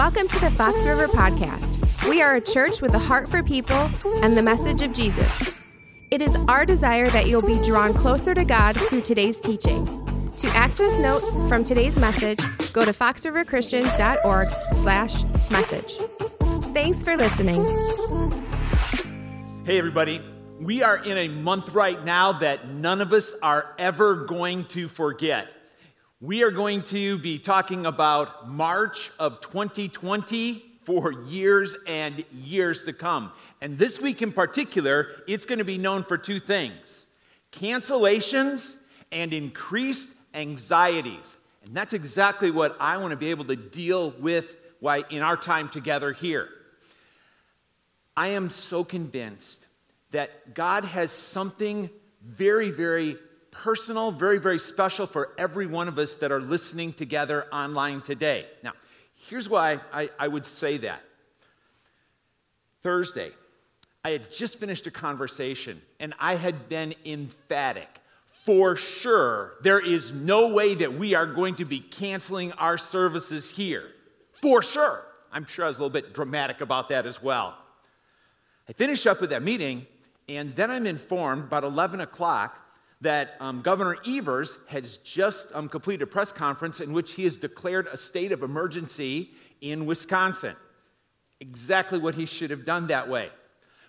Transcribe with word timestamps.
Welcome 0.00 0.28
to 0.28 0.40
the 0.40 0.50
Fox 0.50 0.86
River 0.86 1.08
Podcast. 1.08 2.08
We 2.08 2.22
are 2.22 2.36
a 2.36 2.40
church 2.40 2.80
with 2.80 2.94
a 2.94 2.98
heart 2.98 3.28
for 3.28 3.42
people 3.42 3.76
and 4.22 4.34
the 4.34 4.40
message 4.40 4.80
of 4.80 4.94
Jesus. 4.94 5.62
It 6.10 6.22
is 6.22 6.34
our 6.48 6.64
desire 6.64 7.10
that 7.10 7.28
you'll 7.28 7.46
be 7.46 7.62
drawn 7.62 7.92
closer 7.92 8.32
to 8.32 8.42
God 8.46 8.80
through 8.80 9.02
today's 9.02 9.38
teaching. 9.38 9.84
To 10.38 10.46
access 10.54 10.98
notes 10.98 11.36
from 11.50 11.64
today's 11.64 11.98
message, 11.98 12.38
go 12.72 12.82
to 12.86 12.92
foxriverchristian.org 12.94 14.48
slash 14.72 15.22
message. 15.50 15.96
Thanks 16.72 17.04
for 17.04 17.14
listening. 17.18 17.62
Hey, 19.66 19.76
everybody. 19.76 20.22
We 20.60 20.82
are 20.82 20.96
in 20.96 21.18
a 21.18 21.28
month 21.28 21.74
right 21.74 22.02
now 22.06 22.32
that 22.38 22.70
none 22.70 23.02
of 23.02 23.12
us 23.12 23.38
are 23.42 23.74
ever 23.78 24.24
going 24.24 24.64
to 24.68 24.88
forget. 24.88 25.48
We 26.22 26.42
are 26.42 26.50
going 26.50 26.82
to 26.82 27.16
be 27.16 27.38
talking 27.38 27.86
about 27.86 28.46
March 28.46 29.10
of 29.18 29.40
2020 29.40 30.62
for 30.84 31.12
years 31.12 31.74
and 31.86 32.22
years 32.34 32.84
to 32.84 32.92
come. 32.92 33.32
And 33.62 33.78
this 33.78 33.98
week 33.98 34.20
in 34.20 34.30
particular, 34.30 35.22
it's 35.26 35.46
going 35.46 35.60
to 35.60 35.64
be 35.64 35.78
known 35.78 36.02
for 36.02 36.18
two 36.18 36.38
things 36.38 37.06
cancellations 37.52 38.76
and 39.10 39.32
increased 39.32 40.14
anxieties. 40.34 41.38
And 41.64 41.74
that's 41.74 41.94
exactly 41.94 42.50
what 42.50 42.76
I 42.78 42.98
want 42.98 43.12
to 43.12 43.16
be 43.16 43.30
able 43.30 43.46
to 43.46 43.56
deal 43.56 44.10
with 44.10 44.56
in 45.08 45.22
our 45.22 45.38
time 45.38 45.70
together 45.70 46.12
here. 46.12 46.50
I 48.14 48.28
am 48.28 48.50
so 48.50 48.84
convinced 48.84 49.64
that 50.10 50.52
God 50.52 50.84
has 50.84 51.12
something 51.12 51.88
very, 52.22 52.70
very 52.72 53.16
personal, 53.50 54.10
very, 54.10 54.38
very 54.38 54.58
special 54.58 55.06
for 55.06 55.32
every 55.38 55.66
one 55.66 55.88
of 55.88 55.98
us 55.98 56.14
that 56.14 56.32
are 56.32 56.40
listening 56.40 56.92
together 56.92 57.46
online 57.52 58.00
today. 58.00 58.46
Now, 58.62 58.72
here's 59.28 59.48
why 59.48 59.80
I, 59.92 60.10
I 60.18 60.28
would 60.28 60.46
say 60.46 60.78
that. 60.78 61.02
Thursday, 62.82 63.32
I 64.04 64.10
had 64.10 64.32
just 64.32 64.58
finished 64.58 64.86
a 64.86 64.90
conversation 64.90 65.80
and 65.98 66.14
I 66.18 66.36
had 66.36 66.68
been 66.68 66.94
emphatic. 67.04 67.88
For 68.46 68.74
sure, 68.74 69.52
there 69.62 69.78
is 69.78 70.12
no 70.12 70.54
way 70.54 70.74
that 70.76 70.94
we 70.94 71.14
are 71.14 71.26
going 71.26 71.56
to 71.56 71.66
be 71.66 71.78
canceling 71.78 72.52
our 72.52 72.78
services 72.78 73.50
here. 73.50 73.84
For 74.32 74.62
sure. 74.62 75.04
I'm 75.30 75.44
sure 75.44 75.66
I 75.66 75.68
was 75.68 75.76
a 75.76 75.80
little 75.80 75.92
bit 75.92 76.14
dramatic 76.14 76.60
about 76.60 76.88
that 76.88 77.06
as 77.06 77.22
well. 77.22 77.56
I 78.68 78.72
finish 78.72 79.06
up 79.06 79.20
with 79.20 79.30
that 79.30 79.42
meeting, 79.42 79.86
and 80.28 80.54
then 80.56 80.70
I'm 80.70 80.86
informed 80.86 81.44
about 81.44 81.64
11 81.64 82.00
o'clock 82.00 82.56
that 83.00 83.36
um, 83.40 83.62
Governor 83.62 83.96
Evers 84.06 84.58
has 84.68 84.98
just 84.98 85.54
um, 85.54 85.68
completed 85.68 86.02
a 86.02 86.06
press 86.06 86.32
conference 86.32 86.80
in 86.80 86.92
which 86.92 87.12
he 87.12 87.24
has 87.24 87.36
declared 87.36 87.86
a 87.86 87.96
state 87.96 88.32
of 88.32 88.42
emergency 88.42 89.30
in 89.60 89.86
Wisconsin. 89.86 90.54
Exactly 91.40 91.98
what 91.98 92.14
he 92.14 92.26
should 92.26 92.50
have 92.50 92.66
done 92.66 92.88
that 92.88 93.08
way. 93.08 93.30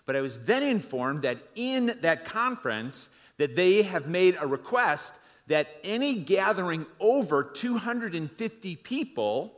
But 0.06 0.16
I 0.16 0.20
was 0.20 0.40
then 0.40 0.62
informed 0.62 1.22
that 1.22 1.38
in 1.54 1.98
that 2.00 2.24
conference 2.24 3.10
that 3.36 3.54
they 3.54 3.82
have 3.82 4.06
made 4.06 4.36
a 4.40 4.46
request 4.46 5.14
that 5.48 5.68
any 5.84 6.16
gathering 6.16 6.86
over 6.98 7.44
250 7.44 8.76
people 8.76 9.52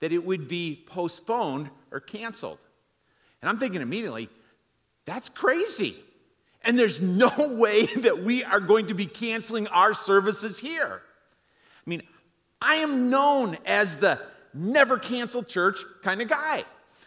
that 0.00 0.12
it 0.12 0.24
would 0.24 0.48
be 0.48 0.84
postponed 0.86 1.70
or 1.90 2.00
canceled. 2.00 2.58
And 3.40 3.48
I'm 3.48 3.58
thinking 3.58 3.80
immediately, 3.80 4.28
that's 5.06 5.28
crazy. 5.28 5.96
And 6.64 6.78
there's 6.78 7.00
no 7.00 7.30
way 7.58 7.86
that 7.86 8.22
we 8.22 8.44
are 8.44 8.60
going 8.60 8.86
to 8.86 8.94
be 8.94 9.06
canceling 9.06 9.66
our 9.68 9.94
services 9.94 10.58
here. 10.58 11.02
I 11.86 11.90
mean, 11.90 12.02
I 12.60 12.76
am 12.76 13.10
known 13.10 13.58
as 13.66 14.00
the 14.00 14.18
never 14.54 14.98
cancel 14.98 15.42
church 15.42 15.78
kind 16.02 16.22
of 16.22 16.28
guy. 16.28 16.58
I 16.58 16.64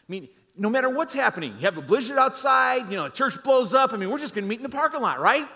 mean, 0.07 0.29
no 0.55 0.69
matter 0.69 0.89
what's 0.89 1.13
happening, 1.13 1.53
you 1.53 1.65
have 1.65 1.77
a 1.77 1.81
blizzard 1.81 2.17
outside, 2.17 2.89
you 2.89 2.97
know, 2.97 3.05
a 3.05 3.09
church 3.09 3.41
blows 3.43 3.73
up. 3.73 3.93
I 3.93 3.97
mean, 3.97 4.09
we're 4.09 4.19
just 4.19 4.33
going 4.33 4.45
to 4.45 4.49
meet 4.49 4.59
in 4.59 4.63
the 4.63 4.69
parking 4.69 5.01
lot, 5.01 5.19
right? 5.19 5.47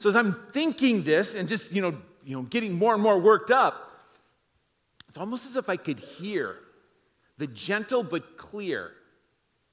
So 0.00 0.08
as 0.08 0.16
I'm 0.16 0.32
thinking 0.52 1.02
this 1.02 1.34
and 1.34 1.48
just, 1.48 1.72
you 1.72 1.82
know, 1.82 1.96
you 2.24 2.36
know, 2.36 2.42
getting 2.42 2.72
more 2.74 2.94
and 2.94 3.02
more 3.02 3.18
worked 3.18 3.50
up, 3.50 4.00
it's 5.08 5.18
almost 5.18 5.46
as 5.46 5.56
if 5.56 5.68
I 5.68 5.76
could 5.76 5.98
hear 5.98 6.56
the 7.38 7.46
gentle 7.46 8.02
but 8.02 8.36
clear 8.36 8.92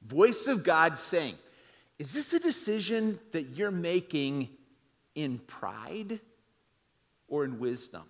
voice 0.05 0.47
of 0.47 0.63
God 0.63 0.97
saying, 0.97 1.35
is 1.97 2.13
this 2.13 2.33
a 2.33 2.39
decision 2.39 3.19
that 3.31 3.49
you're 3.49 3.71
making 3.71 4.49
in 5.15 5.39
pride 5.39 6.19
or 7.27 7.45
in 7.45 7.59
wisdom? 7.59 8.03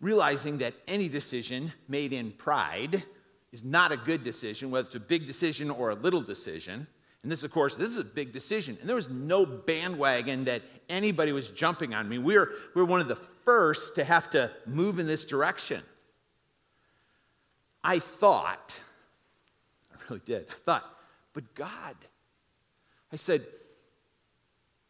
Realizing 0.00 0.58
that 0.58 0.74
any 0.88 1.08
decision 1.08 1.72
made 1.88 2.12
in 2.12 2.32
pride 2.32 3.04
is 3.52 3.62
not 3.64 3.92
a 3.92 3.96
good 3.96 4.24
decision, 4.24 4.70
whether 4.70 4.86
it's 4.86 4.96
a 4.96 5.00
big 5.00 5.26
decision 5.26 5.70
or 5.70 5.90
a 5.90 5.94
little 5.94 6.22
decision. 6.22 6.86
And 7.22 7.30
this, 7.30 7.44
of 7.44 7.50
course, 7.52 7.76
this 7.76 7.90
is 7.90 7.98
a 7.98 8.04
big 8.04 8.32
decision. 8.32 8.78
And 8.80 8.88
there 8.88 8.96
was 8.96 9.10
no 9.10 9.44
bandwagon 9.44 10.44
that 10.46 10.62
anybody 10.88 11.32
was 11.32 11.50
jumping 11.50 11.94
on. 11.94 12.06
I 12.06 12.08
mean, 12.08 12.24
we 12.24 12.36
were, 12.36 12.50
we 12.74 12.82
were 12.82 12.88
one 12.88 13.00
of 13.00 13.08
the 13.08 13.18
first 13.44 13.96
to 13.96 14.04
have 14.04 14.30
to 14.30 14.50
move 14.66 14.98
in 14.98 15.06
this 15.06 15.24
direction. 15.24 15.82
I 17.84 17.98
thought, 17.98 18.78
I 19.92 19.98
really 20.08 20.22
did, 20.24 20.46
I 20.50 20.54
thought, 20.64 20.99
but 21.32 21.54
God. 21.54 21.96
I 23.12 23.16
said, 23.16 23.44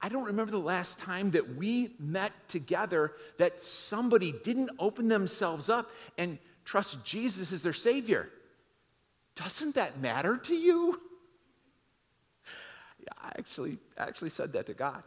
I 0.02 0.08
don't 0.08 0.24
remember 0.24 0.50
the 0.50 0.58
last 0.58 0.98
time 0.98 1.30
that 1.32 1.56
we 1.56 1.90
met 1.98 2.32
together 2.48 3.12
that 3.38 3.60
somebody 3.60 4.34
didn't 4.44 4.70
open 4.78 5.08
themselves 5.08 5.68
up 5.68 5.90
and 6.16 6.38
trust 6.64 7.04
Jesus 7.04 7.52
as 7.52 7.62
their 7.62 7.74
Savior. 7.74 8.30
Doesn't 9.34 9.74
that 9.74 10.00
matter 10.00 10.36
to 10.38 10.54
you? 10.54 11.00
I 13.22 13.32
actually, 13.38 13.78
actually 13.98 14.30
said 14.30 14.52
that 14.54 14.66
to 14.66 14.74
God. 14.74 15.02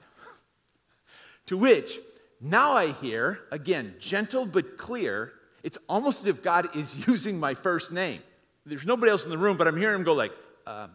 to 1.48 1.58
which, 1.58 1.98
now 2.40 2.74
I 2.74 2.92
hear, 2.92 3.40
again, 3.52 3.96
gentle 4.00 4.46
but 4.46 4.78
clear, 4.78 5.34
it's 5.64 5.78
almost 5.90 6.22
as 6.22 6.28
if 6.28 6.44
God 6.44 6.76
is 6.76 7.08
using 7.08 7.40
my 7.40 7.54
first 7.54 7.92
name. 7.92 8.22
There's 8.66 8.86
nobody 8.86 9.12
else 9.12 9.24
in 9.24 9.32
the 9.32 9.38
room, 9.38 9.58
but 9.58 9.68
I'm 9.68 9.78
hearing 9.78 9.98
him 9.98 10.04
go 10.04 10.14
like, 10.14 10.32
uh, 10.68 10.88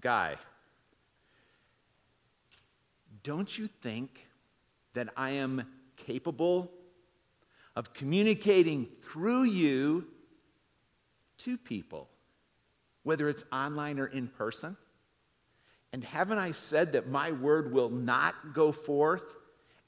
guy, 0.00 0.36
don't 3.22 3.56
you 3.56 3.66
think 3.66 4.26
that 4.92 5.08
I 5.16 5.30
am 5.30 5.66
capable 5.96 6.70
of 7.76 7.94
communicating 7.94 8.86
through 9.02 9.44
you 9.44 10.06
to 11.38 11.56
people, 11.58 12.08
whether 13.02 13.28
it's 13.28 13.44
online 13.52 13.98
or 13.98 14.06
in 14.06 14.28
person? 14.28 14.76
And 15.92 16.02
haven't 16.04 16.38
I 16.38 16.50
said 16.50 16.92
that 16.92 17.08
my 17.08 17.32
word 17.32 17.72
will 17.72 17.90
not 17.90 18.34
go 18.52 18.72
forth 18.72 19.24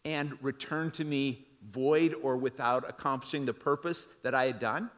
and 0.04 0.38
return 0.40 0.92
to 0.92 1.04
me 1.04 1.46
void 1.70 2.14
or 2.22 2.36
without 2.36 2.88
accomplishing 2.88 3.44
the 3.44 3.52
purpose 3.52 4.06
that 4.22 4.34
I 4.34 4.46
had 4.46 4.60
done? 4.60 4.90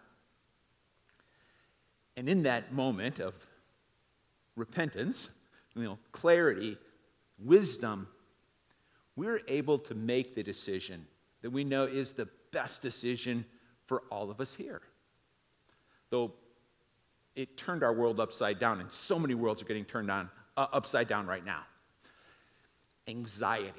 And 2.17 2.29
in 2.29 2.43
that 2.43 2.73
moment 2.73 3.21
of 3.21 3.35
repentance, 4.59 5.31
you 5.75 5.85
know, 5.85 5.99
clarity, 6.13 6.77
wisdom, 7.39 8.09
we're 9.17 9.41
able 9.49 9.79
to 9.79 9.95
make 9.95 10.35
the 10.35 10.43
decision 10.43 11.07
that 11.43 11.51
we 11.51 11.65
know 11.65 11.85
is 11.85 12.13
the 12.13 12.29
best 12.53 12.83
decision 12.83 13.45
for 13.87 14.03
all 14.11 14.31
of 14.31 14.41
us 14.41 14.55
here. 14.55 14.83
Though 16.11 16.33
it 17.35 17.57
turned 17.57 17.83
our 17.83 17.93
world 17.93 18.19
upside 18.19 18.59
down, 18.59 18.81
and 18.81 18.91
so 18.91 19.19
many 19.19 19.35
worlds 19.35 19.63
are 19.63 19.65
getting 19.65 19.85
turned 19.85 20.11
on, 20.11 20.29
uh, 20.57 20.67
upside 20.73 21.09
down 21.09 21.27
right 21.27 21.45
now. 21.45 21.63
Anxiety. 23.07 23.73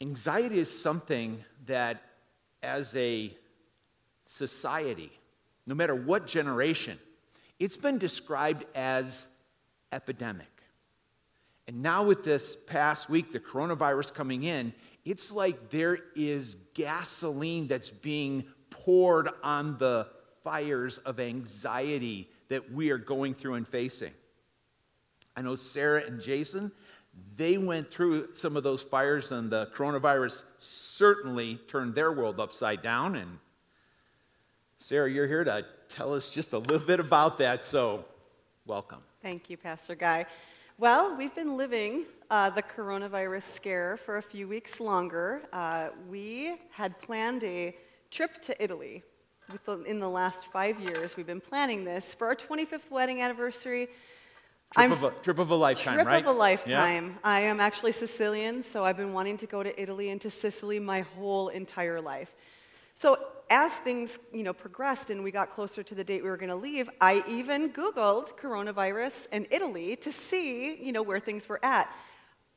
Anxiety 0.00 0.58
is 0.58 0.70
something 0.80 1.44
that, 1.66 2.02
as 2.62 2.94
a 2.96 3.36
society, 4.26 5.10
no 5.66 5.74
matter 5.74 5.94
what 5.94 6.26
generation, 6.26 6.98
it's 7.60 7.76
been 7.76 7.98
described 7.98 8.64
as 8.74 9.28
epidemic. 9.92 10.48
And 11.68 11.82
now, 11.82 12.02
with 12.04 12.24
this 12.24 12.56
past 12.56 13.08
week, 13.08 13.30
the 13.30 13.38
coronavirus 13.38 14.14
coming 14.14 14.42
in, 14.42 14.72
it's 15.04 15.30
like 15.30 15.70
there 15.70 15.98
is 16.16 16.56
gasoline 16.74 17.68
that's 17.68 17.90
being 17.90 18.44
poured 18.70 19.28
on 19.44 19.78
the 19.78 20.08
fires 20.42 20.98
of 20.98 21.20
anxiety 21.20 22.28
that 22.48 22.72
we 22.72 22.90
are 22.90 22.98
going 22.98 23.34
through 23.34 23.54
and 23.54 23.68
facing. 23.68 24.12
I 25.36 25.42
know 25.42 25.54
Sarah 25.54 26.02
and 26.04 26.20
Jason, 26.20 26.72
they 27.36 27.58
went 27.58 27.90
through 27.90 28.34
some 28.34 28.56
of 28.56 28.62
those 28.62 28.82
fires, 28.82 29.30
and 29.30 29.50
the 29.50 29.66
coronavirus 29.74 30.42
certainly 30.58 31.60
turned 31.68 31.94
their 31.94 32.10
world 32.12 32.40
upside 32.40 32.82
down. 32.82 33.16
And 33.16 33.38
Sarah, 34.82 35.10
you're 35.10 35.26
here 35.26 35.44
to 35.44 35.66
tell 35.90 36.14
us 36.14 36.30
just 36.30 36.54
a 36.54 36.58
little 36.58 36.78
bit 36.78 37.00
about 37.00 37.36
that, 37.36 37.62
so 37.62 38.02
welcome. 38.64 39.00
Thank 39.20 39.50
you, 39.50 39.58
Pastor 39.58 39.94
Guy. 39.94 40.24
Well, 40.78 41.14
we've 41.16 41.34
been 41.34 41.58
living 41.58 42.06
uh, 42.30 42.48
the 42.48 42.62
coronavirus 42.62 43.42
scare 43.42 43.98
for 43.98 44.16
a 44.16 44.22
few 44.22 44.48
weeks 44.48 44.80
longer. 44.80 45.42
Uh, 45.52 45.90
we 46.08 46.56
had 46.70 46.98
planned 47.02 47.44
a 47.44 47.76
trip 48.10 48.40
to 48.40 48.62
Italy 48.62 49.02
in 49.86 50.00
the 50.00 50.08
last 50.08 50.46
five 50.46 50.80
years, 50.80 51.14
we've 51.14 51.26
been 51.26 51.42
planning 51.42 51.84
this 51.84 52.14
for 52.14 52.28
our 52.28 52.34
25th 52.34 52.90
wedding 52.90 53.20
anniversary. 53.20 53.88
Trip, 54.72 54.92
of 54.92 55.02
a, 55.02 55.10
trip 55.22 55.38
of 55.38 55.50
a 55.50 55.54
lifetime, 55.56 55.94
trip 55.94 56.06
right? 56.06 56.22
Trip 56.22 56.30
of 56.30 56.36
a 56.36 56.38
lifetime. 56.38 57.06
Yeah. 57.06 57.18
I 57.24 57.40
am 57.40 57.60
actually 57.60 57.92
Sicilian, 57.92 58.62
so 58.62 58.84
I've 58.84 58.96
been 58.96 59.12
wanting 59.12 59.36
to 59.38 59.46
go 59.46 59.62
to 59.62 59.80
Italy 59.82 60.08
and 60.08 60.20
to 60.22 60.30
Sicily 60.30 60.78
my 60.78 61.00
whole 61.00 61.48
entire 61.48 62.00
life. 62.00 62.32
So 62.94 63.18
as 63.50 63.74
things, 63.74 64.20
you 64.32 64.44
know, 64.44 64.52
progressed 64.52 65.10
and 65.10 65.22
we 65.24 65.32
got 65.32 65.50
closer 65.50 65.82
to 65.82 65.94
the 65.94 66.04
date 66.04 66.22
we 66.22 66.30
were 66.30 66.36
going 66.36 66.50
to 66.50 66.56
leave, 66.56 66.88
I 67.00 67.22
even 67.28 67.70
Googled 67.70 68.38
coronavirus 68.38 69.26
and 69.32 69.46
Italy 69.50 69.96
to 69.96 70.12
see, 70.12 70.82
you 70.82 70.92
know, 70.92 71.02
where 71.02 71.18
things 71.18 71.48
were 71.48 71.58
at. 71.64 71.92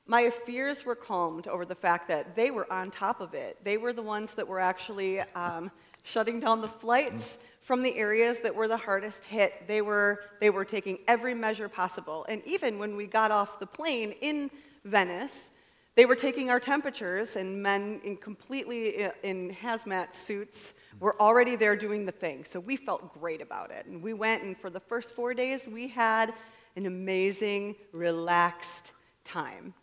My 0.05 0.29
fears 0.29 0.85
were 0.85 0.95
calmed 0.95 1.47
over 1.47 1.65
the 1.65 1.75
fact 1.75 2.07
that 2.09 2.35
they 2.35 2.51
were 2.51 2.71
on 2.71 2.91
top 2.91 3.21
of 3.21 3.33
it. 3.33 3.57
They 3.63 3.77
were 3.77 3.91
the 3.91 4.03
ones 4.03 4.35
that 4.35 4.47
were 4.47 4.59
actually 4.59 5.21
um, 5.33 5.71
shutting 6.03 6.39
down 6.39 6.59
the 6.59 6.67
flights 6.67 7.39
from 7.61 7.81
the 7.81 7.95
areas 7.95 8.41
that 8.41 8.53
were 8.53 8.67
the 8.67 8.77
hardest 8.77 9.23
hit. 9.23 9.67
They 9.67 9.81
were, 9.81 10.21
they 10.39 10.49
were 10.49 10.65
taking 10.65 10.99
every 11.07 11.33
measure 11.33 11.69
possible. 11.69 12.25
And 12.29 12.43
even 12.45 12.77
when 12.77 12.95
we 12.95 13.07
got 13.07 13.31
off 13.31 13.59
the 13.59 13.65
plane 13.65 14.13
in 14.21 14.51
Venice, 14.83 15.49
they 15.95 16.05
were 16.05 16.15
taking 16.15 16.49
our 16.49 16.59
temperatures, 16.59 17.35
and 17.35 17.61
men 17.61 18.01
in 18.03 18.17
completely 18.17 19.05
uh, 19.05 19.11
in 19.21 19.51
hazmat 19.51 20.13
suits 20.13 20.73
were 20.99 21.19
already 21.21 21.55
there 21.55 21.75
doing 21.75 22.05
the 22.05 22.11
thing. 22.11 22.45
So 22.45 22.59
we 22.59 22.75
felt 22.75 23.13
great 23.19 23.41
about 23.41 23.71
it. 23.71 23.85
And 23.85 24.01
we 24.01 24.13
went, 24.13 24.43
and 24.43 24.57
for 24.57 24.69
the 24.69 24.79
first 24.79 25.13
four 25.13 25.33
days, 25.33 25.67
we 25.71 25.87
had 25.87 26.33
an 26.75 26.85
amazing, 26.85 27.75
relaxed 27.91 28.93
time. 29.23 29.73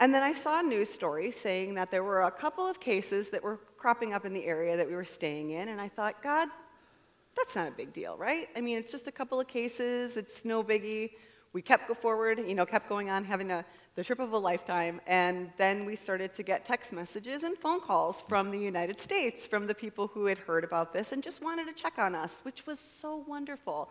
And 0.00 0.14
then 0.14 0.22
I 0.22 0.34
saw 0.34 0.60
a 0.60 0.62
news 0.62 0.88
story 0.88 1.30
saying 1.30 1.74
that 1.74 1.90
there 1.90 2.04
were 2.04 2.22
a 2.22 2.30
couple 2.30 2.66
of 2.66 2.78
cases 2.78 3.30
that 3.30 3.42
were 3.42 3.58
cropping 3.76 4.12
up 4.12 4.24
in 4.24 4.32
the 4.32 4.44
area 4.44 4.76
that 4.76 4.88
we 4.88 4.94
were 4.94 5.04
staying 5.04 5.50
in, 5.50 5.68
and 5.68 5.80
I 5.80 5.88
thought, 5.88 6.22
God, 6.22 6.48
that's 7.36 7.56
not 7.56 7.68
a 7.68 7.72
big 7.72 7.92
deal, 7.92 8.16
right? 8.16 8.48
I 8.56 8.60
mean, 8.60 8.78
it's 8.78 8.90
just 8.90 9.06
a 9.08 9.12
couple 9.12 9.40
of 9.40 9.46
cases, 9.48 10.16
it's 10.16 10.44
no 10.44 10.62
biggie. 10.62 11.10
We 11.52 11.62
kept 11.62 11.88
go 11.88 11.94
forward, 11.94 12.38
you 12.38 12.54
know, 12.54 12.66
kept 12.66 12.88
going 12.88 13.10
on, 13.10 13.24
having 13.24 13.50
a, 13.50 13.64
the 13.98 14.04
trip 14.04 14.20
of 14.20 14.32
a 14.32 14.38
lifetime, 14.38 15.00
and 15.08 15.50
then 15.56 15.84
we 15.84 15.96
started 15.96 16.32
to 16.32 16.44
get 16.44 16.64
text 16.64 16.92
messages 16.92 17.42
and 17.42 17.58
phone 17.58 17.80
calls 17.80 18.20
from 18.20 18.52
the 18.52 18.56
United 18.56 18.96
States, 18.96 19.44
from 19.44 19.66
the 19.66 19.74
people 19.74 20.06
who 20.06 20.26
had 20.26 20.38
heard 20.38 20.62
about 20.62 20.92
this 20.92 21.10
and 21.10 21.20
just 21.20 21.42
wanted 21.42 21.64
to 21.66 21.72
check 21.72 21.94
on 21.98 22.14
us, 22.14 22.38
which 22.44 22.64
was 22.64 22.78
so 22.78 23.24
wonderful. 23.26 23.90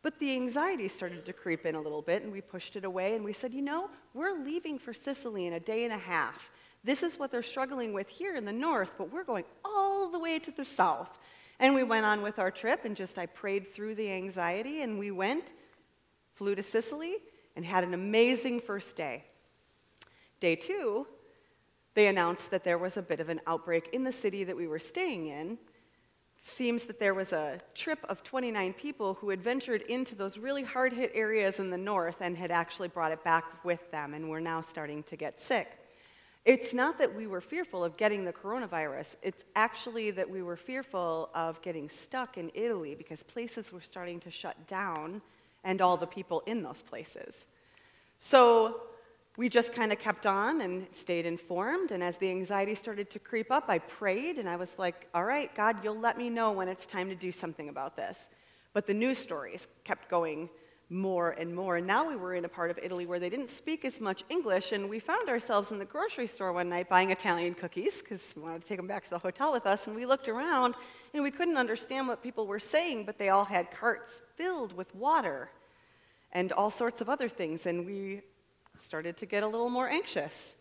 But 0.00 0.20
the 0.20 0.30
anxiety 0.30 0.86
started 0.86 1.26
to 1.26 1.32
creep 1.32 1.66
in 1.66 1.74
a 1.74 1.80
little 1.80 2.02
bit, 2.02 2.22
and 2.22 2.30
we 2.30 2.40
pushed 2.40 2.76
it 2.76 2.84
away, 2.84 3.16
and 3.16 3.24
we 3.24 3.32
said, 3.32 3.52
you 3.52 3.62
know, 3.62 3.90
we're 4.14 4.38
leaving 4.44 4.78
for 4.78 4.94
Sicily 4.94 5.48
in 5.48 5.54
a 5.54 5.58
day 5.58 5.82
and 5.82 5.92
a 5.92 5.98
half. 5.98 6.52
This 6.84 7.02
is 7.02 7.18
what 7.18 7.32
they're 7.32 7.42
struggling 7.42 7.92
with 7.92 8.08
here 8.08 8.36
in 8.36 8.44
the 8.44 8.52
north, 8.52 8.92
but 8.96 9.10
we're 9.10 9.24
going 9.24 9.44
all 9.64 10.08
the 10.08 10.20
way 10.20 10.38
to 10.38 10.52
the 10.52 10.64
south. 10.64 11.18
And 11.58 11.74
we 11.74 11.82
went 11.82 12.06
on 12.06 12.22
with 12.22 12.38
our 12.38 12.52
trip, 12.52 12.84
and 12.84 12.94
just 12.94 13.18
I 13.18 13.26
prayed 13.26 13.66
through 13.66 13.96
the 13.96 14.12
anxiety, 14.12 14.82
and 14.82 15.00
we 15.00 15.10
went, 15.10 15.52
flew 16.32 16.54
to 16.54 16.62
Sicily, 16.62 17.16
and 17.56 17.64
had 17.64 17.82
an 17.82 17.92
amazing 17.92 18.60
first 18.60 18.94
day. 18.94 19.24
Day 20.42 20.56
two, 20.56 21.06
they 21.94 22.08
announced 22.08 22.50
that 22.50 22.64
there 22.64 22.76
was 22.76 22.96
a 22.96 23.02
bit 23.02 23.20
of 23.20 23.28
an 23.28 23.40
outbreak 23.46 23.90
in 23.92 24.02
the 24.02 24.10
city 24.10 24.42
that 24.42 24.56
we 24.56 24.66
were 24.66 24.80
staying 24.80 25.28
in, 25.28 25.56
seems 26.36 26.86
that 26.86 26.98
there 26.98 27.14
was 27.14 27.32
a 27.32 27.60
trip 27.76 28.00
of 28.08 28.24
29 28.24 28.72
people 28.72 29.14
who 29.14 29.30
had 29.30 29.40
ventured 29.40 29.82
into 29.82 30.16
those 30.16 30.36
really 30.36 30.64
hard 30.64 30.92
hit 30.92 31.12
areas 31.14 31.60
in 31.60 31.70
the 31.70 31.78
north 31.78 32.16
and 32.20 32.36
had 32.36 32.50
actually 32.50 32.88
brought 32.88 33.12
it 33.12 33.22
back 33.22 33.64
with 33.64 33.88
them 33.92 34.14
and 34.14 34.28
were 34.28 34.40
now 34.40 34.60
starting 34.60 35.04
to 35.04 35.14
get 35.14 35.38
sick. 35.38 35.78
It's 36.44 36.74
not 36.74 36.98
that 36.98 37.14
we 37.14 37.28
were 37.28 37.40
fearful 37.40 37.84
of 37.84 37.96
getting 37.96 38.24
the 38.24 38.32
coronavirus, 38.32 39.14
it's 39.22 39.44
actually 39.54 40.10
that 40.10 40.28
we 40.28 40.42
were 40.42 40.56
fearful 40.56 41.30
of 41.36 41.62
getting 41.62 41.88
stuck 41.88 42.36
in 42.36 42.50
Italy 42.52 42.96
because 42.96 43.22
places 43.22 43.72
were 43.72 43.80
starting 43.80 44.18
to 44.18 44.30
shut 44.32 44.66
down 44.66 45.22
and 45.62 45.80
all 45.80 45.96
the 45.96 46.08
people 46.08 46.42
in 46.46 46.64
those 46.64 46.82
places. 46.82 47.46
So 48.18 48.80
we 49.38 49.48
just 49.48 49.72
kind 49.72 49.92
of 49.92 49.98
kept 49.98 50.26
on 50.26 50.60
and 50.60 50.86
stayed 50.90 51.24
informed. 51.24 51.90
And 51.90 52.02
as 52.02 52.18
the 52.18 52.28
anxiety 52.28 52.74
started 52.74 53.08
to 53.10 53.18
creep 53.18 53.50
up, 53.50 53.64
I 53.68 53.78
prayed 53.78 54.36
and 54.36 54.48
I 54.48 54.56
was 54.56 54.78
like, 54.78 55.08
all 55.14 55.24
right, 55.24 55.54
God, 55.54 55.82
you'll 55.82 55.98
let 55.98 56.18
me 56.18 56.28
know 56.28 56.52
when 56.52 56.68
it's 56.68 56.86
time 56.86 57.08
to 57.08 57.14
do 57.14 57.32
something 57.32 57.68
about 57.68 57.96
this. 57.96 58.28
But 58.74 58.86
the 58.86 58.94
news 58.94 59.18
stories 59.18 59.68
kept 59.84 60.10
going 60.10 60.50
more 60.90 61.30
and 61.30 61.54
more. 61.54 61.76
And 61.76 61.86
now 61.86 62.06
we 62.06 62.16
were 62.16 62.34
in 62.34 62.44
a 62.44 62.48
part 62.48 62.70
of 62.70 62.78
Italy 62.82 63.06
where 63.06 63.18
they 63.18 63.30
didn't 63.30 63.48
speak 63.48 63.86
as 63.86 64.00
much 64.00 64.22
English. 64.28 64.72
And 64.72 64.90
we 64.90 64.98
found 64.98 65.26
ourselves 65.30 65.72
in 65.72 65.78
the 65.78 65.86
grocery 65.86 66.26
store 66.26 66.52
one 66.52 66.68
night 66.68 66.90
buying 66.90 67.10
Italian 67.10 67.54
cookies 67.54 68.02
because 68.02 68.34
we 68.36 68.42
wanted 68.42 68.62
to 68.62 68.68
take 68.68 68.76
them 68.76 68.86
back 68.86 69.04
to 69.04 69.10
the 69.10 69.18
hotel 69.18 69.50
with 69.50 69.64
us. 69.64 69.86
And 69.86 69.96
we 69.96 70.04
looked 70.04 70.28
around 70.28 70.74
and 71.14 71.22
we 71.22 71.30
couldn't 71.30 71.56
understand 71.56 72.06
what 72.08 72.22
people 72.22 72.46
were 72.46 72.58
saying, 72.58 73.06
but 73.06 73.16
they 73.16 73.30
all 73.30 73.46
had 73.46 73.70
carts 73.70 74.20
filled 74.36 74.74
with 74.74 74.94
water 74.94 75.50
and 76.32 76.52
all 76.52 76.70
sorts 76.70 77.00
of 77.00 77.08
other 77.08 77.28
things. 77.28 77.64
And 77.64 77.86
we 77.86 78.20
started 78.82 79.16
to 79.18 79.26
get 79.26 79.42
a 79.42 79.46
little 79.46 79.70
more 79.70 79.88
anxious. 79.88 80.54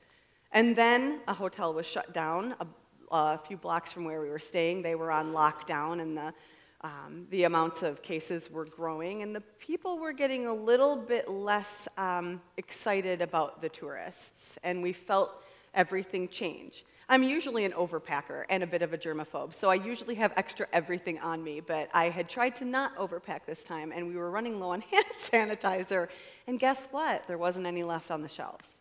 And 0.51 0.75
then 0.75 1.21
a 1.27 1.33
hotel 1.33 1.73
was 1.73 1.85
shut 1.85 2.13
down 2.13 2.55
a, 2.59 2.67
a 3.11 3.37
few 3.39 3.57
blocks 3.57 3.91
from 3.91 4.05
where 4.05 4.21
we 4.21 4.29
were 4.29 4.39
staying. 4.39 4.81
They 4.81 4.95
were 4.95 5.11
on 5.11 5.33
lockdown, 5.33 6.01
and 6.01 6.17
the, 6.17 6.33
um, 6.81 7.27
the 7.31 7.43
amounts 7.45 7.83
of 7.83 8.01
cases 8.03 8.51
were 8.51 8.65
growing, 8.65 9.23
and 9.23 9.35
the 9.35 9.41
people 9.59 9.97
were 9.97 10.13
getting 10.13 10.45
a 10.45 10.53
little 10.53 10.95
bit 10.95 11.29
less 11.29 11.87
um, 11.97 12.41
excited 12.57 13.21
about 13.21 13.61
the 13.61 13.69
tourists, 13.69 14.57
and 14.63 14.83
we 14.83 14.93
felt 14.93 15.43
everything 15.73 16.27
change. 16.27 16.85
I'm 17.11 17.23
usually 17.23 17.65
an 17.65 17.73
overpacker 17.73 18.45
and 18.49 18.63
a 18.63 18.65
bit 18.65 18.81
of 18.81 18.93
a 18.93 18.97
germaphobe, 18.97 19.53
so 19.53 19.69
I 19.69 19.75
usually 19.75 20.15
have 20.15 20.31
extra 20.37 20.65
everything 20.71 21.19
on 21.19 21.43
me, 21.43 21.59
but 21.59 21.89
I 21.93 22.05
had 22.05 22.29
tried 22.29 22.55
to 22.55 22.65
not 22.65 22.95
overpack 22.95 23.43
this 23.45 23.65
time, 23.65 23.91
and 23.93 24.07
we 24.07 24.15
were 24.15 24.31
running 24.31 24.61
low 24.61 24.69
on 24.69 24.79
hand 24.91 25.05
sanitizer. 25.19 26.07
And 26.47 26.57
guess 26.57 26.87
what? 26.89 27.27
There 27.27 27.37
wasn't 27.37 27.65
any 27.65 27.83
left 27.83 28.11
on 28.11 28.21
the 28.21 28.29
shelves. 28.29 28.75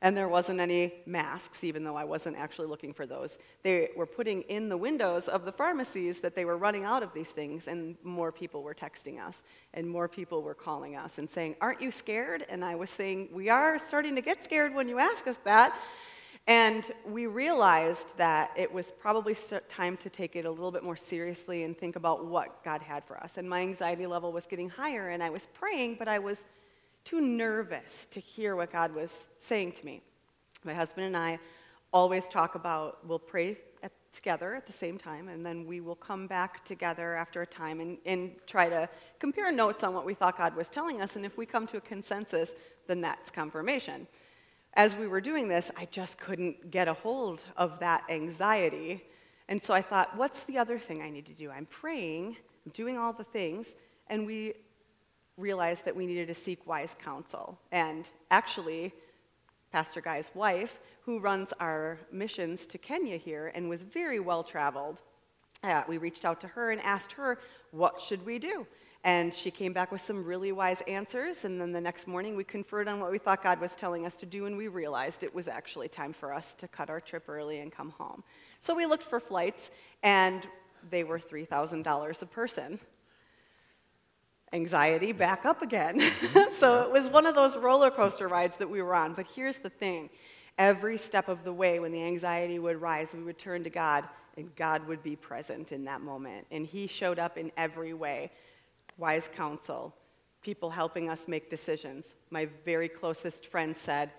And 0.00 0.16
there 0.16 0.30
wasn't 0.30 0.60
any 0.60 0.94
masks, 1.04 1.62
even 1.62 1.84
though 1.84 1.96
I 1.96 2.04
wasn't 2.04 2.38
actually 2.38 2.68
looking 2.68 2.94
for 2.94 3.04
those. 3.04 3.38
They 3.62 3.90
were 3.94 4.06
putting 4.06 4.42
in 4.42 4.70
the 4.70 4.78
windows 4.78 5.28
of 5.28 5.44
the 5.44 5.52
pharmacies 5.52 6.20
that 6.20 6.34
they 6.34 6.46
were 6.46 6.56
running 6.56 6.84
out 6.84 7.02
of 7.02 7.12
these 7.12 7.32
things, 7.32 7.68
and 7.68 7.96
more 8.02 8.32
people 8.32 8.62
were 8.62 8.74
texting 8.74 9.20
us, 9.20 9.42
and 9.74 9.86
more 9.86 10.08
people 10.08 10.40
were 10.40 10.54
calling 10.54 10.96
us 10.96 11.18
and 11.18 11.28
saying, 11.28 11.56
Aren't 11.60 11.82
you 11.82 11.90
scared? 11.90 12.46
And 12.48 12.64
I 12.64 12.76
was 12.76 12.88
saying, 12.88 13.28
We 13.30 13.50
are 13.50 13.78
starting 13.78 14.14
to 14.14 14.22
get 14.22 14.42
scared 14.42 14.72
when 14.72 14.88
you 14.88 14.98
ask 14.98 15.26
us 15.26 15.36
that. 15.44 15.78
And 16.48 16.90
we 17.04 17.26
realized 17.26 18.16
that 18.16 18.52
it 18.56 18.72
was 18.72 18.90
probably 18.90 19.36
time 19.68 19.98
to 19.98 20.08
take 20.08 20.34
it 20.34 20.46
a 20.46 20.50
little 20.50 20.72
bit 20.72 20.82
more 20.82 20.96
seriously 20.96 21.64
and 21.64 21.76
think 21.76 21.94
about 21.94 22.24
what 22.24 22.64
God 22.64 22.80
had 22.80 23.04
for 23.04 23.22
us. 23.22 23.36
And 23.36 23.46
my 23.46 23.60
anxiety 23.60 24.06
level 24.06 24.32
was 24.32 24.46
getting 24.46 24.70
higher, 24.70 25.10
and 25.10 25.22
I 25.22 25.28
was 25.28 25.46
praying, 25.52 25.96
but 25.98 26.08
I 26.08 26.18
was 26.18 26.46
too 27.04 27.20
nervous 27.20 28.06
to 28.06 28.18
hear 28.18 28.56
what 28.56 28.72
God 28.72 28.94
was 28.94 29.26
saying 29.38 29.72
to 29.72 29.84
me. 29.84 30.00
My 30.64 30.72
husband 30.72 31.06
and 31.06 31.18
I 31.18 31.38
always 31.92 32.26
talk 32.28 32.54
about 32.54 33.06
we'll 33.06 33.18
pray 33.18 33.58
at, 33.82 33.92
together 34.14 34.54
at 34.54 34.66
the 34.66 34.72
same 34.72 34.96
time, 34.96 35.28
and 35.28 35.44
then 35.44 35.66
we 35.66 35.80
will 35.82 35.96
come 35.96 36.26
back 36.26 36.64
together 36.64 37.14
after 37.14 37.42
a 37.42 37.46
time 37.46 37.80
and, 37.80 37.98
and 38.06 38.30
try 38.46 38.70
to 38.70 38.88
compare 39.18 39.52
notes 39.52 39.84
on 39.84 39.92
what 39.92 40.06
we 40.06 40.14
thought 40.14 40.38
God 40.38 40.56
was 40.56 40.70
telling 40.70 41.02
us. 41.02 41.14
And 41.14 41.26
if 41.26 41.36
we 41.36 41.44
come 41.44 41.66
to 41.66 41.76
a 41.76 41.82
consensus, 41.82 42.54
then 42.86 43.02
that's 43.02 43.30
confirmation 43.30 44.06
as 44.78 44.94
we 44.94 45.08
were 45.08 45.20
doing 45.20 45.48
this, 45.48 45.72
I 45.76 45.86
just 45.86 46.18
couldn't 46.18 46.70
get 46.70 46.86
a 46.86 46.94
hold 46.94 47.42
of 47.56 47.80
that 47.80 48.04
anxiety. 48.08 49.04
And 49.48 49.60
so 49.60 49.74
I 49.74 49.82
thought, 49.82 50.16
what's 50.16 50.44
the 50.44 50.56
other 50.56 50.78
thing 50.78 51.02
I 51.02 51.10
need 51.10 51.26
to 51.26 51.32
do? 51.32 51.50
I'm 51.50 51.66
praying, 51.66 52.36
I'm 52.64 52.70
doing 52.72 52.96
all 52.96 53.12
the 53.12 53.24
things, 53.24 53.74
and 54.06 54.24
we 54.24 54.54
realized 55.36 55.84
that 55.84 55.96
we 55.96 56.06
needed 56.06 56.28
to 56.28 56.34
seek 56.34 56.64
wise 56.64 56.94
counsel. 56.94 57.58
And 57.72 58.08
actually, 58.30 58.92
Pastor 59.72 60.00
Guy's 60.00 60.30
wife, 60.32 60.78
who 61.00 61.18
runs 61.18 61.52
our 61.58 61.98
missions 62.12 62.64
to 62.68 62.78
Kenya 62.78 63.16
here 63.16 63.50
and 63.56 63.68
was 63.68 63.82
very 63.82 64.20
well 64.20 64.44
traveled, 64.44 65.02
uh, 65.64 65.82
we 65.88 65.98
reached 65.98 66.24
out 66.24 66.40
to 66.42 66.46
her 66.46 66.70
and 66.70 66.80
asked 66.82 67.10
her, 67.12 67.40
what 67.72 68.00
should 68.00 68.24
we 68.24 68.38
do? 68.38 68.64
And 69.04 69.32
she 69.32 69.50
came 69.50 69.72
back 69.72 69.92
with 69.92 70.00
some 70.00 70.24
really 70.24 70.50
wise 70.50 70.82
answers. 70.82 71.44
And 71.44 71.60
then 71.60 71.72
the 71.72 71.80
next 71.80 72.06
morning, 72.08 72.34
we 72.34 72.44
conferred 72.44 72.88
on 72.88 73.00
what 73.00 73.10
we 73.10 73.18
thought 73.18 73.42
God 73.42 73.60
was 73.60 73.76
telling 73.76 74.04
us 74.04 74.16
to 74.16 74.26
do, 74.26 74.46
and 74.46 74.56
we 74.56 74.68
realized 74.68 75.22
it 75.22 75.34
was 75.34 75.46
actually 75.46 75.88
time 75.88 76.12
for 76.12 76.32
us 76.32 76.54
to 76.54 76.68
cut 76.68 76.90
our 76.90 77.00
trip 77.00 77.28
early 77.28 77.60
and 77.60 77.70
come 77.70 77.90
home. 77.90 78.24
So 78.60 78.74
we 78.74 78.86
looked 78.86 79.04
for 79.04 79.20
flights, 79.20 79.70
and 80.02 80.46
they 80.90 81.04
were 81.04 81.18
$3,000 81.18 82.22
a 82.22 82.26
person. 82.26 82.80
Anxiety 84.52 85.12
back 85.12 85.44
up 85.44 85.62
again. 85.62 86.00
Mm-hmm. 86.28 86.52
so 86.52 86.82
it 86.82 86.90
was 86.90 87.08
one 87.08 87.26
of 87.26 87.34
those 87.34 87.56
roller 87.56 87.90
coaster 87.90 88.28
rides 88.28 88.56
that 88.56 88.68
we 88.68 88.82
were 88.82 88.94
on. 88.94 89.14
But 89.14 89.26
here's 89.34 89.58
the 89.58 89.70
thing 89.70 90.10
every 90.58 90.98
step 90.98 91.28
of 91.28 91.44
the 91.44 91.52
way, 91.52 91.78
when 91.78 91.92
the 91.92 92.02
anxiety 92.02 92.58
would 92.58 92.80
rise, 92.80 93.14
we 93.14 93.22
would 93.22 93.38
turn 93.38 93.62
to 93.64 93.70
God, 93.70 94.04
and 94.36 94.54
God 94.56 94.86
would 94.88 95.02
be 95.02 95.14
present 95.14 95.70
in 95.70 95.84
that 95.84 96.00
moment. 96.00 96.46
And 96.50 96.66
He 96.66 96.88
showed 96.88 97.18
up 97.18 97.38
in 97.38 97.52
every 97.56 97.94
way 97.94 98.30
wise 98.98 99.30
counsel, 99.34 99.94
people 100.42 100.70
helping 100.70 101.08
us 101.08 101.28
make 101.28 101.48
decisions. 101.48 102.14
My 102.30 102.48
very 102.64 102.88
closest 102.88 103.46
friend 103.46 103.74
said, 103.76 104.12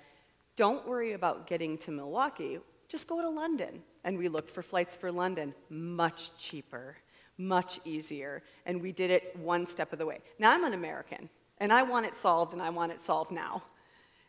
Don't 0.56 0.88
worry 0.88 1.14
about 1.14 1.46
getting 1.46 1.78
to 1.80 1.92
Milwaukee, 1.92 2.60
just 2.88 3.08
go 3.08 3.22
to 3.22 3.30
London. 3.30 3.84
And 4.04 4.18
we 4.18 4.30
looked 4.30 4.50
for 4.50 4.64
flights 4.64 4.96
for 4.96 5.12
London, 5.12 5.54
much 5.70 6.36
cheaper, 6.38 6.96
much 7.38 7.80
easier. 7.86 8.42
And 8.66 8.82
we 8.82 8.92
did 8.92 9.12
it 9.12 9.36
one 9.36 9.66
step 9.66 9.94
of 9.94 10.00
the 10.00 10.06
way. 10.06 10.20
Now, 10.40 10.54
I'm 10.54 10.64
an 10.64 10.74
American, 10.74 11.30
and 11.60 11.72
I 11.72 11.84
want 11.84 12.06
it 12.06 12.16
solved, 12.16 12.54
and 12.54 12.62
I 12.62 12.70
want 12.70 12.92
it 12.92 13.02
solved 13.02 13.32
now. 13.32 13.64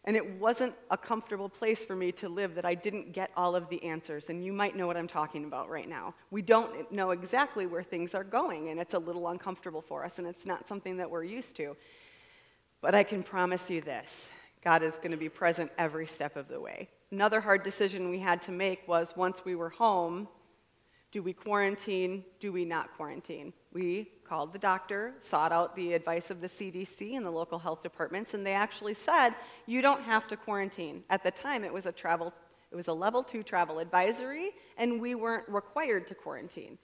And 0.05 0.17
it 0.17 0.39
wasn't 0.39 0.75
a 0.91 0.97
comfortable 0.97 1.51
place 1.51 1.85
for 1.85 1.95
me 1.95 2.11
to 2.13 2.29
live 2.29 2.55
that 2.55 2.65
I 2.65 2.75
didn't 2.75 3.13
get 3.13 3.31
all 3.37 3.55
of 3.55 3.69
the 3.69 3.83
answers. 3.85 4.31
And 4.31 4.43
you 4.43 4.53
might 4.53 4.75
know 4.75 4.87
what 4.87 4.97
I'm 4.97 5.07
talking 5.07 5.45
about 5.45 5.69
right 5.69 5.89
now. 5.89 6.15
We 6.31 6.41
don't 6.41 6.91
know 6.91 7.11
exactly 7.11 7.67
where 7.67 7.83
things 7.83 8.15
are 8.15 8.25
going, 8.25 8.71
and 8.71 8.81
it's 8.81 8.95
a 8.95 8.99
little 8.99 9.29
uncomfortable 9.29 9.83
for 9.83 10.05
us, 10.05 10.19
and 10.19 10.27
it's 10.27 10.47
not 10.47 10.67
something 10.67 10.97
that 10.97 11.11
we're 11.11 11.25
used 11.25 11.55
to. 11.57 11.77
But 12.81 12.95
I 12.95 13.03
can 13.03 13.23
promise 13.23 13.69
you 13.69 13.83
this 13.83 14.31
God 14.65 14.83
is 14.83 14.97
going 14.97 15.11
to 15.11 15.19
be 15.19 15.29
present 15.29 15.71
every 15.77 16.07
step 16.07 16.37
of 16.37 16.49
the 16.49 16.61
way. 16.61 16.89
Another 17.11 17.41
hard 17.41 17.63
decision 17.63 18.09
we 18.09 18.21
had 18.21 18.41
to 18.43 18.53
make 18.53 18.87
was 18.89 19.17
once 19.17 19.45
we 19.45 19.55
were 19.55 19.71
home, 19.71 20.29
do 21.13 21.23
we 21.23 21.33
quarantine? 21.33 22.25
Do 22.39 22.53
we 22.53 22.65
not 22.65 22.97
quarantine? 22.97 23.53
We 23.73 24.11
called 24.25 24.53
the 24.53 24.59
doctor, 24.59 25.15
sought 25.19 25.51
out 25.51 25.75
the 25.75 25.95
advice 25.95 26.31
of 26.31 26.41
the 26.41 26.47
CDC 26.47 27.17
and 27.17 27.27
the 27.27 27.31
local 27.31 27.59
health 27.59 27.83
departments, 27.83 28.35
and 28.35 28.47
they 28.47 28.53
actually 28.53 28.95
said, 28.95 29.35
you 29.67 29.83
don't 29.83 30.03
have 30.03 30.29
to 30.29 30.37
quarantine. 30.37 31.03
At 31.11 31.25
the 31.25 31.33
time, 31.33 31.65
it 31.65 31.73
was 31.73 31.87
a 31.87 31.93
travel, 31.93 32.33
it 32.71 32.77
was 32.77 32.87
a 32.87 32.93
level 32.93 33.25
two 33.25 33.43
travel 33.43 33.81
advisory, 33.81 34.51
and 34.77 35.01
we 35.01 35.17
weren't 35.17 35.49
required 35.49 36.07
to 36.09 36.15
quarantine. 36.15 36.79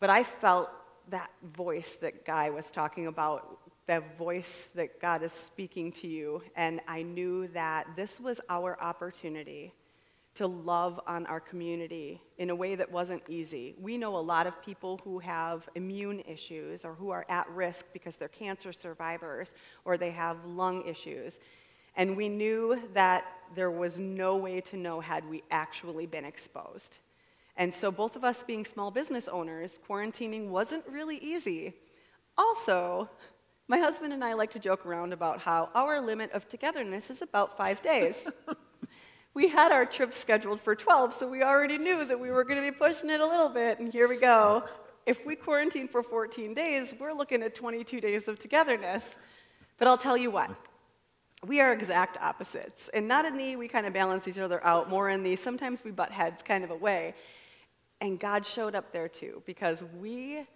But 0.00 0.08
I 0.08 0.24
felt 0.24 0.70
that 1.10 1.30
voice 1.42 1.96
that 1.96 2.24
Guy 2.24 2.48
was 2.48 2.70
talking 2.70 3.08
about, 3.08 3.58
that 3.86 4.16
voice 4.16 4.70
that 4.74 5.02
God 5.02 5.22
is 5.22 5.32
speaking 5.32 5.92
to 5.92 6.06
you, 6.06 6.42
and 6.56 6.80
I 6.88 7.02
knew 7.02 7.48
that 7.48 7.88
this 7.94 8.18
was 8.18 8.40
our 8.48 8.80
opportunity 8.80 9.74
to 10.34 10.46
love 10.48 11.00
on 11.06 11.26
our 11.26 11.38
community 11.38 12.20
in 12.38 12.50
a 12.50 12.54
way 12.54 12.74
that 12.74 12.90
wasn't 12.90 13.22
easy. 13.28 13.74
We 13.80 13.96
know 13.96 14.16
a 14.16 14.18
lot 14.18 14.46
of 14.46 14.60
people 14.60 15.00
who 15.04 15.20
have 15.20 15.68
immune 15.76 16.20
issues 16.26 16.84
or 16.84 16.94
who 16.94 17.10
are 17.10 17.24
at 17.28 17.48
risk 17.50 17.86
because 17.92 18.16
they're 18.16 18.28
cancer 18.28 18.72
survivors 18.72 19.54
or 19.84 19.96
they 19.96 20.10
have 20.10 20.44
lung 20.44 20.86
issues. 20.86 21.38
And 21.96 22.16
we 22.16 22.28
knew 22.28 22.82
that 22.94 23.24
there 23.54 23.70
was 23.70 24.00
no 24.00 24.36
way 24.36 24.60
to 24.62 24.76
know 24.76 25.00
had 25.00 25.28
we 25.28 25.44
actually 25.52 26.06
been 26.06 26.24
exposed. 26.24 26.98
And 27.56 27.72
so, 27.72 27.92
both 27.92 28.16
of 28.16 28.24
us 28.24 28.42
being 28.42 28.64
small 28.64 28.90
business 28.90 29.28
owners, 29.28 29.78
quarantining 29.88 30.48
wasn't 30.48 30.84
really 30.88 31.18
easy. 31.18 31.74
Also, 32.36 33.08
my 33.68 33.78
husband 33.78 34.12
and 34.12 34.24
I 34.24 34.34
like 34.34 34.50
to 34.52 34.58
joke 34.58 34.84
around 34.84 35.12
about 35.12 35.38
how 35.38 35.70
our 35.72 36.00
limit 36.00 36.32
of 36.32 36.48
togetherness 36.48 37.10
is 37.10 37.22
about 37.22 37.56
five 37.56 37.80
days. 37.80 38.26
we 39.34 39.48
had 39.48 39.72
our 39.72 39.84
trip 39.84 40.14
scheduled 40.14 40.60
for 40.60 40.76
12, 40.76 41.12
so 41.12 41.28
we 41.28 41.42
already 41.42 41.76
knew 41.76 42.04
that 42.04 42.18
we 42.18 42.30
were 42.30 42.44
going 42.44 42.62
to 42.62 42.70
be 42.70 42.76
pushing 42.76 43.10
it 43.10 43.20
a 43.20 43.26
little 43.26 43.48
bit, 43.48 43.80
and 43.80 43.92
here 43.92 44.08
we 44.08 44.18
go. 44.18 44.64
If 45.06 45.26
we 45.26 45.34
quarantine 45.34 45.88
for 45.88 46.02
14 46.02 46.54
days, 46.54 46.94
we're 46.98 47.12
looking 47.12 47.42
at 47.42 47.54
22 47.54 48.00
days 48.00 48.28
of 48.28 48.38
togetherness. 48.38 49.16
But 49.76 49.88
I'll 49.88 49.98
tell 49.98 50.16
you 50.16 50.30
what, 50.30 50.50
we 51.44 51.60
are 51.60 51.72
exact 51.72 52.16
opposites. 52.22 52.88
And 52.94 53.08
not 53.08 53.24
in 53.24 53.36
the 53.36 53.56
we 53.56 53.68
kind 53.68 53.86
of 53.86 53.92
balance 53.92 54.28
each 54.28 54.38
other 54.38 54.64
out, 54.64 54.88
more 54.88 55.10
in 55.10 55.22
the 55.22 55.36
sometimes 55.36 55.82
we 55.84 55.90
butt 55.90 56.10
heads 56.10 56.42
kind 56.42 56.64
of 56.64 56.70
a 56.70 56.76
way. 56.76 57.14
And 58.00 58.18
God 58.18 58.46
showed 58.46 58.74
up 58.74 58.92
there 58.92 59.08
too, 59.08 59.42
because 59.46 59.82
we 59.98 60.46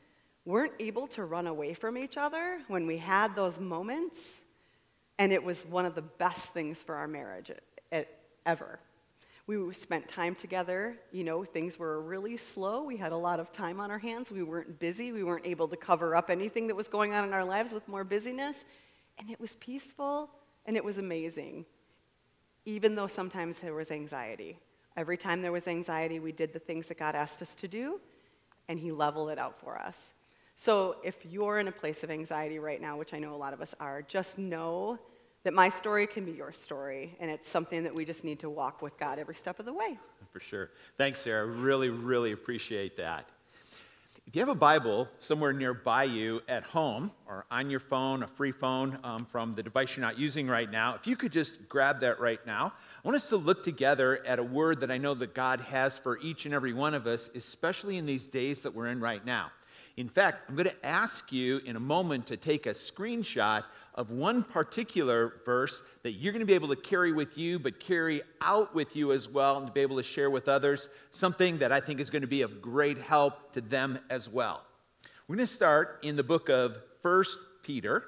weren't 0.45 0.73
able 0.79 1.07
to 1.09 1.25
run 1.25 1.47
away 1.47 1.75
from 1.75 1.99
each 1.99 2.17
other 2.17 2.61
when 2.69 2.87
we 2.87 2.99
had 2.99 3.35
those 3.35 3.59
moments. 3.59 4.41
And 5.19 5.33
it 5.33 5.43
was 5.43 5.67
one 5.67 5.85
of 5.85 5.95
the 5.95 6.03
best 6.03 6.53
things 6.53 6.83
for 6.83 6.95
our 6.95 7.09
marriage. 7.09 7.51
It, 7.51 7.63
it, 7.91 8.18
ever. 8.47 8.79
We 9.47 9.73
spent 9.73 10.09
time 10.09 10.35
together. 10.35 10.99
You 11.11 11.25
know, 11.25 11.43
things 11.43 11.79
were 11.79 12.01
really 12.03 12.37
slow. 12.37 12.83
We 12.83 12.99
had 12.99 13.13
a 13.13 13.17
lot 13.17 13.41
of 13.41 13.53
time 13.53 13.81
on 13.81 13.91
our 13.91 13.99
hands. 13.99 14.31
We 14.31 14.43
weren't 14.43 14.79
busy. 14.79 15.11
We 15.11 15.25
weren't 15.25 15.47
able 15.47 15.69
to 15.69 15.77
cover 15.77 16.15
up 16.15 16.29
anything 16.29 16.67
that 16.67 16.75
was 16.75 16.89
going 16.89 17.15
on 17.15 17.25
in 17.25 17.33
our 17.33 17.45
lives 17.45 17.73
with 17.73 17.89
more 17.89 18.05
busyness. 18.05 18.65
And 19.19 19.31
it 19.31 19.41
was 19.41 19.57
peaceful 19.57 20.31
and 20.67 20.77
it 20.77 20.85
was 20.85 20.99
amazing, 20.99 21.65
even 22.67 22.95
though 22.95 23.07
sometimes 23.07 23.59
there 23.61 23.73
was 23.73 23.91
anxiety. 23.91 24.59
Every 24.99 25.17
time 25.17 25.41
there 25.41 25.51
was 25.51 25.67
anxiety, 25.67 26.21
we 26.21 26.31
did 26.31 26.53
the 26.53 26.59
things 26.59 26.87
that 26.89 26.99
God 26.99 27.15
asked 27.15 27.41
us 27.41 27.55
to 27.55 27.69
do, 27.69 28.01
and 28.69 28.79
He 28.79 28.93
leveled 28.93 29.31
it 29.31 29.39
out 29.39 29.59
for 29.59 29.79
us. 29.79 30.13
So 30.57 30.97
if 31.03 31.25
you're 31.25 31.59
in 31.59 31.69
a 31.69 31.73
place 31.73 32.05
of 32.05 32.11
anxiety 32.11 32.59
right 32.59 32.83
now, 32.83 32.99
which 32.99 33.15
I 33.15 33.19
know 33.19 33.35
a 33.35 33.37
lot 33.37 33.55
of 33.55 33.63
us 33.63 33.75
are, 33.81 34.03
just 34.03 34.39
know 34.39 34.99
that 35.49 35.55
my 35.55 35.71
story 35.71 36.07
can 36.07 36.27
be 36.27 36.33
your 36.33 36.53
story, 36.53 37.17
and 37.21 37.31
it's 37.31 37.49
something 37.49 37.83
that 37.83 37.95
we 37.95 38.05
just 38.05 38.23
need 38.23 38.39
to 38.39 38.51
walk 38.51 38.83
with 38.83 38.99
God 38.99 39.19
every 39.19 39.35
step 39.35 39.59
of 39.59 39.65
the 39.65 39.73
way. 39.73 39.97
For 40.31 40.41
sure. 40.41 40.69
Thanks, 40.99 41.23
Sarah. 41.23 41.47
Really, 41.47 41.89
really 41.89 42.33
appreciate 42.33 42.99
that. 42.99 43.31
If 44.27 44.37
you 44.37 44.41
have 44.41 44.51
a 44.51 44.55
Bible 44.55 45.09
somewhere 45.21 45.55
nearby 45.55 46.05
you 46.05 46.43
at 46.49 46.65
home 46.65 47.13
or 47.27 47.47
on 47.51 47.71
your 47.71 47.81
phone, 47.81 48.25
a 48.25 48.27
free 48.27 48.53
phone 48.53 48.99
um, 49.03 49.25
from 49.25 49.55
the 49.55 49.63
device 49.63 49.97
you're 49.97 50.05
not 50.05 50.19
using 50.19 50.49
right 50.49 50.71
now, 50.71 50.97
if 50.97 51.07
you 51.07 51.17
could 51.17 51.33
just 51.33 51.67
grab 51.67 52.01
that 52.01 52.21
right 52.21 52.47
now, 52.47 52.75
I 53.03 53.09
want 53.09 53.17
us 53.17 53.31
to 53.31 53.39
look 53.39 53.63
together 53.63 54.23
at 54.27 54.39
a 54.39 54.45
word 54.45 54.81
that 54.81 54.91
I 54.91 54.99
know 54.99 55.15
that 55.15 55.35
God 55.35 55.61
has 55.61 55.97
for 55.97 56.19
each 56.19 56.45
and 56.45 56.55
every 56.55 56.75
one 56.75 56.93
of 56.93 57.07
us, 57.07 57.31
especially 57.35 57.97
in 57.97 58.05
these 58.05 58.27
days 58.27 58.61
that 58.65 58.75
we're 58.75 58.89
in 58.89 59.01
right 59.01 59.25
now. 59.25 59.51
In 59.97 60.09
fact, 60.11 60.49
I'm 60.49 60.57
going 60.57 60.69
to 60.69 60.87
ask 60.87 61.33
you 61.33 61.63
in 61.65 61.75
a 61.75 61.81
moment 61.81 62.27
to 62.27 62.37
take 62.37 62.67
a 62.67 62.71
screenshot 62.71 63.65
of 63.99 64.13
one 64.13 64.45
particular 64.45 65.41
verse 65.45 65.83
that 66.05 66.13
you're 66.13 66.33
going 66.33 66.39
to 66.41 66.47
be 66.47 66.55
able 66.55 66.69
to 66.69 66.77
carry 66.77 67.11
with 67.11 67.37
you, 67.37 67.59
but 67.59 67.81
carry 67.81 68.23
out 68.41 68.73
with 68.73 68.95
you 68.95 69.11
as 69.11 69.29
well, 69.29 69.59
and 69.59 69.67
to 69.67 69.73
be 69.73 69.81
able 69.81 69.97
to 69.97 70.05
share 70.05 70.31
with 70.31 70.49
others 70.49 70.89
something 71.11 71.59
that 71.59 71.73
I 71.73 71.81
think 71.81 71.99
is 71.99 72.09
going 72.09 72.23
to 72.23 72.29
be 72.29 72.43
of 72.43 72.63
great 72.63 72.99
help 72.99 73.53
to 73.55 73.61
them 73.61 73.99
as 74.09 74.31
well. 74.31 74.63
We're 75.27 75.35
going 75.35 75.49
to 75.49 75.53
start 75.53 75.99
in 76.05 76.15
the 76.15 76.23
book 76.23 76.49
of 76.49 76.77
First 77.03 77.41
Peter. 77.65 78.05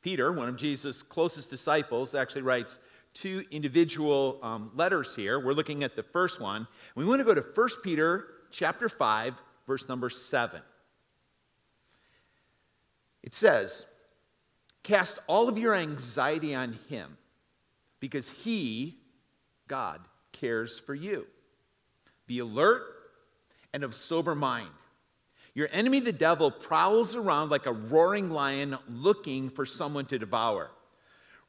Peter, 0.00 0.32
one 0.32 0.48
of 0.48 0.56
Jesus' 0.56 1.02
closest 1.02 1.50
disciples, 1.50 2.14
actually 2.14 2.40
writes 2.40 2.78
two 3.12 3.44
individual 3.50 4.38
um, 4.42 4.70
letters 4.74 5.14
here. 5.14 5.38
We're 5.38 5.52
looking 5.52 5.84
at 5.84 5.96
the 5.96 6.02
first 6.02 6.40
one. 6.40 6.66
We 6.94 7.04
want 7.04 7.20
to 7.20 7.24
go 7.24 7.34
to 7.34 7.42
First 7.42 7.82
Peter 7.82 8.28
chapter 8.50 8.88
5, 8.88 9.34
verse 9.66 9.86
number 9.86 10.08
7. 10.08 10.62
It 13.22 13.34
says, 13.34 13.84
Cast 14.86 15.18
all 15.26 15.48
of 15.48 15.58
your 15.58 15.74
anxiety 15.74 16.54
on 16.54 16.78
Him 16.88 17.16
because 17.98 18.28
He, 18.28 18.98
God, 19.66 20.00
cares 20.30 20.78
for 20.78 20.94
you. 20.94 21.26
Be 22.28 22.38
alert 22.38 22.84
and 23.74 23.82
of 23.82 23.96
sober 23.96 24.36
mind. 24.36 24.70
Your 25.54 25.68
enemy, 25.72 25.98
the 25.98 26.12
devil, 26.12 26.52
prowls 26.52 27.16
around 27.16 27.50
like 27.50 27.66
a 27.66 27.72
roaring 27.72 28.30
lion 28.30 28.78
looking 28.88 29.50
for 29.50 29.66
someone 29.66 30.06
to 30.06 30.20
devour. 30.20 30.70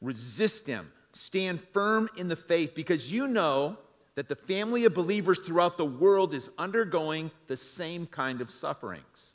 Resist 0.00 0.66
him. 0.66 0.90
Stand 1.12 1.60
firm 1.72 2.08
in 2.16 2.26
the 2.26 2.34
faith 2.34 2.74
because 2.74 3.12
you 3.12 3.28
know 3.28 3.78
that 4.16 4.28
the 4.28 4.34
family 4.34 4.84
of 4.84 4.94
believers 4.94 5.38
throughout 5.38 5.76
the 5.76 5.84
world 5.84 6.34
is 6.34 6.50
undergoing 6.58 7.30
the 7.46 7.56
same 7.56 8.04
kind 8.04 8.40
of 8.40 8.50
sufferings. 8.50 9.34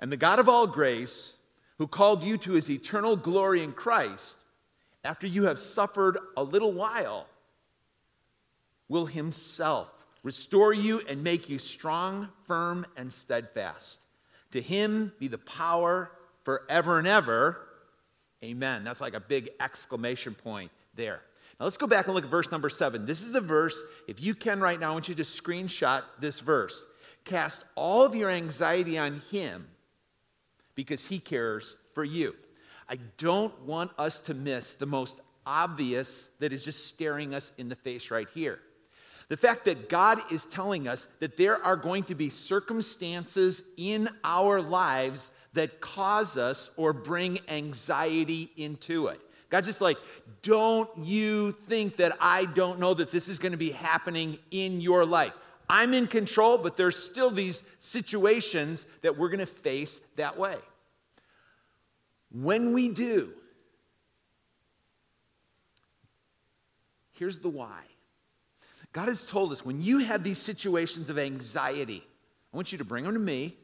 And 0.00 0.10
the 0.10 0.16
God 0.16 0.38
of 0.38 0.48
all 0.48 0.66
grace, 0.66 1.36
who 1.78 1.86
called 1.86 2.22
you 2.22 2.38
to 2.38 2.52
his 2.52 2.70
eternal 2.70 3.16
glory 3.16 3.62
in 3.62 3.72
Christ, 3.72 4.42
after 5.04 5.26
you 5.26 5.44
have 5.44 5.58
suffered 5.58 6.18
a 6.36 6.42
little 6.42 6.72
while, 6.72 7.26
will 8.88 9.06
himself 9.06 9.88
restore 10.22 10.72
you 10.72 11.00
and 11.08 11.22
make 11.22 11.48
you 11.48 11.58
strong, 11.58 12.28
firm, 12.46 12.86
and 12.96 13.12
steadfast. 13.12 14.00
To 14.52 14.60
him 14.60 15.12
be 15.18 15.28
the 15.28 15.38
power 15.38 16.10
forever 16.44 16.98
and 16.98 17.06
ever. 17.06 17.60
Amen. 18.42 18.84
That's 18.84 19.00
like 19.00 19.14
a 19.14 19.20
big 19.20 19.50
exclamation 19.60 20.34
point 20.34 20.70
there. 20.94 21.20
Now 21.58 21.64
let's 21.64 21.76
go 21.76 21.86
back 21.86 22.06
and 22.06 22.14
look 22.14 22.24
at 22.24 22.30
verse 22.30 22.50
number 22.50 22.68
seven. 22.68 23.06
This 23.06 23.22
is 23.22 23.32
the 23.32 23.40
verse, 23.40 23.80
if 24.08 24.20
you 24.20 24.34
can 24.34 24.60
right 24.60 24.78
now, 24.78 24.90
I 24.90 24.92
want 24.92 25.08
you 25.08 25.14
to 25.16 25.22
screenshot 25.22 26.02
this 26.20 26.40
verse. 26.40 26.82
Cast 27.24 27.64
all 27.74 28.02
of 28.02 28.14
your 28.14 28.30
anxiety 28.30 28.98
on 28.98 29.22
him 29.30 29.66
because 30.76 31.06
he 31.06 31.18
cares 31.18 31.76
for 31.94 32.04
you. 32.04 32.36
I 32.88 32.98
don't 33.18 33.58
want 33.62 33.90
us 33.98 34.20
to 34.20 34.34
miss 34.34 34.74
the 34.74 34.86
most 34.86 35.20
obvious 35.44 36.30
that 36.38 36.52
is 36.52 36.64
just 36.64 36.86
staring 36.86 37.34
us 37.34 37.50
in 37.58 37.68
the 37.68 37.74
face 37.74 38.12
right 38.12 38.28
here. 38.32 38.60
The 39.28 39.36
fact 39.36 39.64
that 39.64 39.88
God 39.88 40.20
is 40.30 40.44
telling 40.44 40.86
us 40.86 41.08
that 41.18 41.36
there 41.36 41.60
are 41.64 41.76
going 41.76 42.04
to 42.04 42.14
be 42.14 42.30
circumstances 42.30 43.64
in 43.76 44.08
our 44.22 44.62
lives 44.62 45.32
that 45.54 45.80
cause 45.80 46.36
us 46.36 46.70
or 46.76 46.92
bring 46.92 47.40
anxiety 47.48 48.52
into 48.56 49.08
it. 49.08 49.20
God's 49.48 49.66
just 49.66 49.80
like, 49.80 49.96
don't 50.42 50.90
you 50.98 51.52
think 51.66 51.96
that 51.96 52.16
I 52.20 52.44
don't 52.44 52.78
know 52.78 52.94
that 52.94 53.10
this 53.10 53.28
is 53.28 53.38
going 53.38 53.52
to 53.52 53.58
be 53.58 53.70
happening 53.70 54.38
in 54.50 54.80
your 54.80 55.04
life? 55.04 55.32
I'm 55.68 55.94
in 55.94 56.06
control, 56.06 56.58
but 56.58 56.76
there's 56.76 56.96
still 56.96 57.30
these 57.30 57.62
situations 57.80 58.86
that 59.02 59.18
we're 59.18 59.28
going 59.28 59.40
to 59.40 59.46
face 59.46 60.00
that 60.16 60.38
way. 60.38 60.56
When 62.30 62.72
we 62.72 62.88
do, 62.88 63.32
here's 67.12 67.38
the 67.38 67.48
why. 67.48 67.80
God 68.92 69.08
has 69.08 69.26
told 69.26 69.52
us 69.52 69.64
when 69.64 69.82
you 69.82 69.98
have 69.98 70.22
these 70.22 70.38
situations 70.38 71.10
of 71.10 71.18
anxiety, 71.18 72.06
I 72.52 72.56
want 72.56 72.72
you 72.72 72.78
to 72.78 72.84
bring 72.84 73.04
them 73.04 73.14
to 73.14 73.20
me. 73.20 73.56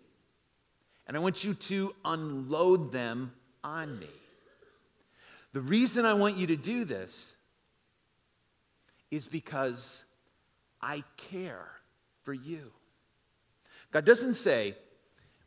and 1.06 1.16
I 1.16 1.20
want 1.20 1.44
you 1.44 1.54
to 1.54 1.94
unload 2.04 2.92
them 2.92 3.32
on 3.64 3.98
me. 3.98 4.08
The 5.52 5.60
reason 5.60 6.04
I 6.04 6.14
want 6.14 6.36
you 6.36 6.46
to 6.48 6.56
do 6.56 6.84
this 6.84 7.36
is 9.10 9.26
because 9.26 10.04
I 10.80 11.04
care 11.16 11.68
for 12.24 12.32
you. 12.32 12.72
God 13.90 14.04
doesn't 14.04 14.34
say, 14.34 14.76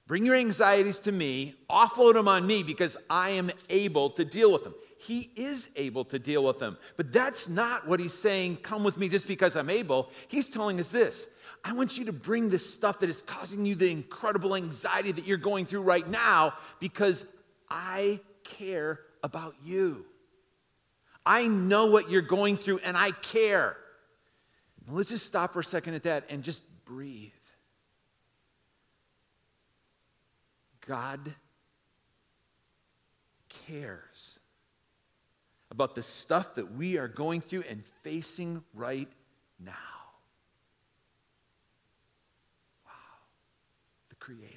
Bring 0.07 0.23
your 0.23 0.35
anxieties 0.35 0.99
to 0.99 1.11
me, 1.11 1.55
offload 1.67 2.13
them 2.13 2.27
on 2.27 2.45
me 2.45 2.61
because 2.61 2.95
I 3.09 3.31
am 3.31 3.49
able 3.71 4.11
to 4.11 4.23
deal 4.23 4.51
with 4.51 4.63
them. 4.63 4.75
He 4.99 5.31
is 5.35 5.71
able 5.75 6.05
to 6.05 6.19
deal 6.19 6.43
with 6.43 6.59
them. 6.59 6.77
But 6.95 7.11
that's 7.11 7.49
not 7.49 7.87
what 7.87 7.99
he's 7.99 8.13
saying, 8.13 8.57
come 8.57 8.83
with 8.83 8.97
me 8.97 9.09
just 9.09 9.27
because 9.27 9.55
I'm 9.55 9.69
able. 9.69 10.11
He's 10.27 10.47
telling 10.47 10.79
us 10.79 10.89
this 10.89 11.27
I 11.63 11.73
want 11.73 11.97
you 11.97 12.05
to 12.05 12.13
bring 12.13 12.49
this 12.49 12.71
stuff 12.71 12.99
that 12.99 13.09
is 13.09 13.23
causing 13.23 13.65
you 13.65 13.73
the 13.73 13.89
incredible 13.89 14.55
anxiety 14.55 15.11
that 15.11 15.25
you're 15.25 15.37
going 15.37 15.65
through 15.65 15.81
right 15.81 16.07
now 16.07 16.53
because 16.79 17.25
I 17.67 18.19
care 18.43 18.99
about 19.23 19.55
you. 19.63 20.05
I 21.25 21.47
know 21.47 21.87
what 21.87 22.11
you're 22.11 22.21
going 22.21 22.57
through 22.57 22.79
and 22.83 22.95
I 22.95 23.09
care. 23.09 23.77
Let's 24.89 25.09
just 25.09 25.25
stop 25.25 25.53
for 25.53 25.61
a 25.61 25.63
second 25.63 25.95
at 25.95 26.03
that 26.03 26.25
and 26.29 26.43
just 26.43 26.63
breathe. 26.85 27.31
God 30.87 31.33
cares 33.67 34.39
about 35.71 35.95
the 35.95 36.03
stuff 36.03 36.55
that 36.55 36.73
we 36.73 36.97
are 36.97 37.07
going 37.07 37.41
through 37.41 37.63
and 37.67 37.83
facing 38.03 38.63
right 38.73 39.09
now. 39.59 39.71
Wow. 42.85 42.91
The 44.09 44.15
Creator. 44.15 44.51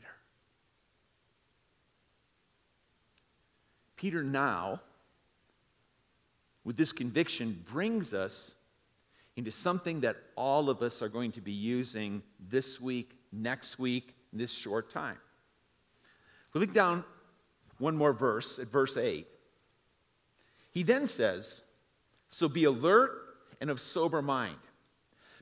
Peter 3.97 4.23
now, 4.23 4.81
with 6.63 6.77
this 6.77 6.93
conviction, 6.93 7.65
brings 7.73 8.13
us 8.15 8.55
into 9.39 9.53
something 9.53 10.01
that 10.01 10.17
all 10.35 10.69
of 10.69 10.83
us 10.83 11.01
are 11.01 11.09
going 11.09 11.31
to 11.31 11.41
be 11.41 11.53
using 11.53 12.23
this 12.51 12.81
week, 12.81 13.17
next 13.31 13.79
week, 13.79 14.17
this 14.33 14.51
short 14.53 14.91
time. 14.93 15.17
We 16.53 16.61
look 16.61 16.75
down 16.75 17.05
one 17.79 17.97
more 17.97 18.13
verse 18.13 18.59
at 18.59 18.67
verse 18.67 18.97
8. 18.97 19.29
He 20.73 20.83
then 20.83 21.07
says, 21.07 21.63
So 22.29 22.49
be 22.49 22.65
alert 22.65 23.13
and 23.61 23.71
of 23.71 23.81
sober 23.81 24.23
mind, 24.23 24.59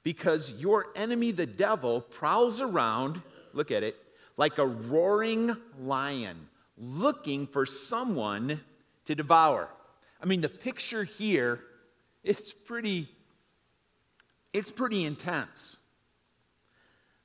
because 0.02 0.52
your 0.58 0.88
enemy, 0.94 1.30
the 1.30 1.46
devil, 1.46 2.02
prowls 2.02 2.60
around, 2.60 3.22
look 3.54 3.70
at 3.70 3.82
it, 3.82 3.96
like 4.36 4.58
a 4.58 4.66
roaring 4.66 5.56
lion, 5.80 6.36
looking 6.76 7.46
for 7.46 7.64
someone 7.64 8.60
to 9.06 9.14
devour. 9.14 9.70
I 10.22 10.26
mean, 10.26 10.42
the 10.42 10.50
picture 10.50 11.04
here, 11.04 11.60
it's 12.22 12.52
pretty, 12.52 13.08
it's 14.56 14.70
pretty 14.70 15.04
intense. 15.04 15.78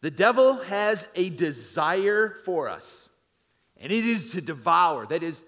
The 0.01 0.11
devil 0.11 0.55
has 0.55 1.07
a 1.15 1.29
desire 1.29 2.35
for 2.43 2.67
us 2.67 3.07
and 3.79 3.91
it 3.91 4.05
is 4.05 4.31
to 4.33 4.41
devour. 4.41 5.05
That 5.05 5.23
is, 5.23 5.43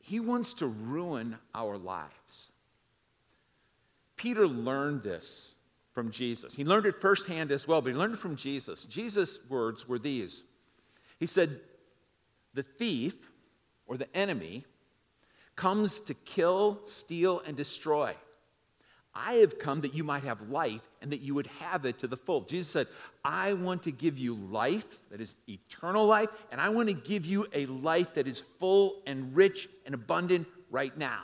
he 0.00 0.20
wants 0.20 0.54
to 0.54 0.66
ruin 0.66 1.36
our 1.52 1.76
lives. 1.76 2.52
Peter 4.16 4.46
learned 4.46 5.02
this 5.02 5.56
from 5.92 6.10
Jesus. 6.10 6.54
He 6.54 6.64
learned 6.64 6.86
it 6.86 7.00
firsthand 7.00 7.50
as 7.50 7.66
well, 7.66 7.82
but 7.82 7.90
he 7.90 7.96
learned 7.96 8.14
it 8.14 8.20
from 8.20 8.36
Jesus. 8.36 8.84
Jesus' 8.84 9.40
words 9.48 9.88
were 9.88 9.98
these 9.98 10.44
He 11.18 11.26
said, 11.26 11.60
The 12.54 12.62
thief 12.62 13.14
or 13.86 13.96
the 13.96 14.16
enemy 14.16 14.64
comes 15.56 15.98
to 16.00 16.14
kill, 16.14 16.80
steal, 16.84 17.42
and 17.46 17.56
destroy. 17.56 18.14
I 19.18 19.34
have 19.34 19.58
come 19.58 19.80
that 19.80 19.94
you 19.94 20.04
might 20.04 20.22
have 20.22 20.48
life 20.48 20.80
and 21.02 21.10
that 21.10 21.20
you 21.20 21.34
would 21.34 21.48
have 21.58 21.84
it 21.84 21.98
to 21.98 22.06
the 22.06 22.16
full. 22.16 22.42
Jesus 22.42 22.68
said, 22.68 22.86
I 23.24 23.54
want 23.54 23.82
to 23.82 23.90
give 23.90 24.16
you 24.16 24.36
life 24.36 24.86
that 25.10 25.20
is 25.20 25.34
eternal 25.48 26.06
life, 26.06 26.28
and 26.52 26.60
I 26.60 26.68
want 26.68 26.88
to 26.88 26.94
give 26.94 27.26
you 27.26 27.46
a 27.52 27.66
life 27.66 28.14
that 28.14 28.28
is 28.28 28.44
full 28.60 29.02
and 29.06 29.34
rich 29.34 29.68
and 29.84 29.94
abundant 29.94 30.46
right 30.70 30.96
now. 30.96 31.22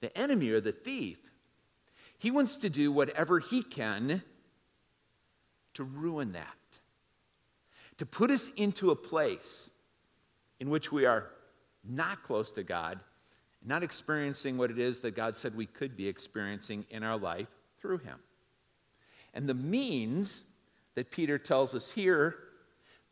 The 0.00 0.16
enemy 0.16 0.50
or 0.50 0.60
the 0.60 0.72
thief, 0.72 1.18
he 2.18 2.30
wants 2.30 2.56
to 2.58 2.70
do 2.70 2.90
whatever 2.90 3.38
he 3.38 3.62
can 3.62 4.22
to 5.74 5.84
ruin 5.84 6.32
that, 6.32 6.46
to 7.98 8.06
put 8.06 8.30
us 8.30 8.50
into 8.56 8.90
a 8.90 8.96
place 8.96 9.70
in 10.60 10.70
which 10.70 10.90
we 10.90 11.04
are 11.04 11.28
not 11.84 12.22
close 12.22 12.50
to 12.52 12.62
God 12.62 13.00
not 13.64 13.82
experiencing 13.82 14.58
what 14.58 14.70
it 14.70 14.78
is 14.78 15.00
that 15.00 15.14
God 15.14 15.36
said 15.36 15.56
we 15.56 15.66
could 15.66 15.96
be 15.96 16.08
experiencing 16.08 16.84
in 16.90 17.02
our 17.02 17.16
life 17.16 17.48
through 17.80 17.98
Him. 17.98 18.18
And 19.34 19.48
the 19.48 19.54
means 19.54 20.44
that 20.94 21.10
Peter 21.10 21.38
tells 21.38 21.74
us 21.74 21.90
here 21.90 22.36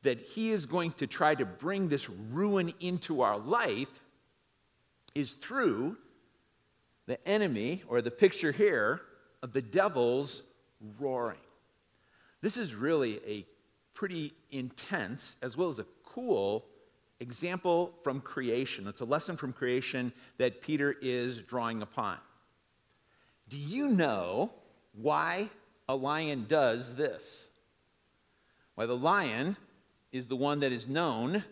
that 0.03 0.21
he 0.21 0.51
is 0.51 0.67
going 0.67 0.93
to 0.93 1.07
try 1.07 1.35
to 1.35 1.45
bring 1.45 1.89
this 1.89 2.09
ruin 2.09 2.73
into 2.81 3.21
our 3.21 3.39
life 3.39 3.89
is 5.15 5.33
through 5.33 5.97
the 7.07 7.29
enemy, 7.29 7.83
or 7.89 8.01
the 8.01 8.11
picture 8.11 8.53
here 8.53 9.01
of 9.43 9.53
the 9.53 9.61
devil's 9.61 10.45
roaring. 10.99 11.41
This 12.41 12.57
is 12.57 12.73
really 12.75 13.21
a 13.27 13.45
pretty 13.95 14.33
intense 14.51 15.37
as 15.43 15.57
well 15.57 15.71
as 15.71 15.81
a 15.81 15.87
cool 16.05 16.67
example 17.21 17.95
from 18.03 18.21
creation. 18.21 18.89
It's 18.89 19.03
a 19.03 19.05
lesson 19.05 19.37
from 19.37 19.53
creation 19.53 20.13
that 20.39 20.63
Peter 20.63 20.97
is 21.01 21.39
drawing 21.39 21.83
upon. 21.83 22.19
Do 23.49 23.57
you 23.57 23.89
know 23.89 24.53
why 24.93 25.51
a 25.89 25.95
lion 25.95 26.47
does 26.49 26.97
this? 26.97 27.51
Why 28.75 28.87
the 28.87 28.97
lion 28.97 29.57
is 30.13 30.27
the 30.27 30.37
one 30.37 30.61
that 30.61 30.73
is 30.73 30.89
known 30.89 31.45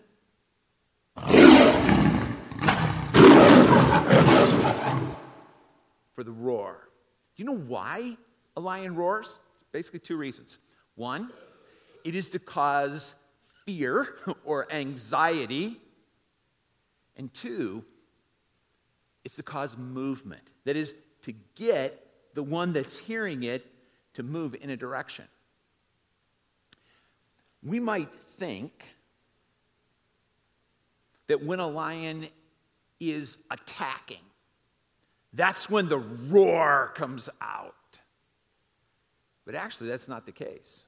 for 6.15 6.25
the 6.25 6.33
roar. 6.33 6.89
Do 7.37 7.43
you 7.43 7.45
know 7.45 7.59
why 7.59 8.17
a 8.57 8.61
lion 8.61 8.97
roars? 8.97 9.39
Basically, 9.71 10.01
two 10.01 10.17
reasons. 10.17 10.59
One, 10.97 11.31
it 12.05 12.15
is 12.15 12.31
to 12.31 12.39
cause 12.39 13.15
fear 13.69 14.17
or 14.45 14.67
anxiety. 14.73 15.79
And 17.17 17.33
two, 17.35 17.85
it's 19.25 19.37
to 19.37 19.43
cause 19.43 19.77
movement. 19.77 20.41
That 20.65 20.75
is, 20.75 20.95
to 21.23 21.35
get 21.55 22.03
the 22.35 22.43
one 22.43 22.73
that's 22.73 22.97
hearing 22.97 23.43
it 23.43 23.67
to 24.15 24.23
move 24.23 24.57
in 24.59 24.71
a 24.71 24.77
direction. 24.77 25.27
We 27.63 27.79
might 27.79 28.09
think 28.39 28.73
that 31.27 31.43
when 31.43 31.61
a 31.61 31.67
lion 31.67 32.29
is 33.01 33.39
attacking, 33.51 34.17
that's 35.35 35.69
when 35.69 35.89
the 35.89 35.99
roar 35.99 36.93
comes 36.95 37.29
out. 37.43 37.75
But 39.45 39.57
actually, 39.57 39.91
that's 39.91 40.09
not 40.09 40.25
the 40.25 40.33
case. 40.33 40.87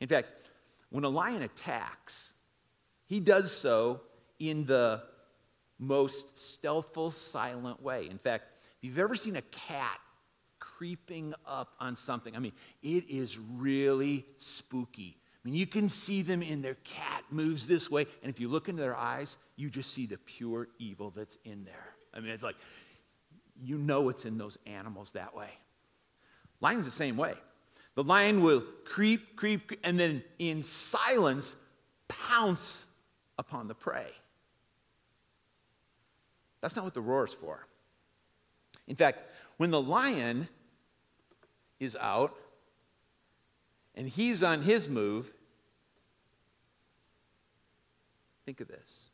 In 0.00 0.08
fact, 0.08 0.28
when 0.92 1.04
a 1.04 1.08
lion 1.08 1.42
attacks, 1.42 2.34
he 3.06 3.18
does 3.18 3.50
so 3.50 4.02
in 4.38 4.66
the 4.66 5.02
most 5.78 6.36
stealthful, 6.36 7.12
silent 7.12 7.82
way. 7.82 8.08
In 8.08 8.18
fact, 8.18 8.44
if 8.78 8.84
you've 8.84 8.98
ever 8.98 9.14
seen 9.14 9.36
a 9.36 9.42
cat 9.42 9.98
creeping 10.58 11.34
up 11.46 11.74
on 11.80 11.96
something, 11.96 12.36
I 12.36 12.38
mean, 12.38 12.52
it 12.82 13.08
is 13.08 13.38
really 13.38 14.26
spooky. 14.36 15.16
I 15.42 15.48
mean, 15.48 15.58
you 15.58 15.66
can 15.66 15.88
see 15.88 16.22
them 16.22 16.42
in 16.42 16.62
their 16.62 16.76
cat 16.84 17.24
moves 17.30 17.66
this 17.66 17.90
way, 17.90 18.06
and 18.22 18.30
if 18.30 18.38
you 18.38 18.48
look 18.48 18.68
into 18.68 18.82
their 18.82 18.96
eyes, 18.96 19.36
you 19.56 19.70
just 19.70 19.92
see 19.92 20.06
the 20.06 20.18
pure 20.18 20.68
evil 20.78 21.10
that's 21.10 21.38
in 21.44 21.64
there. 21.64 21.94
I 22.14 22.20
mean, 22.20 22.30
it's 22.30 22.42
like, 22.42 22.56
you 23.64 23.78
know 23.78 24.08
it's 24.10 24.24
in 24.24 24.36
those 24.36 24.58
animals 24.66 25.12
that 25.12 25.34
way. 25.34 25.48
Lion's 26.60 26.84
the 26.84 26.92
same 26.92 27.16
way. 27.16 27.34
The 27.94 28.04
lion 28.04 28.42
will 28.42 28.62
creep, 28.84 29.36
creep, 29.36 29.78
and 29.84 29.98
then 29.98 30.22
in 30.38 30.62
silence 30.62 31.56
pounce 32.08 32.86
upon 33.38 33.68
the 33.68 33.74
prey. 33.74 34.10
That's 36.60 36.76
not 36.76 36.84
what 36.84 36.94
the 36.94 37.00
roar 37.00 37.26
is 37.26 37.34
for. 37.34 37.66
In 38.86 38.96
fact, 38.96 39.30
when 39.56 39.70
the 39.70 39.80
lion 39.80 40.48
is 41.80 41.96
out 41.96 42.34
and 43.94 44.08
he's 44.08 44.42
on 44.42 44.62
his 44.62 44.88
move, 44.88 45.32
think 48.46 48.60
of 48.60 48.68
this. 48.68 49.10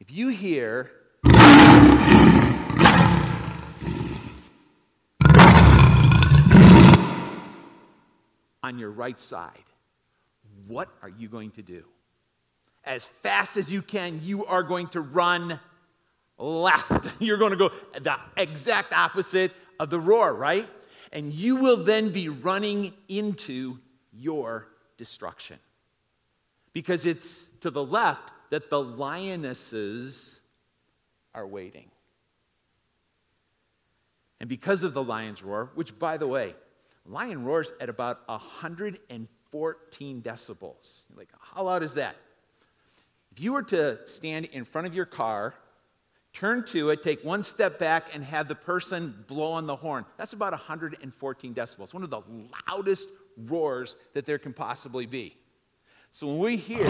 If 0.00 0.10
you 0.10 0.28
hear 0.28 0.90
on 8.66 8.80
your 8.80 8.90
right 8.90 9.20
side. 9.20 9.52
what 10.66 10.88
are 11.02 11.08
you 11.08 11.28
going 11.28 11.52
to 11.52 11.62
do? 11.62 11.84
As 12.82 13.04
fast 13.04 13.56
as 13.56 13.70
you 13.70 13.80
can, 13.80 14.20
you 14.24 14.44
are 14.46 14.64
going 14.64 14.88
to 14.88 15.00
run 15.00 15.60
left. 16.38 17.08
You're 17.20 17.38
going 17.38 17.52
to 17.52 17.56
go 17.56 17.70
the 18.00 18.16
exact 18.36 18.92
opposite 18.92 19.52
of 19.78 19.90
the 19.90 20.00
roar, 20.00 20.34
right? 20.34 20.68
And 21.12 21.32
you 21.32 21.56
will 21.56 21.84
then 21.84 22.10
be 22.10 22.28
running 22.28 22.92
into 23.08 23.78
your 24.12 24.66
destruction. 24.98 25.58
Because 26.72 27.06
it's 27.06 27.46
to 27.60 27.70
the 27.70 27.84
left 27.84 28.30
that 28.50 28.70
the 28.70 28.82
lionesses 28.82 30.40
are 31.34 31.46
waiting. 31.46 31.90
And 34.40 34.48
because 34.48 34.82
of 34.82 34.92
the 34.92 35.02
lion's 35.02 35.42
roar, 35.42 35.70
which 35.76 35.96
by 35.98 36.16
the 36.16 36.26
way, 36.26 36.54
lion 37.08 37.44
roars 37.44 37.72
at 37.80 37.88
about 37.88 38.26
114 38.28 40.22
decibels. 40.22 41.02
Like, 41.14 41.28
how 41.40 41.62
loud 41.64 41.82
is 41.82 41.94
that? 41.94 42.16
If 43.32 43.40
you 43.40 43.52
were 43.52 43.62
to 43.64 43.98
stand 44.06 44.46
in 44.46 44.64
front 44.64 44.86
of 44.86 44.94
your 44.94 45.04
car, 45.06 45.54
turn 46.32 46.64
to 46.66 46.90
it, 46.90 47.02
take 47.02 47.24
one 47.24 47.42
step 47.42 47.78
back, 47.78 48.14
and 48.14 48.24
have 48.24 48.48
the 48.48 48.54
person 48.54 49.24
blow 49.26 49.52
on 49.52 49.66
the 49.66 49.76
horn, 49.76 50.04
that's 50.16 50.32
about 50.32 50.52
114 50.52 51.54
decibels, 51.54 51.94
one 51.94 52.02
of 52.02 52.10
the 52.10 52.22
loudest 52.70 53.08
roars 53.46 53.96
that 54.14 54.24
there 54.24 54.38
can 54.38 54.52
possibly 54.52 55.06
be. 55.06 55.36
So 56.12 56.26
when 56.26 56.38
we 56.38 56.56
hear 56.56 56.86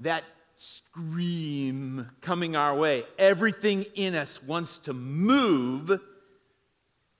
that 0.00 0.24
scream 0.56 2.08
coming 2.20 2.56
our 2.56 2.76
way, 2.76 3.04
everything 3.18 3.84
in 3.94 4.14
us 4.14 4.42
wants 4.42 4.78
to 4.78 4.92
move 4.92 6.00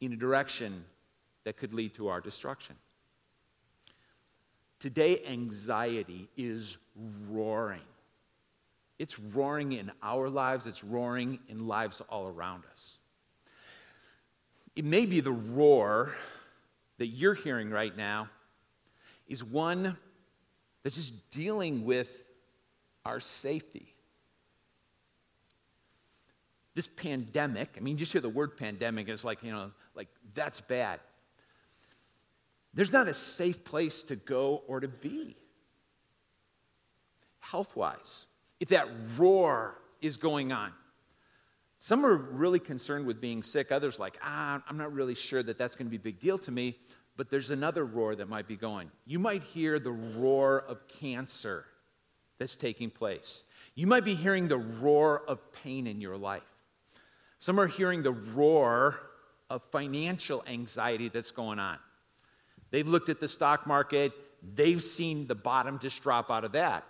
in 0.00 0.12
a 0.12 0.16
direction 0.16 0.84
that 1.44 1.56
could 1.56 1.74
lead 1.74 1.94
to 1.94 2.08
our 2.08 2.20
destruction. 2.20 2.76
Today, 4.80 5.22
anxiety 5.26 6.28
is 6.36 6.76
roaring. 7.30 7.80
It's 8.98 9.18
roaring 9.18 9.72
in 9.72 9.90
our 10.02 10.28
lives, 10.28 10.66
it's 10.66 10.84
roaring 10.84 11.38
in 11.48 11.66
lives 11.66 12.00
all 12.08 12.28
around 12.28 12.64
us. 12.70 12.98
It 14.76 14.84
may 14.84 15.06
be 15.06 15.20
the 15.20 15.32
roar 15.32 16.14
that 16.98 17.06
you're 17.06 17.34
hearing 17.34 17.70
right 17.70 17.96
now 17.96 18.28
is 19.28 19.42
one 19.42 19.96
that's 20.82 20.96
just 20.96 21.30
dealing 21.30 21.84
with 21.84 22.23
our 23.04 23.20
safety. 23.20 23.94
This 26.74 26.86
pandemic, 26.86 27.76
I 27.76 27.80
mean, 27.80 27.96
just 27.98 28.12
hear 28.12 28.20
the 28.20 28.28
word 28.28 28.56
pandemic, 28.56 29.08
it's 29.08 29.24
like, 29.24 29.42
you 29.42 29.52
know, 29.52 29.70
like 29.94 30.08
that's 30.34 30.60
bad. 30.60 31.00
There's 32.72 32.92
not 32.92 33.06
a 33.06 33.14
safe 33.14 33.64
place 33.64 34.02
to 34.04 34.16
go 34.16 34.62
or 34.66 34.80
to 34.80 34.88
be. 34.88 35.36
Health 37.38 37.76
wise, 37.76 38.26
if 38.58 38.68
that 38.68 38.88
roar 39.16 39.78
is 40.00 40.16
going 40.16 40.50
on, 40.50 40.72
some 41.78 42.04
are 42.06 42.16
really 42.16 42.58
concerned 42.58 43.06
with 43.06 43.20
being 43.20 43.42
sick. 43.42 43.70
Others, 43.70 43.98
like, 43.98 44.18
ah, 44.22 44.62
I'm 44.68 44.78
not 44.78 44.92
really 44.92 45.14
sure 45.14 45.42
that 45.42 45.58
that's 45.58 45.76
going 45.76 45.86
to 45.86 45.90
be 45.90 45.98
a 45.98 46.00
big 46.00 46.18
deal 46.18 46.38
to 46.38 46.50
me. 46.50 46.78
But 47.16 47.30
there's 47.30 47.50
another 47.50 47.84
roar 47.84 48.16
that 48.16 48.28
might 48.28 48.48
be 48.48 48.56
going. 48.56 48.90
You 49.06 49.18
might 49.18 49.42
hear 49.42 49.78
the 49.78 49.92
roar 49.92 50.64
of 50.66 50.88
cancer 50.88 51.66
that's 52.38 52.56
taking 52.56 52.90
place. 52.90 53.44
You 53.74 53.86
might 53.86 54.04
be 54.04 54.14
hearing 54.14 54.48
the 54.48 54.58
roar 54.58 55.22
of 55.26 55.40
pain 55.52 55.86
in 55.86 56.00
your 56.00 56.16
life. 56.16 56.42
Some 57.38 57.58
are 57.58 57.66
hearing 57.66 58.02
the 58.02 58.12
roar 58.12 58.98
of 59.50 59.62
financial 59.70 60.44
anxiety 60.46 61.08
that's 61.08 61.30
going 61.30 61.58
on. 61.58 61.78
They've 62.70 62.86
looked 62.86 63.08
at 63.08 63.20
the 63.20 63.28
stock 63.28 63.66
market, 63.66 64.12
they've 64.54 64.82
seen 64.82 65.26
the 65.26 65.34
bottom 65.34 65.78
just 65.78 66.02
drop 66.02 66.30
out 66.30 66.44
of 66.44 66.52
that. 66.52 66.84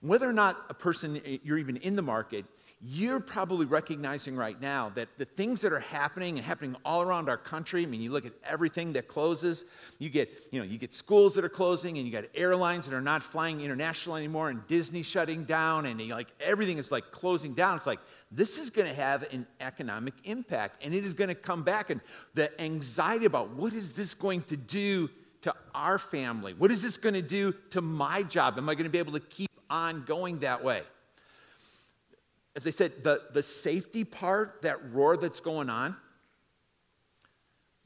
Whether 0.00 0.28
or 0.28 0.32
not 0.32 0.56
a 0.68 0.74
person, 0.74 1.20
you're 1.42 1.58
even 1.58 1.76
in 1.78 1.96
the 1.96 2.02
market, 2.02 2.44
you're 2.82 3.20
probably 3.20 3.66
recognizing 3.66 4.36
right 4.36 4.60
now 4.60 4.90
that 4.94 5.08
the 5.16 5.24
things 5.24 5.62
that 5.62 5.72
are 5.72 5.80
happening 5.80 6.36
and 6.36 6.44
happening 6.44 6.76
all 6.84 7.02
around 7.02 7.28
our 7.28 7.38
country 7.38 7.82
i 7.82 7.86
mean 7.86 8.00
you 8.00 8.12
look 8.12 8.26
at 8.26 8.32
everything 8.44 8.92
that 8.92 9.08
closes 9.08 9.64
you 9.98 10.10
get 10.10 10.30
you 10.52 10.60
know 10.60 10.66
you 10.66 10.78
get 10.78 10.94
schools 10.94 11.34
that 11.34 11.44
are 11.44 11.48
closing 11.48 11.96
and 11.96 12.06
you 12.06 12.12
got 12.12 12.24
airlines 12.34 12.86
that 12.86 12.94
are 12.94 13.00
not 13.00 13.22
flying 13.22 13.60
international 13.60 14.16
anymore 14.16 14.50
and 14.50 14.66
disney 14.68 15.02
shutting 15.02 15.44
down 15.44 15.86
and 15.86 16.00
like 16.10 16.28
everything 16.40 16.78
is 16.78 16.90
like 16.90 17.10
closing 17.10 17.54
down. 17.54 17.76
It's 17.76 17.86
like 17.86 18.00
this 18.30 18.58
is 18.58 18.70
going 18.70 18.88
to 18.88 18.94
have 18.94 19.22
an 19.32 19.46
economic 19.60 20.14
impact 20.24 20.82
and 20.82 20.94
it 20.94 21.04
is 21.04 21.14
going 21.14 21.28
to 21.28 21.34
come 21.34 21.62
back. 21.62 21.90
And 21.90 22.00
the 22.34 22.58
anxiety 22.60 23.26
about 23.26 23.50
what 23.50 23.72
is 23.72 23.92
this 23.92 24.14
going 24.14 24.42
to 24.42 24.56
do 24.56 25.10
to 25.42 25.54
our 25.74 25.98
family? 25.98 26.54
What 26.54 26.70
is 26.70 26.82
this 26.82 26.96
going 26.96 27.14
to 27.14 27.22
do 27.22 27.54
to 27.70 27.80
my 27.80 28.22
job? 28.22 28.58
Am 28.58 28.68
i 28.68 28.74
going 28.74 28.84
to 28.84 28.90
be 28.90 28.98
able 28.98 29.12
to 29.12 29.20
keep 29.20 29.50
on 29.70 30.04
going 30.04 30.40
that 30.40 30.62
way 30.62 30.82
as 32.56 32.66
I 32.66 32.70
said, 32.70 33.02
the, 33.02 33.22
the 33.32 33.42
safety 33.42 34.04
part, 34.04 34.62
that 34.62 34.92
roar 34.92 35.16
that's 35.16 35.40
going 35.40 35.68
on, 35.68 35.96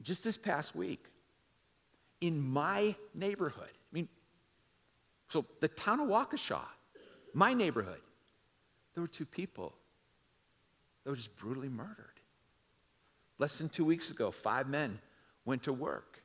just 0.01 0.23
this 0.23 0.37
past 0.37 0.75
week, 0.75 1.05
in 2.21 2.39
my 2.39 2.95
neighborhood, 3.13 3.69
I 3.69 3.93
mean, 3.93 4.07
so 5.29 5.45
the 5.59 5.67
town 5.67 5.99
of 5.99 6.07
Waukesha, 6.07 6.61
my 7.33 7.53
neighborhood, 7.53 8.01
there 8.93 9.01
were 9.01 9.07
two 9.07 9.25
people 9.25 9.73
that 11.03 11.09
were 11.09 11.15
just 11.15 11.35
brutally 11.37 11.69
murdered. 11.69 12.05
Less 13.37 13.57
than 13.57 13.69
two 13.69 13.85
weeks 13.85 14.11
ago, 14.11 14.31
five 14.31 14.67
men 14.67 14.99
went 15.45 15.63
to 15.63 15.73
work 15.73 16.21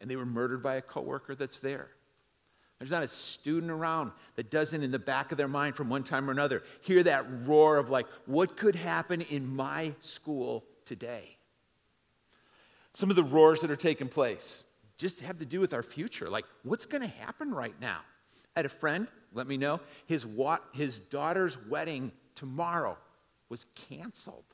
and 0.00 0.10
they 0.10 0.16
were 0.16 0.26
murdered 0.26 0.62
by 0.62 0.76
a 0.76 0.82
coworker 0.82 1.34
that's 1.34 1.58
there. 1.58 1.88
There's 2.80 2.90
not 2.90 3.02
a 3.02 3.08
student 3.08 3.70
around 3.70 4.10
that 4.36 4.50
doesn't, 4.50 4.82
in 4.82 4.90
the 4.90 4.98
back 4.98 5.32
of 5.32 5.38
their 5.38 5.48
mind 5.48 5.76
from 5.76 5.90
one 5.90 6.02
time 6.02 6.28
or 6.28 6.32
another, 6.32 6.62
hear 6.80 7.02
that 7.02 7.26
roar 7.44 7.76
of, 7.76 7.90
like, 7.90 8.06
what 8.24 8.56
could 8.56 8.74
happen 8.74 9.20
in 9.20 9.54
my 9.54 9.92
school 10.00 10.64
today? 10.86 11.36
Some 12.94 13.10
of 13.10 13.16
the 13.16 13.22
roars 13.22 13.60
that 13.60 13.70
are 13.70 13.76
taking 13.76 14.08
place 14.08 14.64
just 14.96 15.20
have 15.20 15.38
to 15.40 15.44
do 15.44 15.60
with 15.60 15.74
our 15.74 15.82
future. 15.82 16.30
Like, 16.30 16.46
what's 16.62 16.86
going 16.86 17.02
to 17.02 17.16
happen 17.18 17.52
right 17.52 17.78
now? 17.82 17.98
I 18.56 18.60
had 18.60 18.66
a 18.66 18.70
friend, 18.70 19.06
let 19.34 19.46
me 19.46 19.58
know, 19.58 19.80
his, 20.06 20.24
wa- 20.24 20.58
his 20.72 21.00
daughter's 21.00 21.58
wedding 21.68 22.12
tomorrow 22.34 22.96
was 23.50 23.66
canceled. 23.88 24.44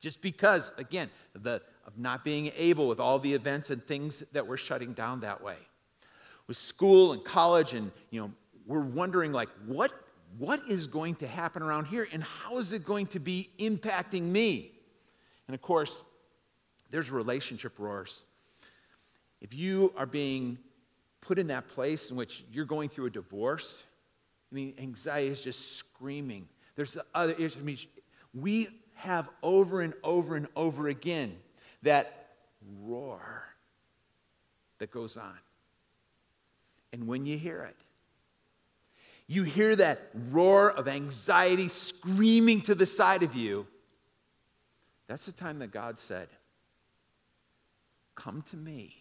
Just 0.00 0.22
because, 0.22 0.70
again, 0.78 1.10
the, 1.34 1.60
of 1.84 1.98
not 1.98 2.22
being 2.22 2.52
able 2.56 2.86
with 2.86 3.00
all 3.00 3.18
the 3.18 3.34
events 3.34 3.70
and 3.70 3.84
things 3.84 4.20
that 4.30 4.46
were 4.46 4.56
shutting 4.56 4.92
down 4.92 5.20
that 5.20 5.42
way 5.42 5.56
with 6.46 6.56
school 6.56 7.12
and 7.12 7.24
college 7.24 7.74
and 7.74 7.90
you 8.10 8.20
know 8.20 8.30
we're 8.66 8.80
wondering 8.80 9.32
like 9.32 9.48
what 9.66 9.92
what 10.38 10.60
is 10.68 10.86
going 10.86 11.14
to 11.16 11.26
happen 11.26 11.62
around 11.62 11.86
here 11.86 12.06
and 12.12 12.22
how 12.22 12.58
is 12.58 12.72
it 12.72 12.84
going 12.84 13.06
to 13.06 13.18
be 13.18 13.48
impacting 13.58 14.22
me? 14.22 14.70
And 15.48 15.54
of 15.54 15.62
course 15.62 16.02
there's 16.90 17.10
relationship 17.10 17.78
roars 17.78 18.24
if 19.40 19.54
you 19.54 19.92
are 19.96 20.06
being 20.06 20.58
put 21.20 21.38
in 21.38 21.48
that 21.48 21.68
place 21.68 22.10
in 22.10 22.16
which 22.16 22.44
you're 22.52 22.64
going 22.64 22.88
through 22.88 23.06
a 23.06 23.10
divorce 23.10 23.84
i 24.50 24.54
mean 24.54 24.74
anxiety 24.78 25.28
is 25.28 25.42
just 25.42 25.76
screaming. 25.76 26.48
There's 26.74 26.96
other 27.14 27.32
issues 27.32 27.56
i 27.56 27.60
mean 27.60 27.78
we 28.34 28.68
have 28.94 29.28
over 29.42 29.82
and 29.82 29.94
over 30.02 30.36
and 30.36 30.46
over 30.56 30.88
again 30.88 31.36
that 31.82 32.28
roar 32.80 33.44
that 34.78 34.90
goes 34.90 35.16
on 35.16 35.38
and 36.96 37.06
when 37.06 37.26
you 37.26 37.36
hear 37.36 37.62
it, 37.62 37.76
you 39.26 39.42
hear 39.42 39.76
that 39.76 40.08
roar 40.30 40.70
of 40.70 40.88
anxiety 40.88 41.68
screaming 41.68 42.62
to 42.62 42.74
the 42.74 42.86
side 42.86 43.22
of 43.22 43.34
you. 43.34 43.66
That's 45.06 45.26
the 45.26 45.32
time 45.32 45.58
that 45.58 45.72
God 45.72 45.98
said, 45.98 46.28
Come 48.14 48.42
to 48.50 48.56
me. 48.56 48.94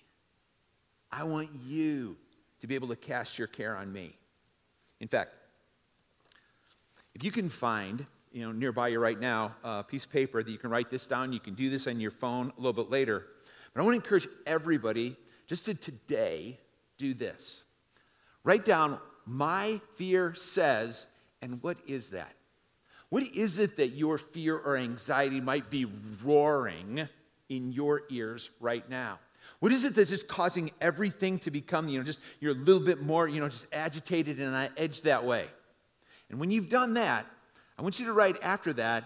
I 1.09 1.23
want 1.23 1.49
you 1.65 2.17
to 2.59 2.67
be 2.67 2.75
able 2.75 2.89
to 2.89 2.97
cast 2.97 3.39
your 3.39 3.47
care 3.47 3.77
on 3.77 3.93
me. 3.93 4.13
In 4.99 5.07
fact, 5.07 5.31
if 7.13 7.23
you 7.23 7.31
can 7.31 7.47
find, 7.47 8.05
you 8.33 8.45
know, 8.45 8.51
nearby 8.51 8.89
you 8.89 8.99
right 8.99 9.17
now, 9.17 9.55
a 9.63 9.85
piece 9.85 10.03
of 10.03 10.11
paper 10.11 10.43
that 10.43 10.51
you 10.51 10.57
can 10.57 10.69
write 10.69 10.89
this 10.89 11.07
down, 11.07 11.31
you 11.31 11.39
can 11.39 11.53
do 11.53 11.69
this 11.69 11.87
on 11.87 12.01
your 12.01 12.11
phone 12.11 12.51
a 12.57 12.59
little 12.59 12.73
bit 12.73 12.89
later. 12.91 13.25
But 13.73 13.79
I 13.79 13.83
want 13.85 13.93
to 13.93 14.03
encourage 14.03 14.27
everybody 14.45 15.15
just 15.47 15.65
to 15.67 15.75
today 15.75 16.59
do 16.97 17.13
this. 17.13 17.63
Write 18.45 18.63
down, 18.63 18.99
my 19.25 19.81
fear 19.95 20.35
says, 20.35 21.07
and 21.41 21.61
what 21.63 21.77
is 21.87 22.11
that? 22.11 22.31
What 23.09 23.23
is 23.35 23.59
it 23.59 23.77
that 23.77 23.89
your 23.89 24.17
fear 24.17 24.55
or 24.55 24.77
anxiety 24.77 25.41
might 25.41 25.69
be 25.69 25.85
roaring 26.23 27.09
in 27.49 27.71
your 27.71 28.03
ears 28.09 28.51
right 28.59 28.87
now? 28.87 29.19
What 29.59 29.71
is 29.71 29.83
it 29.83 29.95
that's 29.95 30.11
just 30.11 30.27
causing 30.27 30.69
everything 30.79 31.39
to 31.39 31.51
become, 31.51 31.89
you 31.89 31.97
know, 31.97 32.05
just 32.05 32.19
you're 32.39 32.51
a 32.51 32.55
little 32.57 32.81
bit 32.81 33.01
more, 33.01 33.27
you 33.27 33.39
know, 33.39 33.49
just 33.49 33.67
agitated 33.73 34.39
and 34.39 34.53
on 34.53 34.69
edge 34.77 35.01
that 35.01 35.25
way? 35.25 35.47
And 36.29 36.39
when 36.39 36.51
you've 36.51 36.69
done 36.69 36.93
that, 36.95 37.25
I 37.79 37.81
want 37.81 37.99
you 37.99 38.05
to 38.05 38.13
write 38.13 38.43
after 38.43 38.73
that, 38.73 39.05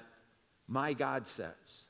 my 0.67 0.93
God 0.93 1.27
says. 1.27 1.87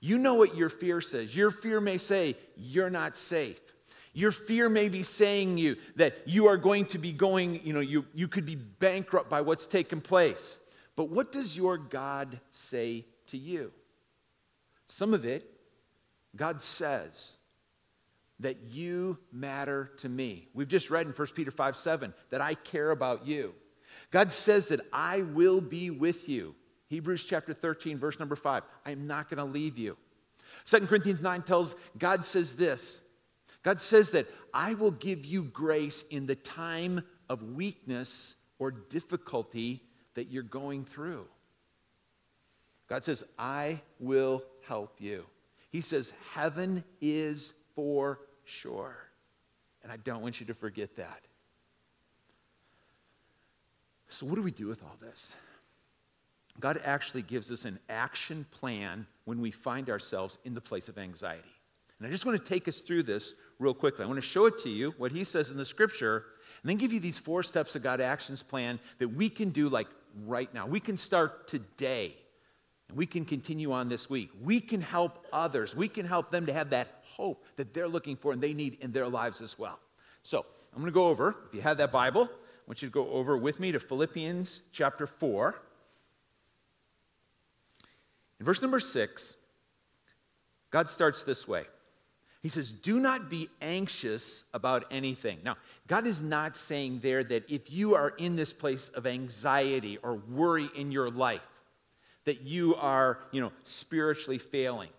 You 0.00 0.18
know 0.18 0.34
what 0.34 0.56
your 0.56 0.68
fear 0.68 1.00
says. 1.00 1.36
Your 1.36 1.50
fear 1.50 1.80
may 1.80 1.98
say, 1.98 2.36
You're 2.56 2.90
not 2.90 3.16
safe. 3.16 3.60
Your 4.14 4.30
fear 4.30 4.68
may 4.68 4.88
be 4.88 5.02
saying 5.02 5.58
you 5.58 5.76
that 5.96 6.16
you 6.24 6.46
are 6.46 6.56
going 6.56 6.86
to 6.86 6.98
be 6.98 7.12
going, 7.12 7.60
you 7.64 7.72
know, 7.72 7.80
you, 7.80 8.06
you 8.14 8.28
could 8.28 8.46
be 8.46 8.54
bankrupt 8.54 9.28
by 9.28 9.40
what's 9.40 9.66
taken 9.66 10.00
place. 10.00 10.60
But 10.96 11.10
what 11.10 11.32
does 11.32 11.56
your 11.56 11.76
God 11.76 12.40
say 12.50 13.06
to 13.26 13.36
you? 13.36 13.72
Some 14.86 15.12
of 15.12 15.24
it, 15.24 15.50
God 16.36 16.62
says 16.62 17.36
that 18.40 18.58
you 18.70 19.18
matter 19.32 19.90
to 19.98 20.08
me. 20.08 20.48
We've 20.54 20.68
just 20.68 20.90
read 20.90 21.06
in 21.06 21.12
1 21.12 21.28
Peter 21.34 21.50
5 21.50 21.76
7 21.76 22.14
that 22.30 22.40
I 22.40 22.54
care 22.54 22.92
about 22.92 23.26
you. 23.26 23.54
God 24.12 24.30
says 24.30 24.68
that 24.68 24.80
I 24.92 25.22
will 25.22 25.60
be 25.60 25.90
with 25.90 26.28
you. 26.28 26.54
Hebrews 26.88 27.24
chapter 27.24 27.52
13, 27.52 27.98
verse 27.98 28.18
number 28.20 28.36
5. 28.36 28.62
I 28.86 28.90
am 28.90 29.06
not 29.06 29.28
going 29.28 29.38
to 29.38 29.44
leave 29.44 29.76
you. 29.78 29.96
2 30.66 30.86
Corinthians 30.86 31.20
9 31.20 31.42
tells 31.42 31.74
God 31.98 32.24
says 32.24 32.54
this 32.54 33.00
God 33.64 33.80
says 33.80 34.10
that 34.10 34.26
I 34.52 34.74
will 34.74 34.92
give 34.92 35.24
you 35.24 35.42
grace 35.42 36.04
in 36.10 36.26
the 36.26 36.36
time 36.36 37.02
of 37.28 37.42
weakness 37.42 38.36
or 38.58 38.70
difficulty 38.70 39.82
that 40.14 40.30
you're 40.30 40.44
going 40.44 40.84
through. 40.84 41.26
God 42.88 43.02
says, 43.02 43.24
I 43.38 43.80
will 43.98 44.44
help 44.68 45.00
you. 45.00 45.24
He 45.70 45.80
says, 45.80 46.12
Heaven 46.34 46.84
is 47.00 47.54
for 47.74 48.20
sure. 48.44 48.96
And 49.82 49.90
I 49.90 49.96
don't 49.96 50.22
want 50.22 50.40
you 50.40 50.46
to 50.46 50.54
forget 50.54 50.96
that. 50.96 51.22
So, 54.08 54.26
what 54.26 54.36
do 54.36 54.42
we 54.42 54.52
do 54.52 54.68
with 54.68 54.82
all 54.82 54.96
this? 55.00 55.34
God 56.60 56.80
actually 56.84 57.22
gives 57.22 57.50
us 57.50 57.64
an 57.64 57.80
action 57.88 58.46
plan 58.52 59.06
when 59.24 59.40
we 59.40 59.50
find 59.50 59.90
ourselves 59.90 60.38
in 60.44 60.54
the 60.54 60.60
place 60.60 60.88
of 60.88 60.98
anxiety. 60.98 61.42
And 61.98 62.06
I 62.06 62.10
just 62.10 62.24
want 62.24 62.38
to 62.38 62.44
take 62.44 62.68
us 62.68 62.80
through 62.80 63.04
this 63.04 63.34
real 63.58 63.74
quickly. 63.74 64.04
I 64.04 64.08
want 64.08 64.18
to 64.18 64.22
show 64.22 64.46
it 64.46 64.58
to 64.58 64.70
you, 64.70 64.94
what 64.98 65.12
he 65.12 65.24
says 65.24 65.50
in 65.50 65.56
the 65.56 65.64
scripture, 65.64 66.24
and 66.62 66.70
then 66.70 66.76
give 66.76 66.92
you 66.92 67.00
these 67.00 67.18
four 67.18 67.42
steps 67.42 67.76
of 67.76 67.82
God 67.82 68.00
actions 68.00 68.42
plan 68.42 68.78
that 68.98 69.08
we 69.08 69.28
can 69.28 69.50
do 69.50 69.68
like 69.68 69.88
right 70.26 70.52
now. 70.54 70.66
We 70.66 70.80
can 70.80 70.96
start 70.96 71.46
today, 71.48 72.16
and 72.88 72.96
we 72.96 73.06
can 73.06 73.24
continue 73.24 73.72
on 73.72 73.88
this 73.88 74.08
week. 74.08 74.30
We 74.42 74.60
can 74.60 74.80
help 74.80 75.26
others. 75.32 75.76
We 75.76 75.88
can 75.88 76.06
help 76.06 76.30
them 76.30 76.46
to 76.46 76.52
have 76.52 76.70
that 76.70 77.02
hope 77.02 77.44
that 77.56 77.74
they're 77.74 77.88
looking 77.88 78.16
for 78.16 78.32
and 78.32 78.42
they 78.42 78.52
need 78.52 78.78
in 78.80 78.92
their 78.92 79.08
lives 79.08 79.40
as 79.40 79.58
well. 79.58 79.78
So 80.22 80.44
I'm 80.72 80.80
going 80.80 80.90
to 80.90 80.94
go 80.94 81.08
over, 81.08 81.36
if 81.46 81.54
you 81.54 81.60
have 81.60 81.76
that 81.76 81.92
Bible, 81.92 82.22
I 82.24 82.66
want 82.66 82.82
you 82.82 82.88
to 82.88 82.92
go 82.92 83.08
over 83.10 83.36
with 83.36 83.60
me 83.60 83.72
to 83.72 83.78
Philippians 83.78 84.62
chapter 84.72 85.06
4. 85.06 85.54
In 88.40 88.46
verse 88.46 88.62
number 88.62 88.80
6, 88.80 89.36
God 90.70 90.88
starts 90.88 91.22
this 91.22 91.46
way. 91.46 91.64
He 92.44 92.50
says, 92.50 92.70
Do 92.70 93.00
not 93.00 93.30
be 93.30 93.48
anxious 93.62 94.44
about 94.52 94.84
anything. 94.90 95.38
Now, 95.42 95.56
God 95.86 96.06
is 96.06 96.20
not 96.20 96.58
saying 96.58 97.00
there 97.02 97.24
that 97.24 97.50
if 97.50 97.72
you 97.72 97.94
are 97.94 98.10
in 98.10 98.36
this 98.36 98.52
place 98.52 98.90
of 98.90 99.06
anxiety 99.06 99.96
or 100.02 100.16
worry 100.16 100.68
in 100.76 100.92
your 100.92 101.08
life, 101.08 101.40
that 102.26 102.42
you 102.42 102.74
are, 102.74 103.18
you 103.32 103.40
know, 103.40 103.50
spiritually 103.62 104.36
failing, 104.36 104.90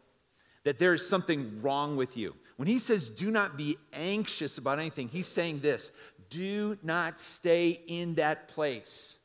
that 0.64 0.80
there 0.80 0.96
is 0.96 1.08
something 1.08 1.62
wrong 1.62 1.98
with 1.98 2.18
you. 2.18 2.34
When 2.58 2.68
he 2.68 2.80
says, 2.80 3.10
Do 3.10 3.30
not 3.30 3.58
be 3.58 3.78
anxious 3.94 4.58
about 4.58 4.80
anything, 4.80 5.10
he's 5.10 5.28
saying 5.28 5.60
this 5.60 5.92
do 6.32 6.80
not 6.82 7.22
stay 7.22 7.80
in 7.88 8.16
that 8.16 8.48
place 8.48 9.20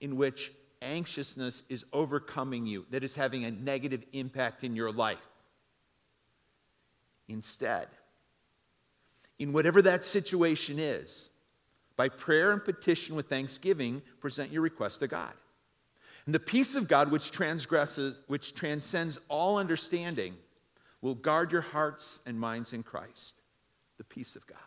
in 0.00 0.14
which 0.14 0.52
anxiousness 0.80 1.64
is 1.68 1.84
overcoming 1.92 2.66
you, 2.66 2.86
that 2.90 3.02
is 3.02 3.16
having 3.16 3.44
a 3.44 3.50
negative 3.50 4.04
impact 4.12 4.62
in 4.62 4.76
your 4.76 4.92
life. 4.92 5.18
Instead, 7.28 7.88
in 9.38 9.52
whatever 9.52 9.82
that 9.82 10.04
situation 10.04 10.78
is, 10.78 11.30
by 11.96 12.08
prayer 12.08 12.52
and 12.52 12.64
petition 12.64 13.16
with 13.16 13.28
thanksgiving, 13.28 14.02
present 14.20 14.50
your 14.50 14.62
request 14.62 15.00
to 15.00 15.08
God. 15.08 15.32
And 16.26 16.34
the 16.34 16.40
peace 16.40 16.74
of 16.74 16.88
God, 16.88 17.10
which 17.10 17.30
transgresses, 17.30 18.18
which 18.28 18.54
transcends 18.54 19.18
all 19.28 19.58
understanding, 19.58 20.34
will 21.00 21.14
guard 21.14 21.52
your 21.52 21.60
hearts 21.60 22.20
and 22.26 22.38
minds 22.38 22.72
in 22.72 22.82
Christ. 22.82 23.40
The 23.98 24.04
peace 24.04 24.36
of 24.36 24.46
God. 24.46 24.58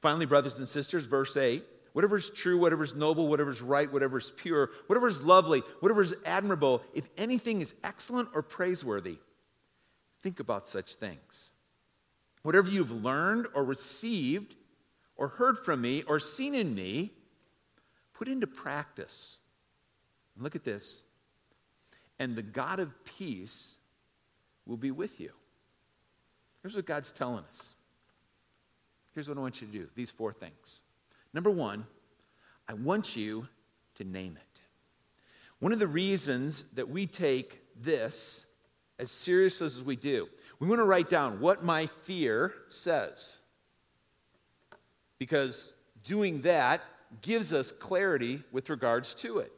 Finally, 0.00 0.26
brothers 0.26 0.58
and 0.58 0.68
sisters, 0.68 1.06
verse 1.06 1.36
8 1.36 1.64
whatever 1.92 2.16
is 2.16 2.30
true, 2.30 2.56
whatever 2.56 2.84
is 2.84 2.94
noble, 2.94 3.26
whatever 3.26 3.50
is 3.50 3.60
right, 3.60 3.92
whatever 3.92 4.18
is 4.18 4.30
pure, 4.30 4.70
whatever 4.86 5.08
is 5.08 5.22
lovely, 5.22 5.60
whatever 5.80 6.02
is 6.02 6.14
admirable, 6.24 6.82
if 6.94 7.08
anything 7.18 7.60
is 7.60 7.74
excellent 7.82 8.28
or 8.32 8.42
praiseworthy, 8.42 9.18
think 10.22 10.40
about 10.40 10.68
such 10.68 10.94
things. 10.94 11.52
Whatever 12.42 12.68
you've 12.70 13.04
learned 13.04 13.46
or 13.54 13.64
received 13.64 14.54
or 15.16 15.28
heard 15.28 15.58
from 15.58 15.82
me 15.82 16.02
or 16.04 16.18
seen 16.18 16.54
in 16.54 16.74
me, 16.74 17.12
put 18.14 18.28
into 18.28 18.46
practice. 18.46 19.38
And 20.34 20.44
look 20.44 20.56
at 20.56 20.64
this. 20.64 21.02
And 22.18 22.36
the 22.36 22.42
God 22.42 22.80
of 22.80 22.92
peace 23.04 23.78
will 24.66 24.76
be 24.76 24.90
with 24.90 25.20
you. 25.20 25.32
Here's 26.62 26.76
what 26.76 26.86
God's 26.86 27.12
telling 27.12 27.44
us. 27.48 27.74
Here's 29.12 29.28
what 29.28 29.38
I 29.38 29.40
want 29.40 29.60
you 29.60 29.66
to 29.66 29.72
do 29.72 29.88
these 29.94 30.10
four 30.10 30.32
things. 30.32 30.82
Number 31.32 31.50
one, 31.50 31.86
I 32.68 32.74
want 32.74 33.16
you 33.16 33.48
to 33.96 34.04
name 34.04 34.36
it. 34.36 34.60
One 35.58 35.72
of 35.72 35.78
the 35.78 35.86
reasons 35.86 36.64
that 36.74 36.88
we 36.88 37.06
take 37.06 37.60
this 37.80 38.46
as 39.00 39.10
serious 39.10 39.62
as 39.62 39.82
we 39.82 39.96
do, 39.96 40.28
we 40.58 40.68
want 40.68 40.78
to 40.78 40.84
write 40.84 41.08
down 41.08 41.40
what 41.40 41.64
my 41.64 41.86
fear 41.86 42.52
says. 42.68 43.40
Because 45.18 45.72
doing 46.04 46.42
that 46.42 46.82
gives 47.22 47.54
us 47.54 47.72
clarity 47.72 48.42
with 48.52 48.68
regards 48.68 49.14
to 49.14 49.38
it. 49.38 49.50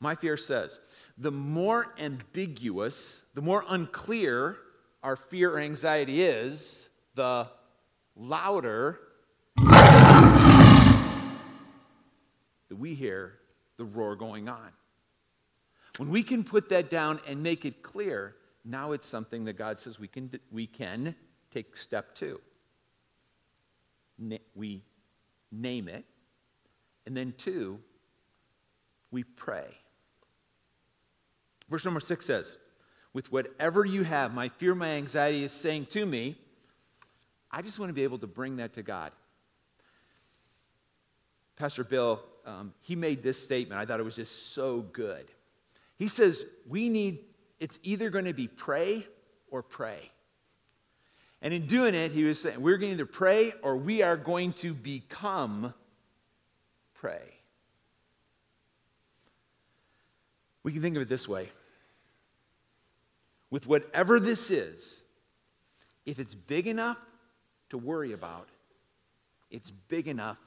My 0.00 0.16
fear 0.16 0.36
says, 0.36 0.80
the 1.16 1.30
more 1.30 1.94
ambiguous, 1.98 3.24
the 3.34 3.40
more 3.40 3.64
unclear 3.68 4.56
our 5.04 5.14
fear 5.14 5.52
or 5.52 5.60
anxiety 5.60 6.22
is, 6.22 6.88
the 7.14 7.46
louder 8.16 8.98
that 12.68 12.76
we 12.76 12.94
hear 12.94 13.34
the 13.76 13.84
roar 13.84 14.16
going 14.16 14.48
on. 14.48 14.72
When 15.98 16.10
we 16.10 16.22
can 16.22 16.42
put 16.42 16.68
that 16.70 16.90
down 16.90 17.20
and 17.26 17.42
make 17.42 17.64
it 17.64 17.82
clear, 17.82 18.34
now 18.64 18.92
it's 18.92 19.06
something 19.06 19.44
that 19.44 19.56
God 19.56 19.78
says 19.78 19.98
we 19.98 20.08
can, 20.08 20.30
we 20.50 20.66
can 20.66 21.14
take 21.52 21.76
step 21.76 22.14
two. 22.14 22.40
we 24.54 24.82
name 25.52 25.88
it. 25.88 26.04
And 27.06 27.16
then 27.16 27.34
two, 27.36 27.78
we 29.10 29.22
pray. 29.22 29.66
Verse 31.68 31.84
number 31.84 32.00
six 32.00 32.26
says, 32.26 32.58
With 33.12 33.30
whatever 33.30 33.84
you 33.84 34.02
have, 34.02 34.34
my 34.34 34.48
fear, 34.48 34.74
my 34.74 34.88
anxiety 34.88 35.44
is 35.44 35.52
saying 35.52 35.86
to 35.86 36.04
me, 36.04 36.36
I 37.50 37.62
just 37.62 37.78
want 37.78 37.90
to 37.90 37.94
be 37.94 38.02
able 38.02 38.18
to 38.18 38.26
bring 38.26 38.56
that 38.56 38.74
to 38.74 38.82
God. 38.82 39.12
Pastor 41.56 41.84
Bill, 41.84 42.20
um, 42.44 42.74
he 42.80 42.96
made 42.96 43.22
this 43.22 43.40
statement. 43.40 43.80
I 43.80 43.86
thought 43.86 44.00
it 44.00 44.04
was 44.04 44.16
just 44.16 44.54
so 44.54 44.80
good. 44.80 45.26
He 45.98 46.08
says, 46.08 46.44
We 46.68 46.88
need, 46.88 47.20
it's 47.60 47.78
either 47.82 48.10
going 48.10 48.24
to 48.26 48.34
be 48.34 48.48
pray 48.48 49.06
or 49.50 49.62
prey. 49.62 50.10
And 51.42 51.52
in 51.52 51.66
doing 51.66 51.94
it, 51.94 52.12
he 52.12 52.24
was 52.24 52.40
saying, 52.40 52.60
We're 52.60 52.78
going 52.78 52.90
to 52.90 52.94
either 52.94 53.06
pray 53.06 53.52
or 53.62 53.76
we 53.76 54.02
are 54.02 54.16
going 54.16 54.52
to 54.54 54.74
become 54.74 55.74
prey. 56.94 57.22
We 60.62 60.72
can 60.72 60.80
think 60.80 60.96
of 60.96 61.02
it 61.02 61.08
this 61.08 61.28
way 61.28 61.50
with 63.54 63.68
whatever 63.68 64.18
this 64.18 64.50
is, 64.50 65.04
if 66.06 66.18
it's 66.18 66.34
big 66.34 66.66
enough 66.66 66.98
to 67.70 67.78
worry 67.78 68.12
about, 68.12 68.48
it's 69.48 69.70
big 69.70 70.08
enough 70.08 70.38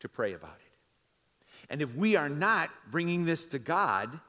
to 0.00 0.08
pray 0.10 0.34
about 0.34 0.56
it. 0.56 1.70
And 1.70 1.80
if 1.80 1.94
we 1.94 2.14
are 2.14 2.28
not 2.28 2.68
bringing 2.90 3.24
this 3.24 3.46
to 3.46 3.58
God, 3.58 4.20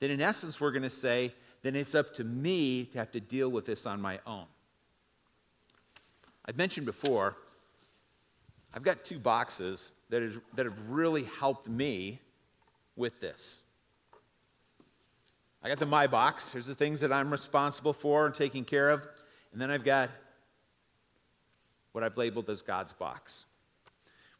then 0.00 0.10
in 0.10 0.20
essence, 0.20 0.60
we're 0.60 0.70
going 0.70 0.82
to 0.82 0.90
say, 0.90 1.34
then 1.62 1.74
it's 1.74 1.94
up 1.94 2.14
to 2.14 2.24
me 2.24 2.84
to 2.86 2.98
have 2.98 3.10
to 3.12 3.20
deal 3.20 3.50
with 3.50 3.66
this 3.66 3.86
on 3.86 4.00
my 4.00 4.20
own. 4.26 4.46
I've 6.44 6.56
mentioned 6.56 6.86
before, 6.86 7.36
I've 8.72 8.82
got 8.82 9.04
two 9.04 9.18
boxes 9.18 9.92
that, 10.10 10.22
is, 10.22 10.38
that 10.54 10.66
have 10.66 10.88
really 10.88 11.24
helped 11.38 11.68
me 11.68 12.20
with 12.96 13.20
this. 13.20 13.62
I 15.62 15.68
got 15.68 15.78
the 15.78 15.86
My 15.86 16.06
box. 16.06 16.52
Here's 16.52 16.66
the 16.66 16.74
things 16.74 17.00
that 17.00 17.12
I'm 17.12 17.30
responsible 17.30 17.92
for 17.92 18.26
and 18.26 18.34
taking 18.34 18.64
care 18.64 18.90
of. 18.90 19.02
And 19.52 19.60
then 19.60 19.70
I've 19.70 19.84
got 19.84 20.10
what 21.92 22.04
I've 22.04 22.16
labeled 22.16 22.48
as 22.48 22.62
God's 22.62 22.92
box. 22.92 23.46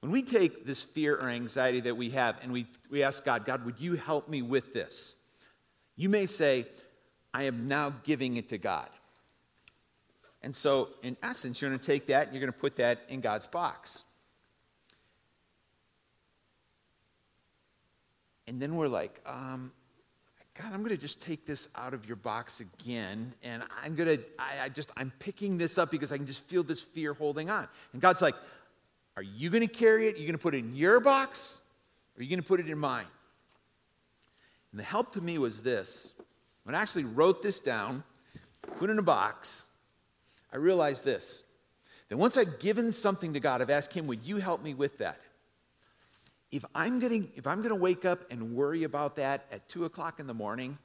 When 0.00 0.12
we 0.12 0.22
take 0.22 0.64
this 0.64 0.84
fear 0.84 1.16
or 1.16 1.28
anxiety 1.28 1.80
that 1.80 1.96
we 1.96 2.10
have 2.10 2.36
and 2.42 2.52
we, 2.52 2.66
we 2.88 3.02
ask 3.02 3.24
God, 3.24 3.44
God, 3.44 3.64
would 3.64 3.80
you 3.80 3.96
help 3.96 4.28
me 4.28 4.42
with 4.42 4.72
this? 4.72 5.16
You 5.98 6.08
may 6.08 6.26
say, 6.26 6.66
I 7.34 7.42
am 7.42 7.66
now 7.66 7.92
giving 8.04 8.36
it 8.36 8.48
to 8.50 8.56
God. 8.56 8.88
And 10.42 10.54
so, 10.54 10.90
in 11.02 11.16
essence, 11.24 11.60
you're 11.60 11.70
going 11.70 11.80
to 11.80 11.84
take 11.84 12.06
that 12.06 12.28
and 12.28 12.32
you're 12.34 12.40
going 12.40 12.52
to 12.52 12.58
put 12.58 12.76
that 12.76 13.00
in 13.08 13.20
God's 13.20 13.48
box. 13.48 14.04
And 18.46 18.62
then 18.62 18.76
we're 18.76 18.86
like, 18.86 19.20
um, 19.26 19.72
God, 20.54 20.72
I'm 20.72 20.78
going 20.78 20.90
to 20.90 20.96
just 20.96 21.20
take 21.20 21.44
this 21.46 21.68
out 21.74 21.92
of 21.94 22.06
your 22.06 22.16
box 22.16 22.60
again. 22.60 23.34
And 23.42 23.64
I'm 23.82 23.96
going 23.96 24.18
to, 24.18 24.24
I, 24.38 24.66
I 24.66 24.68
just, 24.68 24.92
I'm 24.96 25.12
picking 25.18 25.58
this 25.58 25.78
up 25.78 25.90
because 25.90 26.12
I 26.12 26.16
can 26.16 26.28
just 26.28 26.44
feel 26.44 26.62
this 26.62 26.80
fear 26.80 27.12
holding 27.12 27.50
on. 27.50 27.66
And 27.92 28.00
God's 28.00 28.22
like, 28.22 28.36
Are 29.16 29.22
you 29.22 29.50
going 29.50 29.66
to 29.66 29.72
carry 29.72 30.06
it? 30.06 30.14
Are 30.14 30.18
you 30.18 30.26
going 30.26 30.38
to 30.38 30.42
put 30.42 30.54
it 30.54 30.58
in 30.58 30.76
your 30.76 31.00
box? 31.00 31.60
Or 32.16 32.20
are 32.20 32.22
you 32.22 32.30
going 32.30 32.40
to 32.40 32.46
put 32.46 32.60
it 32.60 32.68
in 32.68 32.78
mine? 32.78 33.06
And 34.72 34.78
the 34.78 34.84
help 34.84 35.12
to 35.12 35.20
me 35.20 35.38
was 35.38 35.60
this. 35.60 36.12
When 36.64 36.74
I 36.74 36.82
actually 36.82 37.04
wrote 37.04 37.42
this 37.42 37.60
down, 37.60 38.02
put 38.78 38.90
it 38.90 38.92
in 38.92 38.98
a 38.98 39.02
box, 39.02 39.66
I 40.52 40.56
realized 40.56 41.04
this 41.04 41.42
that 42.08 42.16
once 42.16 42.36
I've 42.36 42.58
given 42.58 42.90
something 42.92 43.34
to 43.34 43.40
God, 43.40 43.60
I've 43.60 43.70
asked 43.70 43.92
Him, 43.92 44.06
Would 44.06 44.24
you 44.24 44.38
help 44.38 44.62
me 44.62 44.74
with 44.74 44.98
that? 44.98 45.20
If 46.50 46.64
I'm 46.74 46.98
going 46.98 47.30
if 47.36 47.46
I'm 47.46 47.58
going 47.58 47.74
to 47.74 47.80
wake 47.80 48.04
up 48.04 48.24
and 48.30 48.54
worry 48.54 48.84
about 48.84 49.16
that 49.16 49.44
at 49.52 49.68
2 49.68 49.84
o'clock 49.84 50.18
in 50.20 50.26
the 50.26 50.34
morning, 50.34 50.78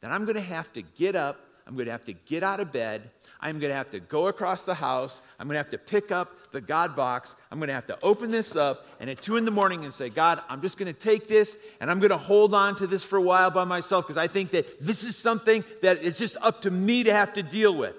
then 0.00 0.12
I'm 0.12 0.24
going 0.24 0.36
to 0.36 0.40
have 0.40 0.72
to 0.74 0.82
get 0.82 1.16
up 1.16 1.40
I'm 1.68 1.74
going 1.74 1.84
to 1.84 1.92
have 1.92 2.06
to 2.06 2.14
get 2.14 2.42
out 2.42 2.60
of 2.60 2.72
bed. 2.72 3.10
I'm 3.40 3.58
going 3.58 3.68
to 3.68 3.76
have 3.76 3.90
to 3.90 4.00
go 4.00 4.28
across 4.28 4.62
the 4.62 4.74
house. 4.74 5.20
I'm 5.38 5.46
going 5.46 5.54
to 5.54 5.58
have 5.58 5.70
to 5.70 5.78
pick 5.78 6.10
up 6.10 6.32
the 6.50 6.62
God 6.62 6.96
box. 6.96 7.34
I'm 7.52 7.58
going 7.58 7.68
to 7.68 7.74
have 7.74 7.86
to 7.88 7.98
open 8.02 8.30
this 8.30 8.56
up 8.56 8.86
and 9.00 9.10
at 9.10 9.20
2 9.20 9.36
in 9.36 9.44
the 9.44 9.50
morning 9.50 9.84
and 9.84 9.92
say, 9.92 10.08
God, 10.08 10.40
I'm 10.48 10.62
just 10.62 10.78
going 10.78 10.92
to 10.92 10.98
take 10.98 11.28
this 11.28 11.58
and 11.80 11.90
I'm 11.90 11.98
going 11.98 12.10
to 12.10 12.16
hold 12.16 12.54
on 12.54 12.74
to 12.76 12.86
this 12.86 13.04
for 13.04 13.18
a 13.18 13.22
while 13.22 13.50
by 13.50 13.64
myself 13.64 14.06
because 14.06 14.16
I 14.16 14.28
think 14.28 14.52
that 14.52 14.80
this 14.80 15.04
is 15.04 15.14
something 15.14 15.62
that 15.82 16.02
it's 16.02 16.18
just 16.18 16.38
up 16.40 16.62
to 16.62 16.70
me 16.70 17.04
to 17.04 17.12
have 17.12 17.34
to 17.34 17.42
deal 17.42 17.76
with. 17.76 17.94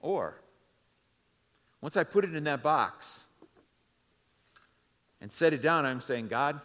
Or, 0.00 0.40
once 1.80 1.96
I 1.96 2.04
put 2.04 2.24
it 2.24 2.36
in 2.36 2.44
that 2.44 2.62
box 2.62 3.26
and 5.20 5.32
set 5.32 5.52
it 5.52 5.60
down, 5.60 5.84
I'm 5.84 6.00
saying, 6.00 6.28
God, 6.28 6.60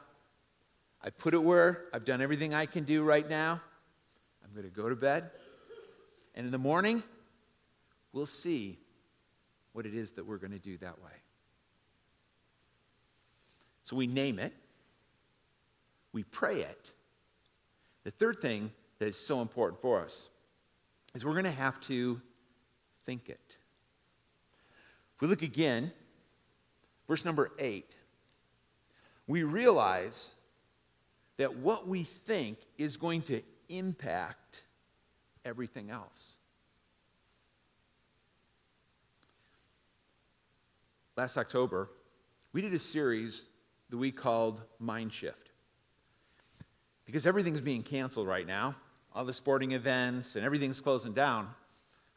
I 1.04 1.10
put 1.10 1.34
it 1.34 1.42
where 1.42 1.86
I've 1.92 2.06
done 2.06 2.22
everything 2.22 2.54
I 2.54 2.68
can 2.68 2.84
do 2.84 3.04
right 3.04 3.28
now. 3.28 3.60
I'm 4.52 4.62
going 4.62 4.70
to 4.70 4.76
go 4.82 4.90
to 4.90 4.98
bed. 4.98 5.32
And 6.36 6.46
in 6.46 6.52
the 6.52 6.58
morning, 6.58 7.04
we'll 8.12 8.26
see 8.26 8.78
what 9.72 9.86
it 9.86 9.96
is 9.96 10.12
that 10.12 10.26
we're 10.26 10.40
going 10.40 10.52
to 10.52 10.60
do 10.60 10.78
that 10.80 11.02
way. 11.02 11.12
So 13.86 13.96
we 13.96 14.08
name 14.08 14.40
it, 14.40 14.54
we 16.12 16.24
pray 16.24 16.58
it. 16.62 16.92
The 18.04 18.12
third 18.12 18.42
thing 18.42 18.72
that 19.00 19.08
is 19.08 19.18
so 19.18 19.42
important 19.42 19.82
for 19.82 20.04
us 20.04 20.30
is 21.16 21.24
we're 21.24 21.32
going 21.32 21.46
to 21.46 21.52
have 21.52 21.80
to 21.82 22.22
think 23.06 23.30
it. 23.30 23.56
If 25.16 25.22
we 25.22 25.28
look 25.28 25.44
again, 25.44 25.94
verse 27.08 27.24
number 27.24 27.52
eight, 27.58 27.90
we 29.28 29.44
realize 29.44 30.36
that 31.38 31.56
what 31.56 31.88
we 31.88 32.04
think 32.04 32.58
is 32.78 32.98
going 32.98 33.22
to 33.24 33.42
impact 33.72 34.64
everything 35.46 35.90
else. 35.90 36.38
Last 41.18 41.38
October, 41.38 41.90
we 42.54 42.62
did 42.62 42.74
a 42.74 42.80
series 42.80 43.48
that 43.90 43.98
we 43.98 44.12
called 44.12 44.62
Mind 44.80 45.14
Shift. 45.14 45.52
Because 47.06 47.28
everything's 47.28 47.62
being 47.62 47.84
canceled 47.84 48.28
right 48.28 48.48
now, 48.48 48.76
all 49.14 49.26
the 49.26 49.34
sporting 49.34 49.74
events 49.74 50.36
and 50.36 50.46
everything's 50.46 50.80
closing 50.80 51.14
down. 51.14 51.50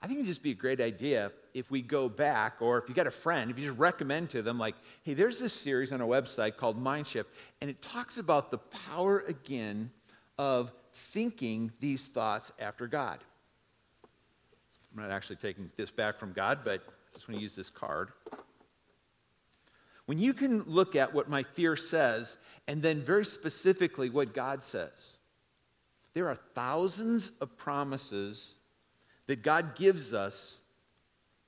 I 0.00 0.06
think 0.06 0.18
it'd 0.18 0.28
just 0.28 0.42
be 0.42 0.52
a 0.52 0.54
great 0.54 0.80
idea 0.80 1.32
if 1.54 1.70
we 1.70 1.80
go 1.80 2.08
back, 2.08 2.56
or 2.60 2.78
if 2.78 2.88
you 2.88 2.94
got 2.94 3.06
a 3.06 3.10
friend, 3.10 3.50
if 3.50 3.58
you 3.58 3.64
just 3.66 3.78
recommend 3.78 4.30
to 4.30 4.42
them, 4.42 4.58
like, 4.58 4.74
hey, 5.02 5.14
there's 5.14 5.38
this 5.38 5.52
series 5.52 5.92
on 5.92 6.00
our 6.00 6.06
website 6.06 6.56
called 6.56 6.76
Mind 6.76 7.06
Shift, 7.06 7.30
and 7.60 7.70
it 7.70 7.80
talks 7.80 8.18
about 8.18 8.50
the 8.50 8.58
power 8.58 9.24
again 9.26 9.90
of 10.36 10.72
thinking 10.94 11.72
these 11.80 12.06
thoughts 12.06 12.52
after 12.58 12.86
God. 12.86 13.18
I'm 14.94 15.02
not 15.02 15.10
actually 15.10 15.36
taking 15.36 15.70
this 15.76 15.90
back 15.90 16.18
from 16.18 16.32
God, 16.32 16.60
but 16.64 16.80
I 16.80 17.14
just 17.14 17.28
want 17.28 17.38
to 17.38 17.42
use 17.42 17.54
this 17.54 17.70
card. 17.70 18.10
When 20.06 20.18
you 20.18 20.34
can 20.34 20.62
look 20.64 20.94
at 20.96 21.14
what 21.14 21.28
my 21.28 21.42
fear 21.42 21.76
says 21.76 22.36
and 22.68 22.82
then 22.82 23.00
very 23.00 23.24
specifically 23.24 24.10
what 24.10 24.34
God 24.34 24.62
says, 24.62 25.18
there 26.12 26.28
are 26.28 26.36
thousands 26.54 27.32
of 27.40 27.56
promises 27.56 28.56
that 29.26 29.42
God 29.42 29.74
gives 29.74 30.12
us 30.12 30.60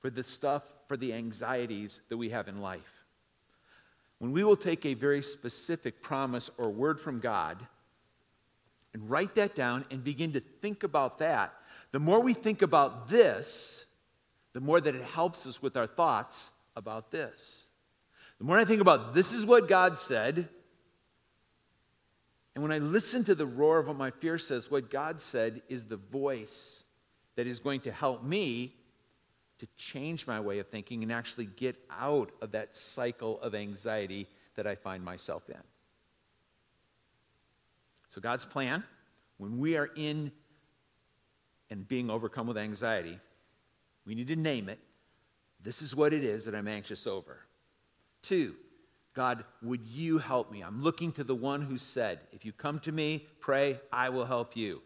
for 0.00 0.10
the 0.10 0.24
stuff, 0.24 0.62
for 0.88 0.96
the 0.96 1.12
anxieties 1.12 2.00
that 2.08 2.16
we 2.16 2.30
have 2.30 2.48
in 2.48 2.60
life. 2.60 3.04
When 4.18 4.32
we 4.32 4.44
will 4.44 4.56
take 4.56 4.86
a 4.86 4.94
very 4.94 5.22
specific 5.22 6.02
promise 6.02 6.50
or 6.58 6.70
word 6.70 7.00
from 7.00 7.20
God 7.20 7.58
and 8.96 9.10
write 9.10 9.34
that 9.34 9.54
down 9.54 9.84
and 9.90 10.02
begin 10.02 10.32
to 10.32 10.40
think 10.40 10.82
about 10.82 11.18
that, 11.18 11.52
the 11.92 12.00
more 12.00 12.18
we 12.18 12.32
think 12.32 12.62
about 12.62 13.10
this, 13.10 13.84
the 14.54 14.60
more 14.62 14.80
that 14.80 14.94
it 14.94 15.02
helps 15.02 15.46
us 15.46 15.60
with 15.60 15.76
our 15.76 15.86
thoughts 15.86 16.50
about 16.76 17.10
this. 17.10 17.68
The 18.38 18.44
more 18.44 18.56
I 18.56 18.64
think 18.64 18.80
about 18.80 19.12
this 19.12 19.34
is 19.34 19.44
what 19.44 19.68
God 19.68 19.98
said, 19.98 20.48
and 22.54 22.62
when 22.62 22.72
I 22.72 22.78
listen 22.78 23.22
to 23.24 23.34
the 23.34 23.44
roar 23.44 23.80
of 23.80 23.88
what 23.88 23.98
my 23.98 24.10
fear 24.10 24.38
says, 24.38 24.70
what 24.70 24.90
God 24.90 25.20
said 25.20 25.60
is 25.68 25.84
the 25.84 25.98
voice 25.98 26.84
that 27.34 27.46
is 27.46 27.60
going 27.60 27.80
to 27.80 27.92
help 27.92 28.24
me 28.24 28.76
to 29.58 29.66
change 29.76 30.26
my 30.26 30.40
way 30.40 30.58
of 30.58 30.68
thinking 30.68 31.02
and 31.02 31.12
actually 31.12 31.44
get 31.44 31.76
out 31.90 32.30
of 32.40 32.52
that 32.52 32.74
cycle 32.74 33.38
of 33.42 33.54
anxiety 33.54 34.26
that 34.54 34.66
I 34.66 34.74
find 34.74 35.04
myself 35.04 35.50
in. 35.50 35.60
So, 38.16 38.22
God's 38.22 38.46
plan, 38.46 38.82
when 39.36 39.58
we 39.58 39.76
are 39.76 39.90
in 39.94 40.32
and 41.68 41.86
being 41.86 42.08
overcome 42.08 42.46
with 42.46 42.56
anxiety, 42.56 43.20
we 44.06 44.14
need 44.14 44.28
to 44.28 44.36
name 44.36 44.70
it. 44.70 44.78
This 45.62 45.82
is 45.82 45.94
what 45.94 46.14
it 46.14 46.24
is 46.24 46.46
that 46.46 46.54
I'm 46.54 46.66
anxious 46.66 47.06
over. 47.06 47.40
Two, 48.22 48.54
God, 49.12 49.44
would 49.60 49.84
you 49.84 50.16
help 50.16 50.50
me? 50.50 50.62
I'm 50.62 50.82
looking 50.82 51.12
to 51.12 51.24
the 51.24 51.34
one 51.34 51.60
who 51.60 51.76
said, 51.76 52.20
If 52.32 52.46
you 52.46 52.52
come 52.52 52.78
to 52.80 52.92
me, 52.92 53.26
pray, 53.38 53.78
I 53.92 54.08
will 54.08 54.24
help 54.24 54.56
you. 54.56 54.80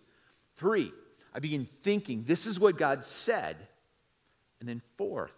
Three, 0.56 0.90
I 1.32 1.38
begin 1.38 1.68
thinking, 1.84 2.24
this 2.24 2.48
is 2.48 2.58
what 2.58 2.78
God 2.78 3.04
said. 3.04 3.56
And 4.58 4.68
then, 4.68 4.82
fourth, 4.98 5.36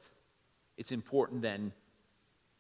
it's 0.78 0.92
important 0.92 1.42
then 1.42 1.72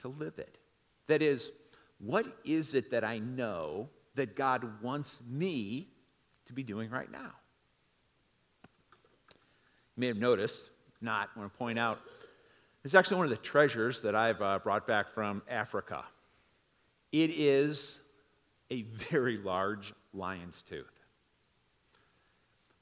to 0.02 0.08
live 0.08 0.38
it. 0.38 0.58
That 1.06 1.22
is, 1.22 1.52
what 1.98 2.26
is 2.44 2.74
it 2.74 2.90
that 2.90 3.02
I 3.02 3.18
know 3.18 3.88
that 4.14 4.36
God 4.36 4.82
wants 4.82 5.22
me 5.28 5.88
to 6.46 6.52
be 6.52 6.62
doing 6.62 6.90
right 6.90 7.10
now? 7.10 7.32
You 9.96 10.00
may 10.00 10.06
have 10.06 10.16
noticed, 10.16 10.70
not, 11.00 11.30
I 11.34 11.38
want 11.38 11.52
to 11.52 11.58
point 11.58 11.78
out, 11.78 12.00
this 12.82 12.92
is 12.92 12.94
actually 12.94 13.18
one 13.18 13.26
of 13.26 13.30
the 13.30 13.36
treasures 13.36 14.00
that 14.00 14.14
I've 14.14 14.40
uh, 14.42 14.58
brought 14.58 14.86
back 14.86 15.10
from 15.14 15.42
Africa. 15.48 16.04
It 17.12 17.30
is 17.30 18.00
a 18.70 18.82
very 18.82 19.36
large 19.36 19.92
lion's 20.12 20.62
tooth. 20.62 20.86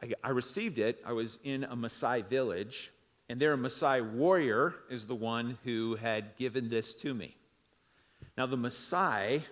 I, 0.03 0.13
I 0.23 0.31
received 0.31 0.79
it. 0.79 1.01
I 1.05 1.13
was 1.13 1.39
in 1.45 1.65
a 1.65 1.77
Maasai 1.77 2.27
village, 2.29 2.93
and 3.29 3.41
there 3.41 3.53
a 3.53 3.57
Maasai 3.57 4.09
warrior 4.13 4.75
is 4.89 5.07
the 5.07 5.15
one 5.15 5.59
who 5.65 5.97
had 5.97 6.37
given 6.37 6.71
this 6.71 6.95
to 6.95 7.13
me. 7.13 7.37
Now, 8.39 8.47
the 8.47 8.57
Maasai 8.57 9.43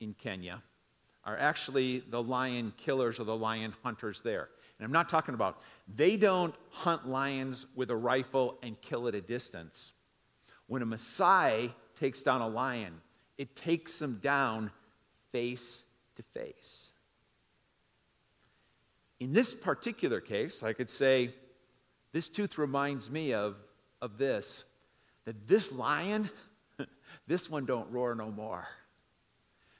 in 0.00 0.14
Kenya 0.14 0.62
are 1.26 1.36
actually 1.36 1.98
the 1.98 2.22
lion 2.22 2.72
killers 2.78 3.20
or 3.20 3.24
the 3.24 3.36
lion 3.36 3.74
hunters 3.82 4.22
there. 4.22 4.48
And 4.78 4.86
I'm 4.86 4.92
not 4.92 5.08
talking 5.08 5.34
about, 5.34 5.60
they 5.92 6.16
don't 6.16 6.54
hunt 6.70 7.08
lions 7.08 7.66
with 7.74 7.90
a 7.90 7.96
rifle 7.96 8.58
and 8.62 8.80
kill 8.80 9.08
at 9.08 9.14
a 9.14 9.20
distance. 9.20 9.92
When 10.68 10.82
a 10.82 10.86
Maasai 10.86 11.72
takes 11.98 12.22
down 12.22 12.42
a 12.42 12.48
lion, 12.48 13.00
it 13.36 13.56
takes 13.56 13.98
them 13.98 14.20
down 14.22 14.70
face 15.32 15.84
to 16.14 16.22
face. 16.22 16.92
In 19.18 19.32
this 19.32 19.54
particular 19.54 20.20
case, 20.20 20.62
I 20.62 20.72
could 20.72 20.90
say, 20.90 21.34
this 22.12 22.28
tooth 22.28 22.56
reminds 22.56 23.10
me 23.10 23.34
of, 23.34 23.56
of 24.00 24.18
this 24.18 24.64
that 25.24 25.48
this 25.48 25.72
lion, 25.72 26.30
this 27.26 27.50
one 27.50 27.66
don't 27.66 27.90
roar 27.90 28.14
no 28.14 28.30
more. 28.30 28.68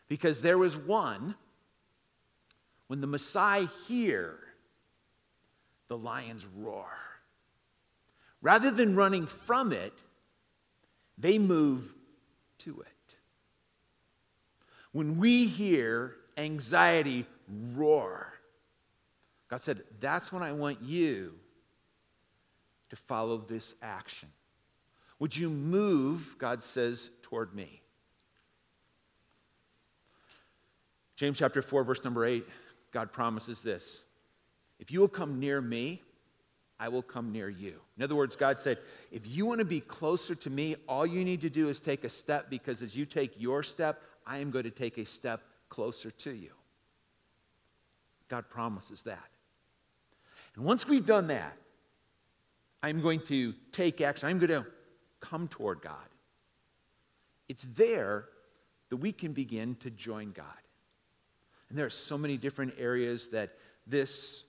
Because 0.08 0.40
there 0.40 0.58
was 0.58 0.76
one, 0.76 1.34
when 2.86 3.00
the 3.00 3.08
Maasai 3.08 3.68
hear, 3.86 4.38
the 5.88 5.98
lions 5.98 6.46
roar. 6.56 6.90
Rather 8.42 8.70
than 8.70 8.94
running 8.96 9.26
from 9.26 9.72
it, 9.72 9.92
they 11.18 11.38
move 11.38 11.94
to 12.58 12.80
it. 12.80 13.14
When 14.92 15.18
we 15.18 15.46
hear 15.46 16.14
anxiety 16.36 17.26
roar, 17.74 18.32
God 19.48 19.62
said, 19.62 19.82
That's 20.00 20.32
when 20.32 20.42
I 20.42 20.52
want 20.52 20.82
you 20.82 21.34
to 22.90 22.96
follow 22.96 23.38
this 23.38 23.74
action. 23.82 24.28
Would 25.18 25.36
you 25.36 25.48
move, 25.48 26.36
God 26.38 26.62
says, 26.62 27.10
toward 27.22 27.54
me? 27.54 27.82
James 31.16 31.38
chapter 31.38 31.62
4, 31.62 31.82
verse 31.84 32.04
number 32.04 32.24
8, 32.24 32.46
God 32.92 33.12
promises 33.12 33.62
this 33.62 34.04
If 34.78 34.90
you 34.90 35.00
will 35.00 35.08
come 35.08 35.40
near 35.40 35.60
me, 35.60 36.02
I 36.78 36.88
will 36.88 37.02
come 37.02 37.32
near 37.32 37.48
you. 37.48 37.80
In 37.96 38.04
other 38.04 38.14
words, 38.14 38.36
God 38.36 38.60
said, 38.60 38.78
if 39.10 39.26
you 39.26 39.46
want 39.46 39.60
to 39.60 39.64
be 39.64 39.80
closer 39.80 40.34
to 40.34 40.50
me, 40.50 40.76
all 40.86 41.06
you 41.06 41.24
need 41.24 41.40
to 41.40 41.50
do 41.50 41.70
is 41.70 41.80
take 41.80 42.04
a 42.04 42.08
step 42.08 42.50
because 42.50 42.82
as 42.82 42.94
you 42.94 43.06
take 43.06 43.32
your 43.40 43.62
step, 43.62 44.02
I 44.26 44.38
am 44.38 44.50
going 44.50 44.64
to 44.64 44.70
take 44.70 44.98
a 44.98 45.06
step 45.06 45.40
closer 45.70 46.10
to 46.10 46.32
you. 46.32 46.50
God 48.28 48.50
promises 48.50 49.02
that. 49.02 49.28
And 50.54 50.64
once 50.64 50.86
we've 50.86 51.06
done 51.06 51.28
that, 51.28 51.56
I'm 52.82 53.00
going 53.00 53.20
to 53.20 53.54
take 53.72 54.02
action. 54.02 54.28
I'm 54.28 54.38
going 54.38 54.62
to 54.62 54.66
come 55.20 55.48
toward 55.48 55.80
God. 55.80 55.94
It's 57.48 57.64
there 57.64 58.26
that 58.90 58.96
we 58.96 59.12
can 59.12 59.32
begin 59.32 59.76
to 59.76 59.90
join 59.90 60.32
God. 60.32 60.44
And 61.68 61.78
there 61.78 61.86
are 61.86 61.90
so 61.90 62.16
many 62.16 62.36
different 62.36 62.74
areas 62.78 63.28
that 63.28 63.52
this 63.86 64.44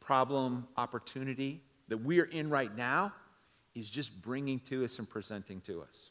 problem, 0.00 0.66
opportunity 0.76 1.60
that 1.88 1.98
we're 1.98 2.24
in 2.24 2.50
right 2.50 2.74
now 2.76 3.12
is 3.74 3.88
just 3.88 4.20
bringing 4.22 4.60
to 4.60 4.84
us 4.84 4.98
and 4.98 5.08
presenting 5.08 5.60
to 5.62 5.82
us. 5.82 6.10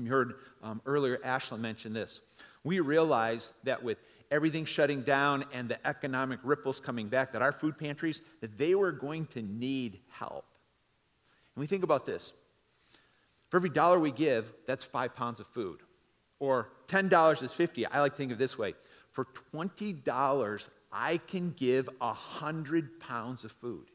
You 0.00 0.06
heard 0.06 0.34
um, 0.62 0.80
earlier 0.86 1.18
Ashland 1.22 1.62
mention 1.62 1.92
this. 1.92 2.20
We 2.64 2.80
realized 2.80 3.52
that 3.64 3.82
with 3.82 3.98
everything 4.30 4.64
shutting 4.64 5.02
down 5.02 5.44
and 5.52 5.68
the 5.68 5.86
economic 5.86 6.40
ripples 6.42 6.80
coming 6.80 7.08
back, 7.08 7.32
that 7.32 7.42
our 7.42 7.52
food 7.52 7.78
pantries, 7.78 8.22
that 8.40 8.56
they 8.56 8.74
were 8.74 8.92
going 8.92 9.26
to 9.26 9.42
need 9.42 10.00
help. 10.08 10.46
And 11.54 11.60
we 11.60 11.66
think 11.66 11.84
about 11.84 12.06
this. 12.06 12.32
For 13.50 13.58
every 13.58 13.68
dollar 13.68 13.98
we 13.98 14.10
give, 14.10 14.50
that's 14.66 14.84
five 14.84 15.14
pounds 15.14 15.40
of 15.40 15.46
food. 15.48 15.80
Or 16.42 16.70
$10 16.88 17.42
is 17.44 17.52
50. 17.52 17.86
I 17.86 18.00
like 18.00 18.14
to 18.14 18.18
think 18.18 18.32
of 18.32 18.38
this 18.38 18.58
way. 18.58 18.74
For 19.12 19.26
$20, 19.54 20.68
I 20.92 21.18
can 21.18 21.50
give 21.52 21.88
100 21.98 22.98
pounds 22.98 23.44
of 23.44 23.52
food. 23.52 23.86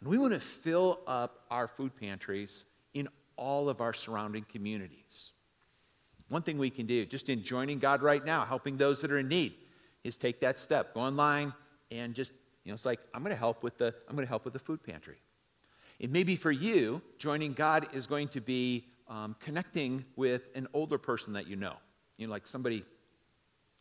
And 0.00 0.10
we 0.10 0.18
want 0.18 0.32
to 0.32 0.40
fill 0.40 0.98
up 1.06 1.44
our 1.48 1.68
food 1.68 1.92
pantries 1.94 2.64
in 2.92 3.08
all 3.36 3.68
of 3.68 3.80
our 3.80 3.92
surrounding 3.92 4.44
communities. 4.50 5.30
One 6.28 6.42
thing 6.42 6.58
we 6.58 6.70
can 6.70 6.86
do, 6.86 7.06
just 7.06 7.28
in 7.28 7.44
joining 7.44 7.78
God 7.78 8.02
right 8.02 8.24
now, 8.24 8.44
helping 8.44 8.76
those 8.76 9.00
that 9.02 9.12
are 9.12 9.20
in 9.20 9.28
need, 9.28 9.54
is 10.02 10.16
take 10.16 10.40
that 10.40 10.58
step. 10.58 10.92
Go 10.92 11.02
online 11.02 11.54
and 11.92 12.16
just, 12.16 12.32
you 12.64 12.72
know, 12.72 12.74
it's 12.74 12.84
like, 12.84 12.98
I'm 13.14 13.22
going 13.22 13.30
to 13.30 13.38
help 13.38 13.62
with 13.62 13.78
the, 13.78 13.94
I'm 14.08 14.16
going 14.16 14.26
to 14.26 14.28
help 14.28 14.44
with 14.44 14.54
the 14.54 14.58
food 14.58 14.82
pantry. 14.82 15.18
It 16.00 16.10
may 16.10 16.24
be 16.24 16.34
for 16.34 16.50
you, 16.50 17.00
joining 17.18 17.52
God 17.52 17.86
is 17.92 18.08
going 18.08 18.26
to 18.28 18.40
be 18.40 18.86
um, 19.10 19.36
connecting 19.40 20.06
with 20.16 20.48
an 20.54 20.68
older 20.72 20.96
person 20.96 21.34
that 21.34 21.46
you 21.46 21.56
know, 21.56 21.76
you 22.16 22.26
know, 22.26 22.32
like 22.32 22.46
somebody 22.46 22.84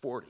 40 0.01 0.27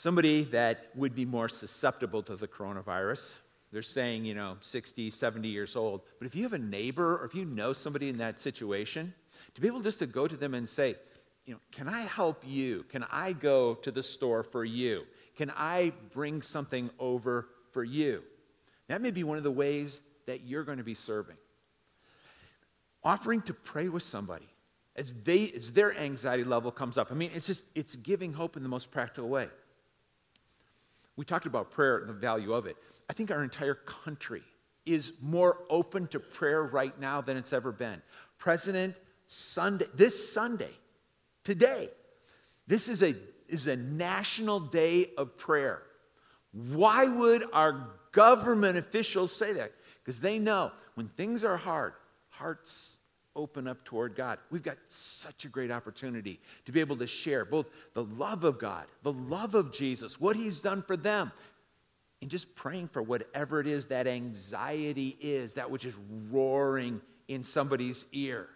somebody 0.00 0.44
that 0.44 0.86
would 0.94 1.14
be 1.14 1.26
more 1.26 1.46
susceptible 1.46 2.22
to 2.22 2.34
the 2.34 2.48
coronavirus. 2.48 3.40
They're 3.70 3.82
saying, 3.82 4.24
you 4.24 4.34
know, 4.34 4.56
60, 4.60 5.10
70 5.10 5.46
years 5.46 5.76
old. 5.76 6.00
But 6.18 6.26
if 6.26 6.34
you 6.34 6.42
have 6.44 6.54
a 6.54 6.58
neighbor 6.58 7.18
or 7.18 7.26
if 7.26 7.34
you 7.34 7.44
know 7.44 7.74
somebody 7.74 8.08
in 8.08 8.16
that 8.16 8.40
situation, 8.40 9.12
to 9.54 9.60
be 9.60 9.66
able 9.66 9.82
just 9.82 9.98
to 9.98 10.06
go 10.06 10.26
to 10.26 10.38
them 10.38 10.54
and 10.54 10.66
say, 10.66 10.96
you 11.44 11.52
know, 11.52 11.60
can 11.70 11.86
I 11.86 12.00
help 12.00 12.42
you? 12.46 12.86
Can 12.88 13.04
I 13.12 13.34
go 13.34 13.74
to 13.74 13.90
the 13.90 14.02
store 14.02 14.42
for 14.42 14.64
you? 14.64 15.02
Can 15.36 15.52
I 15.54 15.92
bring 16.14 16.40
something 16.40 16.88
over 16.98 17.48
for 17.72 17.84
you? 17.84 18.22
That 18.88 19.02
may 19.02 19.10
be 19.10 19.22
one 19.22 19.36
of 19.36 19.44
the 19.44 19.50
ways 19.50 20.00
that 20.24 20.44
you're 20.44 20.64
going 20.64 20.78
to 20.78 20.84
be 20.84 20.94
serving. 20.94 21.36
Offering 23.02 23.42
to 23.42 23.54
pray 23.54 23.88
with 23.88 24.02
somebody 24.02 24.46
as, 24.96 25.14
they, 25.24 25.50
as 25.52 25.72
their 25.72 25.96
anxiety 25.96 26.44
level 26.44 26.70
comes 26.70 26.98
up. 26.98 27.10
I 27.10 27.14
mean, 27.14 27.30
it's 27.34 27.46
just, 27.46 27.64
it's 27.74 27.96
giving 27.96 28.32
hope 28.32 28.56
in 28.56 28.62
the 28.62 28.68
most 28.68 28.90
practical 28.90 29.28
way. 29.28 29.48
We 31.16 31.24
talked 31.24 31.46
about 31.46 31.70
prayer 31.70 31.98
and 31.98 32.08
the 32.08 32.14
value 32.14 32.52
of 32.52 32.66
it. 32.66 32.76
I 33.08 33.12
think 33.12 33.30
our 33.30 33.42
entire 33.42 33.74
country 33.74 34.42
is 34.86 35.12
more 35.20 35.58
open 35.68 36.06
to 36.08 36.20
prayer 36.20 36.62
right 36.62 36.98
now 36.98 37.20
than 37.20 37.36
it's 37.36 37.52
ever 37.52 37.72
been. 37.72 38.02
President 38.38 38.94
Sunday, 39.28 39.86
this 39.94 40.32
Sunday, 40.32 40.70
today, 41.44 41.88
this 42.66 42.88
is 42.88 43.02
a, 43.02 43.14
is 43.48 43.66
a 43.66 43.76
national 43.76 44.60
day 44.60 45.10
of 45.16 45.36
prayer. 45.36 45.82
Why 46.52 47.06
would 47.06 47.44
our 47.52 47.88
government 48.12 48.76
officials 48.76 49.34
say 49.34 49.52
that? 49.54 49.72
Because 50.02 50.20
they 50.20 50.38
know 50.38 50.72
when 50.94 51.08
things 51.08 51.44
are 51.44 51.56
hard, 51.56 51.92
hearts 52.40 52.98
open 53.36 53.68
up 53.68 53.84
toward 53.84 54.16
God. 54.16 54.38
We've 54.50 54.62
got 54.62 54.78
such 54.88 55.44
a 55.44 55.48
great 55.48 55.70
opportunity 55.70 56.40
to 56.64 56.72
be 56.72 56.80
able 56.80 56.96
to 56.96 57.06
share 57.06 57.44
both 57.44 57.66
the 57.94 58.04
love 58.04 58.44
of 58.44 58.58
God, 58.58 58.86
the 59.02 59.12
love 59.12 59.54
of 59.54 59.72
Jesus, 59.72 60.20
what 60.20 60.36
He's 60.36 60.60
done 60.60 60.82
for 60.82 60.96
them, 60.96 61.30
and 62.20 62.30
just 62.30 62.54
praying 62.54 62.88
for 62.88 63.02
whatever 63.02 63.60
it 63.60 63.66
is 63.66 63.86
that 63.86 64.06
anxiety 64.06 65.16
is, 65.20 65.54
that 65.54 65.70
which 65.70 65.84
is 65.84 65.94
roaring 66.30 67.00
in 67.28 67.42
somebody's 67.42 68.04
ear. 68.12 68.48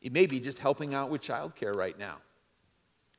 It 0.00 0.12
may 0.12 0.26
be 0.26 0.38
just 0.38 0.58
helping 0.58 0.94
out 0.94 1.10
with 1.10 1.22
childcare 1.22 1.74
right 1.74 1.98
now. 1.98 2.18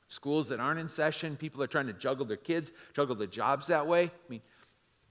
Schools 0.07 0.49
that 0.49 0.59
aren't 0.59 0.79
in 0.79 0.87
session, 0.87 1.35
people 1.35 1.61
are 1.61 1.67
trying 1.67 1.87
to 1.87 1.93
juggle 1.93 2.25
their 2.25 2.37
kids, 2.37 2.71
juggle 2.93 3.15
their 3.15 3.27
jobs 3.27 3.67
that 3.67 3.87
way. 3.87 4.03
I 4.03 4.29
mean, 4.29 4.41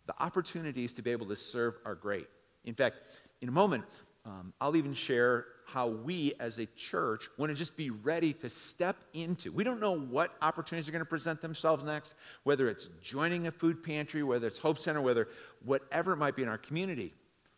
the 0.07 0.15
opportunities 0.21 0.93
to 0.95 1.03
be 1.03 1.11
able 1.11 1.27
to 1.27 1.37
serve 1.37 1.75
are 1.85 1.95
great. 1.95 2.29
In 2.65 2.75
fact, 2.75 2.99
in 3.45 3.49
a 3.51 3.53
moment, 3.53 3.85
um, 4.25 4.55
I'll 4.59 4.75
even 4.75 4.95
share 4.95 5.45
how 5.67 5.87
we 5.87 6.33
as 6.41 6.59
a 6.59 6.65
church 6.65 7.29
want 7.37 7.51
to 7.51 7.55
just 7.55 7.77
be 7.77 7.91
ready 7.91 8.33
to 8.33 8.49
step 8.49 8.97
into. 9.13 9.53
We 9.53 9.65
don't 9.65 9.81
know 9.81 9.99
what 9.99 10.35
opportunities 10.41 10.89
are 10.89 10.93
going 10.93 11.05
to 11.05 11.09
present 11.09 11.43
themselves 11.43 11.85
next, 11.85 12.15
whether 12.45 12.71
it's 12.71 12.89
joining 13.03 13.47
a 13.47 13.51
food 13.51 13.85
pantry, 13.85 14.23
whether 14.23 14.47
it's 14.47 14.59
Hope 14.59 14.79
Center, 14.79 15.03
whether 15.03 15.29
whatever 15.63 16.15
it 16.15 16.17
might 16.17 16.37
be 16.37 16.43
in 16.43 16.49
our 16.49 16.57
community. 16.57 17.13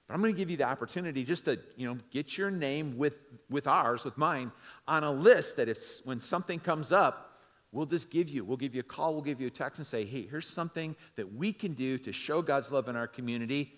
But 0.09 0.15
I'm 0.15 0.21
going 0.21 0.35
to 0.35 0.37
give 0.37 0.51
you 0.51 0.57
the 0.57 0.69
opportunity 0.69 1.23
just 1.23 1.45
to, 1.45 1.57
you 1.77 1.87
know, 1.87 2.01
get 2.11 2.37
your 2.37 2.51
name 2.51 2.99
with, 2.99 3.15
with 3.49 3.69
ours, 3.69 4.05
with 4.05 4.19
mine, 4.19 4.51
on 4.89 5.05
a 5.05 5.13
list 5.13 5.57
that 5.59 5.69
if 5.69 5.79
when 6.03 6.21
something 6.21 6.59
comes 6.59 6.91
up, 6.91 7.39
we'll 7.71 7.87
just 7.87 8.11
give 8.11 8.29
you. 8.29 8.45
We'll 8.45 8.57
give 8.57 8.75
you 8.75 8.81
a 8.81 8.85
call, 8.85 9.13
we'll 9.13 9.23
give 9.23 9.41
you 9.41 9.47
a 9.47 9.51
text 9.51 9.79
and 9.79 9.87
say, 9.87 10.05
hey, 10.05 10.27
here's 10.29 10.49
something 10.49 10.97
that 11.15 11.33
we 11.33 11.53
can 11.53 11.75
do 11.75 11.97
to 11.99 12.11
show 12.11 12.43
God's 12.43 12.73
love 12.73 12.89
in 12.89 12.97
our 12.97 13.07
community. 13.07 13.76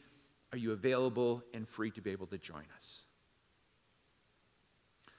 Are 0.53 0.59
you 0.59 0.73
available 0.73 1.43
and 1.53 1.69
free 1.69 1.91
to 1.93 2.01
be 2.01 2.11
able 2.11 2.27
to 2.29 2.39
join 2.39 2.65
us? 2.77 3.05
I 5.07 5.11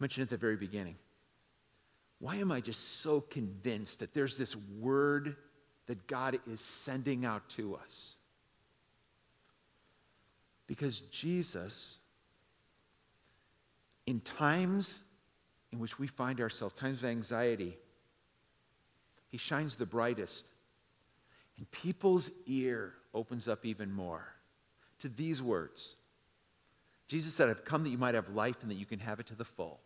mentioned 0.00 0.24
at 0.24 0.30
the 0.30 0.36
very 0.36 0.56
beginning. 0.56 0.96
Why 2.18 2.36
am 2.36 2.50
I 2.50 2.60
just 2.60 3.00
so 3.00 3.20
convinced 3.20 4.00
that 4.00 4.14
there's 4.14 4.36
this 4.36 4.56
word 4.56 5.36
that 5.86 6.06
God 6.06 6.38
is 6.50 6.60
sending 6.60 7.24
out 7.24 7.48
to 7.50 7.76
us? 7.76 8.16
Because 10.66 11.00
Jesus, 11.00 11.98
in 14.06 14.20
times 14.20 15.02
in 15.72 15.78
which 15.78 15.98
we 15.98 16.06
find 16.06 16.40
ourselves, 16.40 16.74
times 16.74 17.02
of 17.02 17.08
anxiety, 17.08 17.76
he 19.28 19.36
shines 19.36 19.74
the 19.74 19.86
brightest. 19.86 20.46
And 21.56 21.70
people's 21.70 22.30
ear 22.46 22.94
opens 23.14 23.48
up 23.48 23.64
even 23.64 23.92
more 23.92 24.35
to 25.00 25.08
these 25.08 25.42
words 25.42 25.96
Jesus 27.08 27.34
said, 27.34 27.48
I've 27.48 27.64
come 27.64 27.84
that 27.84 27.90
you 27.90 27.98
might 27.98 28.14
have 28.14 28.30
life 28.30 28.56
and 28.62 28.70
that 28.70 28.76
you 28.76 28.86
can 28.86 28.98
have 28.98 29.20
it 29.20 29.26
to 29.26 29.34
the 29.34 29.44
full. 29.44 29.80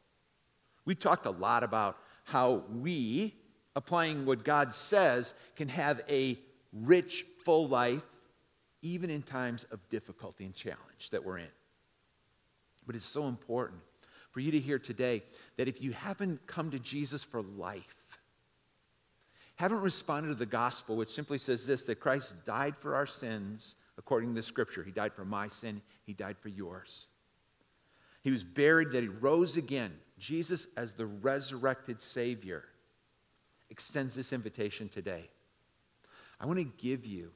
We've 0.85 0.99
talked 0.99 1.27
a 1.27 1.31
lot 1.31 1.63
about 1.63 1.99
how 2.25 2.63
we, 2.73 3.35
applying 3.77 4.25
what 4.25 4.45
God 4.45 4.73
says, 4.73 5.35
can 5.57 5.69
have 5.69 6.01
a 6.09 6.39
rich, 6.73 7.27
full 7.45 7.69
life, 7.69 8.03
even 8.83 9.11
in 9.11 9.23
times 9.23 9.65
of 9.65 9.87
difficulty 9.91 10.45
and 10.45 10.55
challenge 10.55 11.11
that 11.11 11.25
we're 11.25 11.39
in. 11.39 11.49
But 12.87 12.97
it's 12.97 13.07
so 13.07 13.27
important 13.27 13.81
for 14.31 14.41
you 14.41 14.51
to 14.53 14.59
hear 14.59 14.79
today 14.79 15.23
that 15.59 15.69
if 15.69 15.83
you 15.83 15.93
haven't 15.93 16.47
come 16.47 16.71
to 16.71 16.79
Jesus 16.79 17.23
for 17.23 17.43
life, 17.43 18.19
haven't 19.57 19.83
responded 19.83 20.29
to 20.29 20.35
the 20.35 20.47
gospel, 20.47 20.97
which 20.97 21.11
simply 21.11 21.37
says 21.37 21.67
this 21.67 21.83
that 21.83 22.01
Christ 22.01 22.47
died 22.47 22.75
for 22.79 22.95
our 22.95 23.07
sins 23.07 23.75
according 24.01 24.31
to 24.31 24.35
the 24.35 24.43
scripture. 24.43 24.83
He 24.83 24.91
died 24.91 25.13
for 25.13 25.25
my 25.25 25.47
sin, 25.47 25.83
He 26.07 26.15
died 26.15 26.39
for 26.41 26.49
yours. 26.49 27.07
He 28.23 28.31
was 28.33 28.43
buried, 28.43 28.91
that 28.93 29.03
He 29.03 29.09
rose 29.09 29.57
again. 29.57 29.93
Jesus, 30.19 30.67
as 30.77 30.95
the 30.95 31.07
resurrected 31.07 32.03
Savior, 32.03 32.65
extends 33.69 34.15
this 34.15 34.33
invitation 34.33 34.89
today. 34.89 35.29
I 36.41 36.47
want 36.47 36.59
to 36.59 36.65
give 36.65 37.05
you 37.05 37.31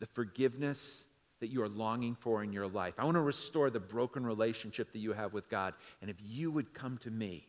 the 0.00 0.06
forgiveness 0.06 1.04
that 1.38 1.46
you 1.48 1.62
are 1.62 1.68
longing 1.68 2.16
for 2.18 2.42
in 2.42 2.52
your 2.52 2.66
life. 2.66 2.94
I 2.98 3.04
want 3.04 3.16
to 3.16 3.20
restore 3.20 3.70
the 3.70 3.78
broken 3.78 4.26
relationship 4.26 4.92
that 4.92 4.98
you 4.98 5.12
have 5.12 5.32
with 5.32 5.48
God. 5.48 5.72
And 6.00 6.10
if 6.10 6.16
you 6.20 6.50
would 6.50 6.74
come 6.74 6.98
to 6.98 7.10
me, 7.10 7.46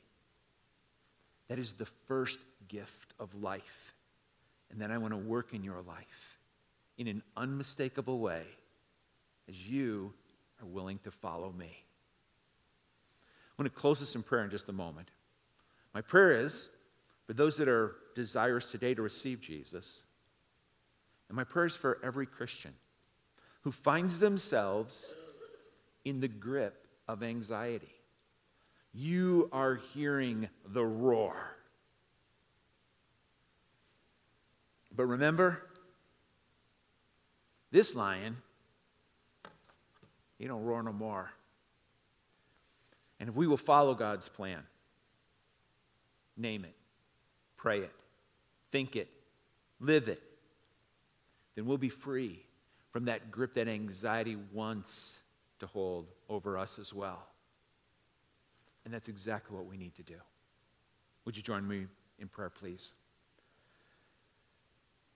That 1.50 1.58
is 1.58 1.74
the 1.74 1.88
first 2.08 2.40
gift 2.68 3.14
of 3.20 3.34
life. 3.36 3.96
And 4.72 4.80
then 4.80 4.92
I 4.92 4.98
want 5.00 5.14
to 5.14 5.18
work 5.18 5.54
in 5.54 5.64
your 5.64 5.82
life 5.82 6.38
in 6.98 7.08
an 7.08 7.24
unmistakable 7.36 8.20
way 8.20 8.44
as 9.50 9.68
you 9.68 10.14
are 10.62 10.68
willing 10.68 11.00
to 11.00 11.12
follow 11.12 11.52
me. 11.52 11.84
I 13.58 13.62
want 13.62 13.74
to 13.74 13.80
close 13.80 14.00
this 14.00 14.16
in 14.16 14.24
prayer 14.24 14.44
in 14.44 14.52
just 14.52 14.70
a 14.70 14.74
moment. 14.74 15.10
My 15.94 16.02
prayer 16.02 16.40
is 16.40 16.70
for 17.26 17.34
those 17.34 17.58
that 17.58 17.68
are 17.68 17.96
desirous 18.16 18.72
today 18.72 18.94
to 18.94 19.02
receive 19.02 19.42
Jesus, 19.42 20.04
and 21.28 21.36
my 21.36 21.44
prayer 21.44 21.66
is 21.66 21.76
for 21.76 22.00
every 22.04 22.26
Christian 22.26 22.74
who 23.62 23.72
finds 23.72 24.20
themselves 24.20 25.12
in 26.06 26.20
the 26.20 26.28
grip 26.28 26.88
of 27.08 27.24
anxiety. 27.24 27.94
You 28.94 29.50
are 29.52 29.76
hearing 29.94 30.48
the 30.66 30.86
roar. 30.86 31.56
But 34.96 35.06
remember, 35.06 35.62
this 37.72 37.96
lion, 37.96 38.38
he 40.40 40.48
don't 40.48 40.64
roar 40.64 40.82
no 40.82 40.94
more. 40.94 41.30
And 43.20 43.30
if 43.30 43.36
we 43.36 43.46
will 43.46 43.58
follow 43.58 43.94
God's 43.94 44.30
plan, 44.30 44.64
name 46.38 46.64
it, 46.64 46.76
pray 47.58 47.80
it, 47.80 47.92
think 48.72 48.96
it, 48.96 49.10
live 49.80 50.08
it, 50.08 50.24
then 51.56 51.66
we'll 51.66 51.78
be 51.78 51.90
free 51.90 52.42
from 52.92 53.06
that 53.06 53.30
grip 53.30 53.54
that 53.56 53.68
anxiety 53.68 54.38
wants 54.54 55.20
to 55.60 55.68
hold 55.68 56.08
over 56.30 56.58
us 56.58 56.80
as 56.80 56.94
well. 56.94 57.28
And 58.86 58.94
that's 58.94 59.10
exactly 59.10 59.56
what 59.56 59.68
we 59.68 59.78
need 59.78 59.94
to 59.96 60.04
do. 60.04 60.16
Would 61.26 61.36
you 61.36 61.44
join 61.44 61.68
me 61.68 61.86
in 62.18 62.30
prayer, 62.30 62.50
please? 62.50 62.92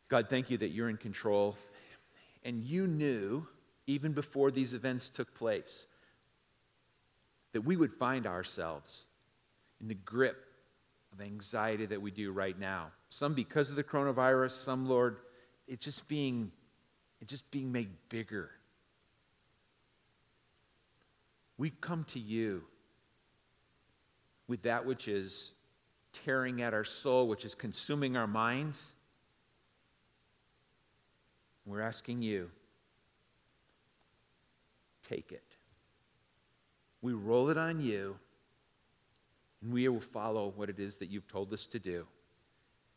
God, 0.10 0.28
thank 0.30 0.52
you 0.52 0.58
that 0.58 0.70
you're 0.70 0.90
in 0.90 0.98
control. 0.98 1.56
And 2.44 2.62
you 2.64 2.88
knew, 2.88 3.48
even 3.88 4.14
before 4.14 4.52
these 4.52 4.74
events 4.74 5.10
took 5.10 5.34
place, 5.36 5.88
that 7.52 7.62
we 7.62 7.76
would 7.76 7.94
find 7.94 8.26
ourselves 8.26 9.06
in 9.82 9.88
the 9.88 9.94
grip 9.94 10.46
of 11.12 11.22
anxiety 11.22 11.86
that 11.86 12.02
we 12.02 12.12
do 12.12 12.32
right 12.32 12.58
now. 12.58 12.92
Some 13.10 13.34
because 13.34 13.70
of 13.70 13.76
the 13.76 13.84
coronavirus, 13.84 14.52
some, 14.52 14.88
Lord, 14.88 15.18
it 15.68 15.80
just 15.80 16.08
being, 16.08 16.52
it 17.22 17.28
just 17.28 17.50
being 17.52 17.72
made 17.72 17.90
bigger. 18.10 18.50
We 21.58 21.70
come 21.70 22.04
to 22.06 22.20
you 22.20 22.64
with 24.48 24.64
that 24.64 24.86
which 24.86 25.08
is 25.08 25.54
tearing 26.12 26.62
at 26.62 26.74
our 26.74 26.84
soul, 26.84 27.28
which 27.28 27.46
is 27.46 27.56
consuming 27.56 28.18
our 28.18 28.28
minds. 28.28 28.94
We're 31.66 31.82
asking 31.82 32.22
you, 32.22 32.50
take 35.08 35.32
it. 35.32 35.56
We 37.02 37.14
roll 37.14 37.50
it 37.50 37.58
on 37.58 37.82
you, 37.82 38.18
and 39.62 39.74
we 39.74 39.88
will 39.88 40.00
follow 40.00 40.54
what 40.56 40.70
it 40.70 40.80
is 40.80 40.98
that 40.98 41.10
you've 41.10 41.28
told 41.28 41.54
us 41.54 41.68
to 41.68 41.80
do. 41.80 42.06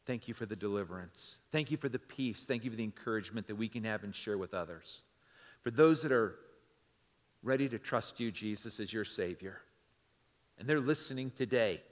Thank 0.06 0.28
you 0.28 0.34
for 0.34 0.46
the 0.46 0.54
deliverance. 0.54 1.40
Thank 1.50 1.70
you 1.72 1.76
for 1.76 1.88
the 1.88 1.98
peace. 1.98 2.44
Thank 2.44 2.64
you 2.64 2.70
for 2.70 2.76
the 2.76 2.84
encouragement 2.84 3.48
that 3.48 3.56
we 3.56 3.68
can 3.68 3.82
have 3.84 4.04
and 4.04 4.14
share 4.14 4.38
with 4.38 4.54
others. 4.54 5.02
For 5.62 5.72
those 5.72 6.02
that 6.02 6.12
are 6.12 6.36
ready 7.42 7.68
to 7.68 7.78
trust 7.78 8.20
you, 8.20 8.30
Jesus, 8.30 8.78
as 8.78 8.92
your 8.92 9.04
Savior, 9.04 9.60
and 10.58 10.68
they're 10.68 10.80
listening 10.80 11.32
today, 11.36 11.82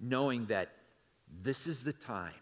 knowing 0.00 0.46
that 0.46 0.72
this 1.42 1.66
is 1.66 1.84
the 1.84 1.92
time, 1.92 2.32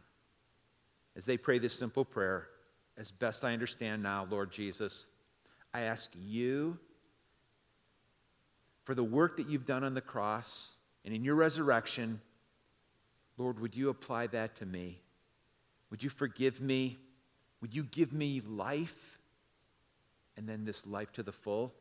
as 1.15 1.27
they 1.27 1.37
pray 1.37 1.59
this 1.59 1.75
simple 1.75 2.05
prayer, 2.05 2.49
as 2.97 3.11
best 3.11 3.45
I 3.45 3.53
understand 3.53 4.03
now, 4.03 4.27
Lord 4.31 4.51
Jesus, 4.51 5.07
I 5.73 5.83
ask 5.83 6.13
you 6.15 6.79
for 8.85 8.95
the 8.95 9.05
work 9.05 9.37
that 9.37 9.49
you've 9.49 9.67
done 9.67 9.85
on 9.85 9.95
the 9.95 10.01
cross 10.01 10.77
and 11.05 11.15
in 11.15 11.25
your 11.25 11.37
resurrection 11.37 12.21
Lord, 13.41 13.59
would 13.61 13.75
you 13.75 13.89
apply 13.89 14.27
that 14.29 14.57
to 14.57 14.67
me? 14.67 15.01
Would 15.91 16.03
you 16.03 16.11
forgive 16.11 16.61
me? 16.61 16.99
Would 17.63 17.75
you 17.75 17.85
give 17.85 18.13
me 18.13 18.43
life 18.47 19.19
and 20.37 20.47
then 20.47 20.67
this 20.67 20.87
life 20.87 21.11
to 21.13 21.23
the 21.23 21.33
full? 21.33 21.73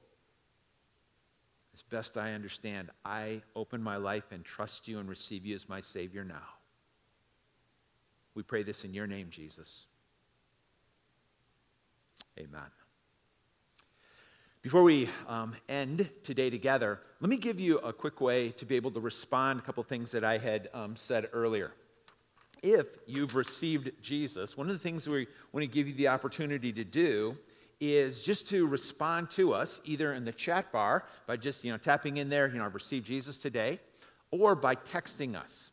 As 1.73 1.81
best 1.81 2.17
I 2.17 2.31
understand, 2.31 2.91
I 3.03 3.41
open 3.57 3.83
my 3.83 3.97
life 3.97 4.31
and 4.31 4.45
trust 4.45 4.87
you 4.87 4.99
and 4.99 5.09
receive 5.09 5.45
you 5.45 5.53
as 5.53 5.67
my 5.67 5.81
Savior 5.81 6.23
now. 6.23 6.47
We 8.35 8.43
pray 8.43 8.63
this 8.63 8.85
in 8.85 8.93
your 8.93 9.05
name, 9.05 9.27
Jesus. 9.29 9.85
Amen. 12.39 12.78
Before 14.69 14.83
we 14.83 15.09
um, 15.27 15.55
end 15.67 16.11
today 16.23 16.51
together, 16.51 16.99
let 17.21 17.29
me 17.31 17.37
give 17.37 17.59
you 17.59 17.79
a 17.79 17.91
quick 17.91 18.21
way 18.21 18.51
to 18.51 18.67
be 18.67 18.75
able 18.75 18.91
to 18.91 18.99
respond 18.99 19.59
a 19.59 19.63
couple 19.63 19.81
things 19.81 20.11
that 20.11 20.23
I 20.23 20.37
had 20.37 20.69
um, 20.75 20.95
said 20.95 21.27
earlier. 21.33 21.71
If 22.61 22.85
you've 23.07 23.33
received 23.33 23.89
Jesus, 24.03 24.55
one 24.55 24.67
of 24.67 24.73
the 24.73 24.79
things 24.79 25.09
we 25.09 25.25
want 25.53 25.63
to 25.63 25.67
give 25.67 25.87
you 25.87 25.95
the 25.95 26.09
opportunity 26.09 26.71
to 26.71 26.83
do 26.83 27.35
is 27.79 28.21
just 28.21 28.47
to 28.49 28.67
respond 28.67 29.31
to 29.31 29.55
us 29.55 29.81
either 29.85 30.13
in 30.13 30.23
the 30.23 30.33
chat 30.33 30.71
bar 30.71 31.03
by 31.25 31.35
just 31.35 31.63
you 31.63 31.71
know 31.71 31.79
tapping 31.79 32.17
in 32.17 32.29
there, 32.29 32.47
you 32.47 32.59
know, 32.59 32.65
I've 32.65 32.75
received 32.75 33.07
Jesus 33.07 33.37
today, 33.37 33.79
or 34.29 34.53
by 34.53 34.75
texting 34.75 35.35
us. 35.35 35.71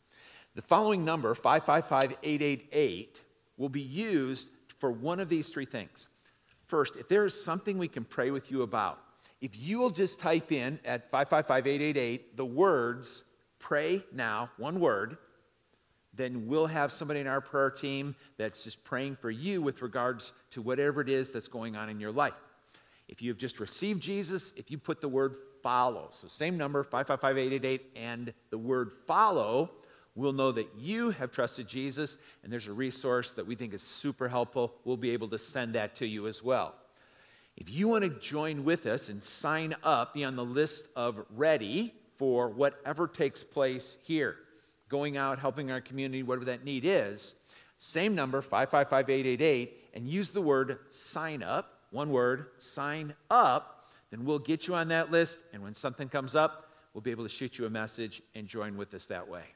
The 0.55 0.63
following 0.63 1.05
number, 1.05 1.35
555-888, 1.35 3.09
will 3.59 3.69
be 3.69 3.83
used 3.83 4.49
for 4.79 4.91
one 4.91 5.21
of 5.21 5.29
these 5.29 5.51
three 5.51 5.67
things. 5.67 6.09
First, 6.67 6.97
if 6.97 7.09
there 7.09 7.25
is 7.25 7.41
something 7.41 7.79
we 7.79 7.89
can 7.89 8.05
pray 8.05 8.31
with 8.31 8.51
you 8.51 8.63
about, 8.63 9.01
if 9.41 9.51
you 9.59 9.79
will 9.79 9.91
just 9.91 10.19
type 10.19 10.51
in 10.51 10.81
at 10.85 11.11
555 11.11 11.67
888 11.67 12.37
the 12.37 12.45
words 12.45 13.25
pray 13.59 14.03
now, 14.13 14.51
one 14.57 14.81
word, 14.81 15.19
then 16.15 16.47
we'll 16.47 16.67
have 16.67 16.93
somebody 16.93 17.21
in 17.21 17.27
our 17.27 17.41
prayer 17.41 17.71
team 17.71 18.15
that's 18.39 18.65
just 18.65 18.83
praying 18.85 19.17
for 19.17 19.31
you 19.31 19.61
with 19.61 19.83
regards 19.83 20.33
to 20.51 20.63
whatever 20.63 21.01
it 21.01 21.09
is 21.09 21.31
that's 21.31 21.49
going 21.49 21.77
on 21.77 21.89
in 21.89 22.01
your 22.01 22.13
life. 22.13 22.33
If 23.09 23.23
you've 23.23 23.39
just 23.39 23.61
received 23.61 24.03
Jesus, 24.03 24.53
if 24.57 24.71
you 24.71 24.79
put 24.79 25.01
the 25.01 25.09
word 25.09 25.37
follow, 25.63 26.09
so 26.13 26.27
same 26.27 26.57
number, 26.57 26.83
555 26.83 27.39
888, 27.39 27.91
and 27.95 28.33
the 28.51 28.59
word 28.59 28.93
follow, 29.07 29.71
we'll 30.17 30.33
know 30.33 30.51
that 30.51 30.69
you 30.77 31.11
have 31.11 31.31
trusted 31.31 31.69
Jesus, 31.69 32.17
and 32.43 32.53
there's 32.53 32.67
a 32.67 32.73
resource 32.73 33.33
that 33.33 33.47
we 33.47 33.55
think 33.55 33.73
is 33.73 33.83
super 33.83 34.29
helpful. 34.29 34.75
We'll 34.85 34.97
be 34.97 35.11
able 35.11 35.29
to 35.29 35.39
send 35.39 35.75
that 35.75 35.95
to 35.97 36.07
you 36.07 36.27
as 36.27 36.43
well. 36.43 36.75
If 37.57 37.71
you 37.71 37.89
want 37.89 38.05
to 38.05 38.11
join 38.11 38.65
with 38.65 38.87
us 38.87 39.09
and 39.09 39.23
sign 39.23 39.77
up, 39.83 40.15
be 40.15 40.25
on 40.25 40.37
the 40.37 40.45
list 40.45 40.89
of 40.97 41.25
ready 41.35 41.95
for 42.19 42.49
whatever 42.49 43.07
takes 43.07 43.45
place 43.45 43.99
here, 44.05 44.37
going 44.89 45.17
out, 45.17 45.39
helping 45.39 45.71
our 45.71 45.81
community, 45.81 46.23
whatever 46.23 46.47
that 46.47 46.65
need 46.65 46.85
is, 46.85 47.35
same 47.79 48.15
number, 48.15 48.43
555 48.43 49.69
and 49.95 50.09
use 50.09 50.33
the 50.33 50.41
word 50.41 50.79
sign 50.91 51.43
up, 51.43 51.81
one 51.91 52.11
word, 52.11 52.47
sign 52.59 53.15
up, 53.31 53.85
then 54.11 54.25
we'll 54.25 54.39
get 54.39 54.67
you 54.67 54.75
on 54.75 54.89
that 54.89 55.11
list, 55.11 55.41
and 55.53 55.63
when 55.63 55.75
something 55.75 56.09
comes 56.09 56.35
up, 56.35 56.71
we'll 56.95 57.03
be 57.03 57.11
able 57.11 57.25
to 57.25 57.31
shoot 57.31 57.59
you 57.59 57.67
a 57.67 57.71
message 57.71 58.23
and 58.35 58.47
join 58.47 58.77
with 58.77 58.95
us 58.95 59.07
that 59.07 59.29
way. 59.29 59.56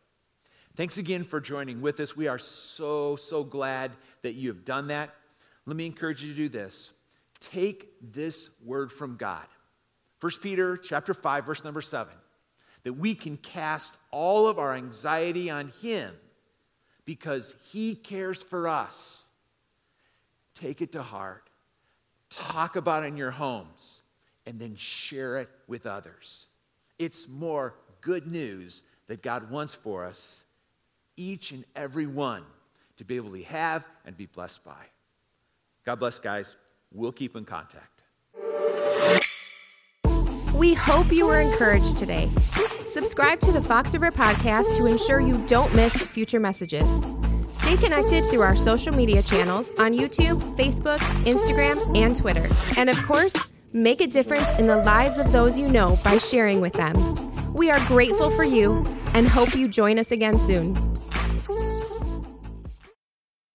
Thanks 0.77 0.99
again 0.99 1.25
for 1.25 1.41
joining 1.41 1.81
with 1.81 2.01
us. 2.01 2.17
We 2.17 2.29
are 2.29 2.39
so, 2.39 3.17
so 3.17 3.45
glad 3.45 3.93
that 4.23 4.35
you 4.35 4.49
have 4.49 4.65
done 4.65 4.89
that. 4.89 5.11
Let 5.67 5.77
me 5.77 5.87
encourage 5.87 6.23
you 6.23 6.31
to 6.33 6.37
do 6.37 6.49
this. 6.49 6.93
Take 7.41 7.89
this 8.01 8.51
word 8.65 8.93
from 8.93 9.17
God. 9.17 9.47
1 10.21 10.33
Peter 10.43 10.77
chapter 10.77 11.15
5 11.15 11.47
verse 11.47 11.65
number 11.65 11.81
7 11.81 12.13
that 12.83 12.93
we 12.95 13.15
can 13.15 13.37
cast 13.37 13.99
all 14.11 14.49
of 14.49 14.59
our 14.59 14.75
anxiety 14.75 15.51
on 15.51 15.73
him 15.83 16.15
because 17.05 17.55
he 17.71 17.95
cares 17.95 18.43
for 18.43 18.69
us. 18.69 19.27
Take 20.55 20.81
it 20.81 20.93
to 20.93 21.03
heart. 21.03 21.51
Talk 22.31 22.77
about 22.77 23.03
it 23.03 23.09
in 23.09 23.17
your 23.17 23.33
homes 23.33 24.03
and 24.47 24.59
then 24.59 24.77
share 24.77 25.39
it 25.39 25.49
with 25.67 25.87
others. 25.87 26.47
It's 26.99 27.29
more 27.29 27.75
good 28.01 28.27
news 28.27 28.83
that 29.09 29.23
God 29.23 29.51
wants 29.51 29.75
for 29.75 30.05
us 30.05 30.45
each 31.21 31.53
and 31.53 31.65
every 31.77 32.07
one 32.07 32.43
to 32.97 33.05
be 33.05 33.17
able 33.17 33.31
to 33.33 33.43
have 33.45 33.85
and 34.07 34.17
be 34.17 34.27
blessed 34.27 34.65
by. 34.65 34.85
God 35.85 35.97
bless, 35.97 36.19
guys. 36.19 36.55
We'll 36.93 37.13
keep 37.13 37.37
in 37.37 37.45
contact. 37.45 38.03
We 40.55 40.75
hope 40.75 41.13
you 41.13 41.27
were 41.27 41.41
encouraged 41.41 41.99
today. 41.99 42.29
Subscribe 42.85 43.39
to 43.41 43.53
the 43.53 43.63
Fox 43.63 43.95
River 43.95 44.11
Podcast 44.11 44.77
to 44.77 44.87
ensure 44.87 45.21
you 45.21 45.43
don't 45.47 45.73
miss 45.75 45.95
future 45.95 46.41
messages. 46.41 46.89
Stay 47.53 47.77
connected 47.77 48.25
through 48.25 48.43
our 48.43 48.57
social 48.57 48.95
media 48.95 49.23
channels 49.23 49.71
on 49.79 49.93
YouTube, 49.93 50.41
Facebook, 50.57 50.99
Instagram, 51.25 51.97
and 51.97 52.17
Twitter. 52.17 52.49
And 52.77 52.91
of 52.91 52.97
course, 53.05 53.53
make 53.73 54.01
a 54.01 54.07
difference 54.07 54.59
in 54.59 54.67
the 54.67 54.79
lives 54.79 55.19
of 55.19 55.31
those 55.33 55.59
you 55.59 55.69
know 55.69 55.99
by 56.03 56.19
sharing 56.19 56.61
with 56.61 56.73
them. 56.73 56.95
We 57.55 57.71
are 57.71 57.79
grateful 57.87 58.31
for 58.31 58.45
you 58.45 58.85
and 59.15 59.29
hope 59.29 59.55
you 59.55 59.69
join 59.69 59.99
us 59.99 60.11
again 60.11 60.39
soon. 60.39 60.75